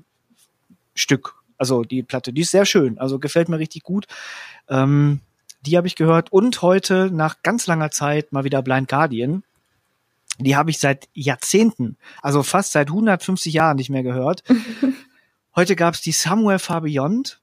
Stück. 0.94 1.36
Also 1.58 1.84
die 1.84 2.04
Platte, 2.04 2.34
die 2.34 2.42
ist 2.42 2.52
sehr 2.52 2.66
schön. 2.66 2.98
Also 2.98 3.20
gefällt 3.20 3.50
mir 3.50 3.60
richtig 3.60 3.84
gut. 3.84 4.08
Ähm, 4.70 5.22
die 5.68 5.78
habe 5.78 5.88
ich 5.88 5.96
gehört 5.96 6.32
und 6.32 6.62
heute 6.62 7.10
nach 7.12 7.42
ganz 7.44 7.68
langer 7.68 7.92
Zeit 7.92 8.32
mal 8.32 8.44
wieder 8.44 8.62
Blind 8.62 8.88
Guardian 8.88 9.44
die 10.38 10.56
habe 10.56 10.70
ich 10.70 10.80
seit 10.80 11.08
Jahrzehnten, 11.14 11.98
also 12.22 12.44
fast 12.44 12.74
seit 12.74 12.90
150 12.90 13.54
Jahren 13.54 13.78
nicht 13.78 13.90
mehr 13.90 14.04
gehört. 14.04 14.44
heute 15.56 15.76
gab's 15.76 16.02
die 16.02 16.12
Somewhere 16.12 16.60
Far 16.60 16.82
Beyond 16.82 17.40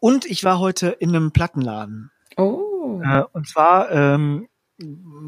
und 0.00 0.24
ich 0.24 0.44
war 0.44 0.58
heute 0.58 0.88
in 0.88 1.10
einem 1.10 1.32
Plattenladen. 1.32 2.10
Oh. 2.36 3.00
Äh, 3.04 3.24
und 3.32 3.48
zwar 3.48 3.90
ähm, 3.90 4.48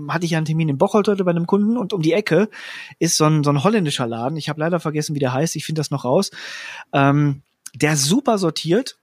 hatte 0.09 0.25
ich 0.25 0.33
ja 0.33 0.39
einen 0.39 0.47
Termin 0.47 0.69
in 0.69 0.79
Bocholt 0.79 1.09
heute 1.09 1.25
bei 1.25 1.33
einem 1.33 1.47
Kunden 1.47 1.77
und 1.77 1.93
um 1.93 2.03
die 2.03 2.13
Ecke 2.13 2.49
ist 2.99 3.17
so 3.17 3.25
ein, 3.25 3.43
so 3.43 3.51
ein 3.51 3.65
holländischer 3.65 4.07
Laden. 4.07 4.37
Ich 4.37 4.49
habe 4.49 4.61
leider 4.61 4.79
vergessen, 4.81 5.15
wie 5.15 5.21
der 5.21 5.33
heißt. 5.33 5.57
Ich 5.57 5.65
finde 5.65 5.81
das 5.81 5.91
noch 5.91 6.05
raus. 6.05 6.31
Ähm, 6.93 7.43
der 7.75 7.97
super 7.97 8.39
sortiert. 8.39 8.97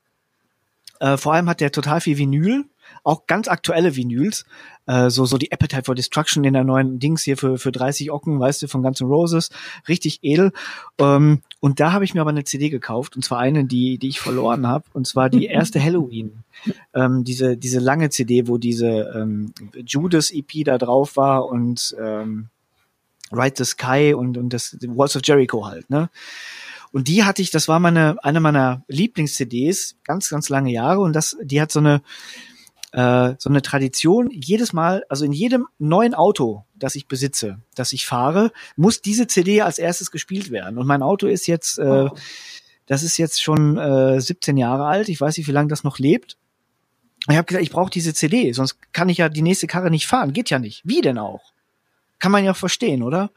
Äh, 1.01 1.17
vor 1.17 1.33
allem 1.33 1.49
hat 1.49 1.59
der 1.59 1.71
total 1.71 1.99
viel 1.99 2.17
Vinyl 2.17 2.65
auch 3.03 3.27
ganz 3.27 3.47
aktuelle 3.47 3.95
Vinyls, 3.95 4.45
äh, 4.85 5.09
so 5.09 5.25
so 5.25 5.37
die 5.37 5.51
Appetite 5.51 5.83
for 5.83 5.95
Destruction 5.95 6.43
in 6.43 6.53
der 6.53 6.63
neuen 6.63 6.99
Dings 6.99 7.23
hier 7.23 7.37
für 7.37 7.57
für 7.57 7.71
30 7.71 8.11
Ocken, 8.11 8.39
weißt 8.39 8.61
du, 8.61 8.67
von 8.67 8.83
Guns 8.83 9.01
N' 9.01 9.07
Roses, 9.07 9.49
richtig 9.87 10.19
edel. 10.21 10.51
Ähm, 10.99 11.41
und 11.59 11.79
da 11.79 11.91
habe 11.91 12.05
ich 12.05 12.13
mir 12.13 12.21
aber 12.21 12.29
eine 12.29 12.43
CD 12.43 12.69
gekauft 12.69 13.15
und 13.15 13.23
zwar 13.23 13.39
eine, 13.39 13.65
die 13.65 13.97
die 13.97 14.09
ich 14.09 14.19
verloren 14.19 14.67
habe 14.67 14.85
und 14.93 15.07
zwar 15.07 15.29
die 15.29 15.45
erste 15.47 15.81
Halloween, 15.81 16.43
ähm, 16.93 17.23
diese 17.23 17.57
diese 17.57 17.79
lange 17.79 18.09
CD, 18.09 18.47
wo 18.47 18.57
diese 18.57 19.11
ähm, 19.15 19.53
Judas 19.85 20.31
EP 20.31 20.65
da 20.65 20.77
drauf 20.77 21.17
war 21.17 21.45
und 21.47 21.95
ähm, 21.99 22.49
Ride 23.31 23.55
the 23.57 23.65
Sky 23.65 24.13
und 24.13 24.37
und 24.37 24.53
das 24.53 24.77
Walls 24.81 25.15
of 25.15 25.21
Jericho 25.23 25.65
halt, 25.65 25.89
ne? 25.89 26.09
Und 26.91 27.07
die 27.07 27.23
hatte 27.23 27.41
ich, 27.41 27.51
das 27.51 27.67
war 27.67 27.79
meine, 27.79 28.17
eine 28.23 28.39
meiner 28.39 28.83
Lieblings-CDs, 28.87 29.95
ganz, 30.03 30.29
ganz 30.29 30.49
lange 30.49 30.71
Jahre. 30.71 31.01
Und 31.01 31.13
das, 31.13 31.37
die 31.41 31.61
hat 31.61 31.71
so 31.71 31.79
eine, 31.79 32.01
äh, 32.91 33.35
so 33.37 33.49
eine 33.49 33.61
Tradition, 33.61 34.29
jedes 34.31 34.73
Mal, 34.73 35.05
also 35.07 35.23
in 35.23 35.31
jedem 35.31 35.67
neuen 35.79 36.13
Auto, 36.13 36.65
das 36.75 36.95
ich 36.95 37.07
besitze, 37.07 37.59
das 37.75 37.93
ich 37.93 38.05
fahre, 38.05 38.51
muss 38.75 39.01
diese 39.01 39.27
CD 39.27 39.61
als 39.61 39.79
erstes 39.79 40.11
gespielt 40.11 40.51
werden. 40.51 40.77
Und 40.77 40.87
mein 40.87 41.01
Auto 41.01 41.27
ist 41.27 41.47
jetzt, 41.47 41.79
äh, 41.79 42.09
das 42.87 43.03
ist 43.03 43.17
jetzt 43.17 43.41
schon 43.41 43.77
äh, 43.77 44.19
17 44.19 44.57
Jahre 44.57 44.85
alt. 44.85 45.07
Ich 45.07 45.21
weiß 45.21 45.37
nicht, 45.37 45.47
wie 45.47 45.53
lange 45.53 45.69
das 45.69 45.85
noch 45.85 45.99
lebt. 45.99 46.37
Ich 47.29 47.37
habe 47.37 47.45
gesagt, 47.45 47.63
ich 47.63 47.71
brauche 47.71 47.91
diese 47.91 48.13
CD, 48.13 48.51
sonst 48.51 48.77
kann 48.93 49.07
ich 49.07 49.19
ja 49.19 49.29
die 49.29 49.43
nächste 49.43 49.67
Karre 49.67 49.91
nicht 49.91 50.07
fahren. 50.07 50.33
Geht 50.33 50.49
ja 50.49 50.59
nicht. 50.59 50.81
Wie 50.83 51.01
denn 51.01 51.19
auch? 51.19 51.53
Kann 52.19 52.31
man 52.31 52.43
ja 52.43 52.53
verstehen, 52.53 53.03
oder? 53.03 53.31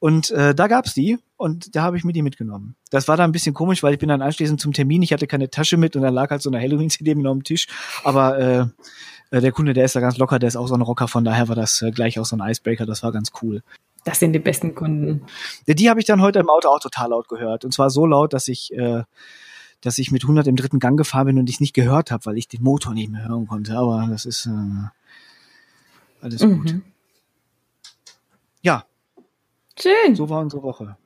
Und 0.00 0.30
äh, 0.30 0.54
da 0.54 0.68
gab's 0.68 0.94
die 0.94 1.18
und 1.36 1.74
da 1.74 1.82
habe 1.82 1.96
ich 1.96 2.04
mir 2.04 2.12
die 2.12 2.22
mitgenommen. 2.22 2.76
Das 2.90 3.08
war 3.08 3.16
da 3.16 3.24
ein 3.24 3.32
bisschen 3.32 3.54
komisch, 3.54 3.82
weil 3.82 3.94
ich 3.94 3.98
bin 3.98 4.08
dann 4.08 4.22
anschließend 4.22 4.60
zum 4.60 4.72
Termin, 4.72 5.02
ich 5.02 5.12
hatte 5.12 5.26
keine 5.26 5.50
Tasche 5.50 5.76
mit 5.76 5.96
und 5.96 6.02
da 6.02 6.08
lag 6.08 6.30
halt 6.30 6.40
so 6.40 6.50
eine 6.50 6.60
Halloween-CD 6.60 7.14
mit 7.16 7.26
auf 7.26 7.32
dem 7.32 7.42
Tisch. 7.42 7.66
Aber 8.04 8.38
äh, 8.38 8.66
äh, 9.30 9.40
der 9.40 9.52
Kunde, 9.52 9.72
der 9.72 9.84
ist 9.84 9.96
da 9.96 10.00
ganz 10.00 10.16
locker, 10.16 10.38
der 10.38 10.48
ist 10.48 10.56
auch 10.56 10.68
so 10.68 10.74
ein 10.74 10.82
Rocker, 10.82 11.08
von 11.08 11.24
daher 11.24 11.48
war 11.48 11.56
das 11.56 11.82
äh, 11.82 11.90
gleich 11.90 12.18
auch 12.18 12.24
so 12.24 12.36
ein 12.36 12.48
Icebreaker, 12.48 12.86
das 12.86 13.02
war 13.02 13.12
ganz 13.12 13.32
cool. 13.42 13.62
Das 14.04 14.20
sind 14.20 14.32
die 14.32 14.38
besten 14.38 14.74
Kunden. 14.74 15.26
Ja, 15.66 15.74
die 15.74 15.90
habe 15.90 16.00
ich 16.00 16.06
dann 16.06 16.22
heute 16.22 16.38
im 16.38 16.48
Auto 16.48 16.68
auch 16.68 16.80
total 16.80 17.10
laut 17.10 17.28
gehört. 17.28 17.64
Und 17.64 17.72
zwar 17.72 17.90
so 17.90 18.06
laut, 18.06 18.32
dass 18.32 18.48
ich, 18.48 18.72
äh, 18.72 19.02
dass 19.80 19.98
ich 19.98 20.12
mit 20.12 20.22
100 20.22 20.46
im 20.46 20.56
dritten 20.56 20.78
Gang 20.78 20.96
gefahren 20.96 21.26
bin 21.26 21.38
und 21.38 21.50
ich 21.50 21.60
nicht 21.60 21.74
gehört 21.74 22.10
habe, 22.10 22.24
weil 22.26 22.38
ich 22.38 22.48
den 22.48 22.62
Motor 22.62 22.94
nicht 22.94 23.10
mehr 23.10 23.28
hören 23.28 23.46
konnte. 23.46 23.76
Aber 23.76 24.06
das 24.08 24.24
ist 24.24 24.46
äh, 24.46 24.50
alles 26.22 26.42
mhm. 26.42 26.62
gut. 26.62 26.74
Ja, 28.62 28.84
Schön. 29.80 30.14
So 30.14 30.28
war 30.28 30.40
unsere 30.40 30.62
Woche. 30.62 30.96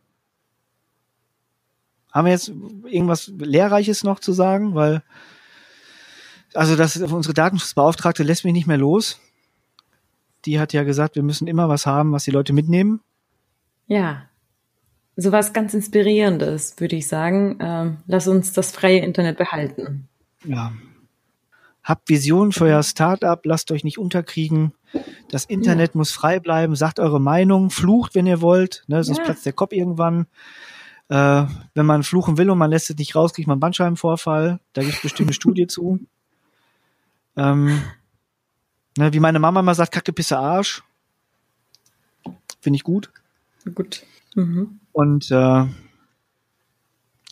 Haben 2.12 2.26
wir 2.26 2.32
jetzt 2.32 2.48
irgendwas 2.48 3.32
Lehrreiches 3.38 4.04
noch 4.04 4.20
zu 4.20 4.32
sagen? 4.32 4.74
Weil, 4.74 5.02
also 6.54 6.76
das, 6.76 6.96
unsere 6.96 7.34
Datenschutzbeauftragte 7.34 8.22
lässt 8.22 8.44
mich 8.44 8.52
nicht 8.52 8.66
mehr 8.66 8.78
los. 8.78 9.18
Die 10.44 10.60
hat 10.60 10.72
ja 10.72 10.82
gesagt, 10.82 11.16
wir 11.16 11.22
müssen 11.22 11.46
immer 11.46 11.68
was 11.68 11.86
haben, 11.86 12.12
was 12.12 12.24
die 12.24 12.30
Leute 12.30 12.52
mitnehmen. 12.52 13.00
Ja. 13.86 14.28
Sowas 15.16 15.52
ganz 15.52 15.74
Inspirierendes, 15.74 16.74
würde 16.78 16.96
ich 16.96 17.06
sagen. 17.06 17.58
Ähm, 17.60 17.98
lass 18.06 18.28
uns 18.28 18.52
das 18.52 18.72
freie 18.72 19.00
Internet 19.00 19.38
behalten. 19.38 20.08
Ja. 20.44 20.72
Habt 21.82 22.08
Visionen 22.08 22.52
für 22.52 22.64
euer 22.64 22.82
Startup, 22.82 23.40
lasst 23.44 23.70
euch 23.70 23.84
nicht 23.84 23.98
unterkriegen. 23.98 24.72
Das 25.28 25.44
Internet 25.44 25.94
ja. 25.94 25.98
muss 25.98 26.12
frei 26.12 26.40
bleiben, 26.40 26.76
sagt 26.76 27.00
eure 27.00 27.20
Meinung, 27.20 27.70
flucht, 27.70 28.14
wenn 28.14 28.26
ihr 28.26 28.40
wollt, 28.40 28.84
ne, 28.86 29.02
sonst 29.02 29.18
ja. 29.18 29.24
platzt 29.24 29.46
der 29.46 29.52
Kopf 29.52 29.72
irgendwann. 29.72 30.26
Äh, 31.08 31.44
wenn 31.74 31.86
man 31.86 32.02
fluchen 32.02 32.38
will 32.38 32.50
und 32.50 32.58
man 32.58 32.70
lässt 32.70 32.90
es 32.90 32.96
nicht 32.96 33.14
raus, 33.14 33.34
kriegt 33.34 33.48
man 33.48 33.60
Bandscheibenvorfall. 33.60 34.60
Da 34.72 34.82
gibt 34.82 34.94
es 34.94 35.02
bestimmt 35.02 35.28
eine 35.28 35.34
Studie 35.34 35.66
zu. 35.66 36.00
Ähm, 37.36 37.82
ne, 38.96 39.12
wie 39.12 39.20
meine 39.20 39.38
Mama 39.38 39.60
immer 39.60 39.74
sagt, 39.74 39.92
Kacke, 39.92 40.12
Pisse, 40.12 40.38
Arsch. 40.38 40.82
Finde 42.60 42.76
ich 42.76 42.84
gut. 42.84 43.10
Gut. 43.74 44.04
Mhm. 44.34 44.80
Und 44.92 45.30
äh, 45.30 45.66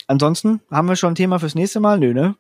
ansonsten 0.06 0.60
haben 0.70 0.88
wir 0.88 0.96
schon 0.96 1.12
ein 1.12 1.16
Thema 1.16 1.38
fürs 1.38 1.54
nächste 1.54 1.80
Mal? 1.80 1.98
Nö, 1.98 2.12
ne? 2.12 2.36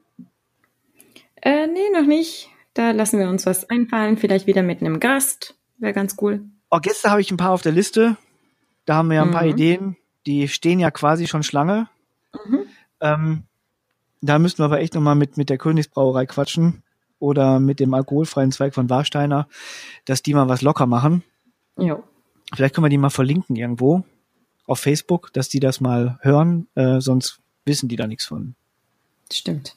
Äh, 1.36 1.66
nee, 1.66 1.90
noch 1.92 2.06
nicht. 2.06 2.48
Da 2.74 2.92
lassen 2.92 3.18
wir 3.18 3.28
uns 3.28 3.46
was 3.46 3.68
einfallen. 3.68 4.16
Vielleicht 4.16 4.46
wieder 4.46 4.62
mit 4.62 4.80
einem 4.80 5.00
Gast. 5.00 5.56
Wäre 5.78 5.92
ganz 5.92 6.16
cool. 6.20 6.44
Oh, 6.70 6.78
Gäste 6.78 7.10
habe 7.10 7.20
ich 7.20 7.30
ein 7.30 7.36
paar 7.36 7.50
auf 7.50 7.62
der 7.62 7.72
Liste. 7.72 8.16
Da 8.84 8.96
haben 8.96 9.08
wir 9.08 9.16
ja 9.16 9.22
ein 9.22 9.28
mhm. 9.28 9.32
paar 9.32 9.46
Ideen. 9.46 9.96
Die 10.26 10.48
stehen 10.48 10.78
ja 10.78 10.90
quasi 10.90 11.26
schon 11.26 11.42
Schlange. 11.42 11.88
Mhm. 12.46 12.60
Ähm, 13.00 13.42
da 14.20 14.38
müssten 14.38 14.58
wir 14.58 14.66
aber 14.66 14.80
echt 14.80 14.94
nochmal 14.94 15.14
mit, 15.14 15.36
mit 15.36 15.50
der 15.50 15.58
Königsbrauerei 15.58 16.26
quatschen. 16.26 16.82
Oder 17.18 17.60
mit 17.60 17.80
dem 17.80 17.92
alkoholfreien 17.92 18.50
Zweig 18.50 18.74
von 18.74 18.88
Warsteiner, 18.88 19.46
dass 20.06 20.22
die 20.22 20.32
mal 20.32 20.48
was 20.48 20.62
locker 20.62 20.86
machen. 20.86 21.22
Jo. 21.76 22.02
Vielleicht 22.54 22.74
können 22.74 22.86
wir 22.86 22.90
die 22.90 22.96
mal 22.96 23.10
verlinken 23.10 23.56
irgendwo 23.56 24.04
auf 24.70 24.78
Facebook, 24.78 25.32
dass 25.32 25.48
die 25.48 25.58
das 25.58 25.80
mal 25.80 26.18
hören, 26.22 26.68
äh, 26.76 27.00
sonst 27.00 27.40
wissen 27.64 27.88
die 27.88 27.96
da 27.96 28.06
nichts 28.06 28.24
von. 28.24 28.54
Stimmt. 29.32 29.76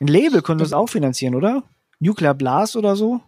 Ein 0.00 0.06
Label 0.06 0.42
können 0.42 0.60
wir 0.60 0.66
es 0.66 0.72
auch 0.72 0.88
finanzieren, 0.88 1.34
oder? 1.34 1.62
Nuclear 2.00 2.34
Blast 2.34 2.76
oder 2.76 2.96
so? 2.96 3.20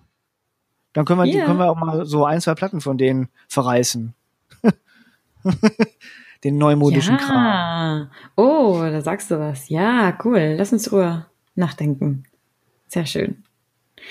Dann 0.92 1.04
können 1.04 1.20
wir, 1.20 1.26
yeah. 1.26 1.44
können 1.44 1.58
wir 1.58 1.70
auch 1.70 1.76
mal 1.76 2.06
so 2.06 2.24
ein, 2.24 2.40
zwei 2.40 2.54
Platten 2.54 2.80
von 2.80 2.96
denen 2.96 3.28
verreißen. 3.48 4.14
Den 6.44 6.58
neumodischen 6.58 7.16
ja. 7.16 7.20
Kram. 7.20 8.10
Oh, 8.36 8.78
da 8.80 9.00
sagst 9.00 9.30
du 9.30 9.38
was. 9.38 9.68
Ja, 9.68 10.16
cool. 10.24 10.54
Lass 10.56 10.72
uns 10.72 10.84
drüber 10.84 11.26
nachdenken. 11.54 12.24
Sehr 12.88 13.06
schön. 13.06 13.44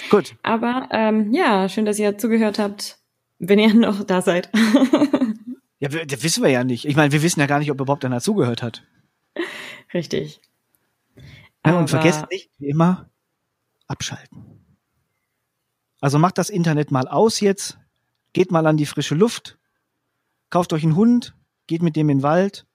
Gut. 0.10 0.36
Aber 0.44 0.88
ähm, 0.92 1.34
ja, 1.34 1.70
schön, 1.70 1.86
dass 1.86 2.00
ihr 2.00 2.18
zugehört 2.18 2.60
habt, 2.60 3.00
wenn 3.40 3.60
ihr 3.60 3.74
noch 3.74 4.04
da 4.04 4.22
seid. 4.22 4.50
ja, 5.80 5.90
das 5.90 6.24
wissen 6.24 6.44
wir 6.44 6.50
ja 6.50 6.64
nicht. 6.64 6.86
Ich 6.86 6.96
meine, 6.96 7.12
wir 7.12 7.22
wissen 7.22 7.40
ja 7.40 7.48
gar 7.48 7.60
nicht, 7.60 7.72
ob 7.72 7.80
überhaupt 7.80 8.06
einer 8.06 8.22
zugehört 8.22 8.62
hat. 8.62 8.84
Richtig. 9.94 10.42
Ja, 11.66 11.80
und 11.80 11.90
vergesst 11.90 12.26
nicht, 12.30 12.50
wie 12.60 12.70
immer, 12.70 13.10
abschalten. 13.88 14.46
Also 16.02 16.20
macht 16.20 16.38
das 16.38 16.50
Internet 16.50 16.92
mal 16.92 17.08
aus 17.08 17.40
jetzt, 17.40 17.80
geht 18.34 18.52
mal 18.52 18.68
an 18.68 18.78
die 18.78 18.86
frische 18.86 19.16
Luft, 19.16 19.58
kauft 20.50 20.74
euch 20.74 20.84
einen 20.84 20.96
Hund, 20.96 21.36
geht 21.68 21.82
mit 21.82 21.96
dem 21.96 22.10
in 22.10 22.20
den 22.20 22.24
Wald, 22.24 22.66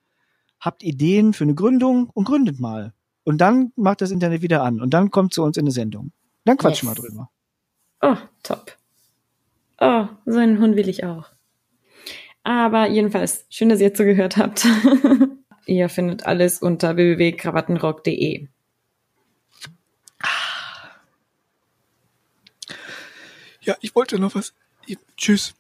habt 0.59 0.83
Ideen 0.83 1.33
für 1.33 1.45
eine 1.45 1.55
Gründung 1.55 2.11
und 2.11 2.25
gründet 2.25 2.59
mal. 2.59 2.93
Und 3.25 3.39
dann 3.39 3.73
macht 3.77 4.01
das 4.01 4.11
Internet 4.11 4.43
wieder 4.43 4.63
an 4.63 4.81
und 4.81 4.93
dann 4.93 5.11
kommt 5.11 5.33
zu 5.33 5.43
uns 5.43 5.57
in 5.57 5.65
eine 5.65 5.71
Sendung. 5.71 6.13
Dann 6.45 6.57
quatschen 6.57 6.89
yes. 6.89 6.99
wir 6.99 7.03
drüber. 7.03 7.31
Oh, 8.03 8.17
top. 8.43 8.77
Oh, 9.79 10.07
so 10.27 10.39
einen 10.39 10.59
Hund 10.59 10.77
will 10.77 10.89
ich 10.89 11.05
auch. 11.05 11.27
Aber 12.43 12.89
jedenfalls, 12.89 13.45
schön, 13.51 13.69
dass 13.69 13.81
ihr 13.81 13.95
zugehört 13.95 14.37
habt. 14.37 14.67
ihr 15.67 15.89
findet 15.89 16.27
alles 16.27 16.61
unter 16.61 16.97
www.krawattenrock.de. 16.97 18.49
Ja, 23.71 23.77
ich 23.83 23.95
wollte 23.95 24.19
noch 24.19 24.35
was. 24.35 24.53
Tschüss. 25.17 25.55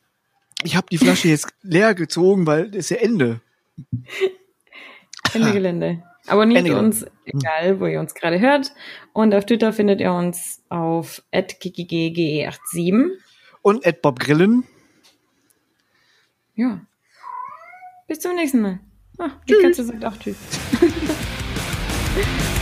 Ich 0.64 0.74
habe 0.74 0.88
die 0.90 0.98
Flasche 0.98 1.28
jetzt 1.28 1.46
leer 1.62 1.94
gezogen, 1.94 2.44
weil 2.44 2.70
es 2.70 2.90
ist 2.90 2.90
ja 2.90 2.96
Ende. 2.96 3.40
Ende 5.32 5.52
Gelände. 5.52 6.02
Abonniert 6.26 6.66
Ende 6.66 6.76
uns, 6.76 7.06
egal 7.24 7.78
wo 7.78 7.86
ihr 7.86 8.00
uns 8.00 8.12
gerade 8.14 8.40
hört. 8.40 8.72
Und 9.12 9.32
auf 9.32 9.46
Twitter 9.46 9.72
findet 9.72 10.00
ihr 10.00 10.12
uns 10.12 10.60
auf 10.70 11.22
@ggge87. 11.32 13.10
Und 13.62 13.86
Ed 13.86 14.02
Bob 14.02 14.18
Grillen. 14.18 14.64
Ja. 16.56 16.80
Bis 18.08 18.18
zum 18.18 18.34
nächsten 18.34 18.60
Mal. 18.60 18.80
Ah, 19.18 19.30
die 19.48 19.54
Katze 19.62 19.84
sagt 19.84 20.04
auch 20.04 20.16
Tschüss. 20.16 20.36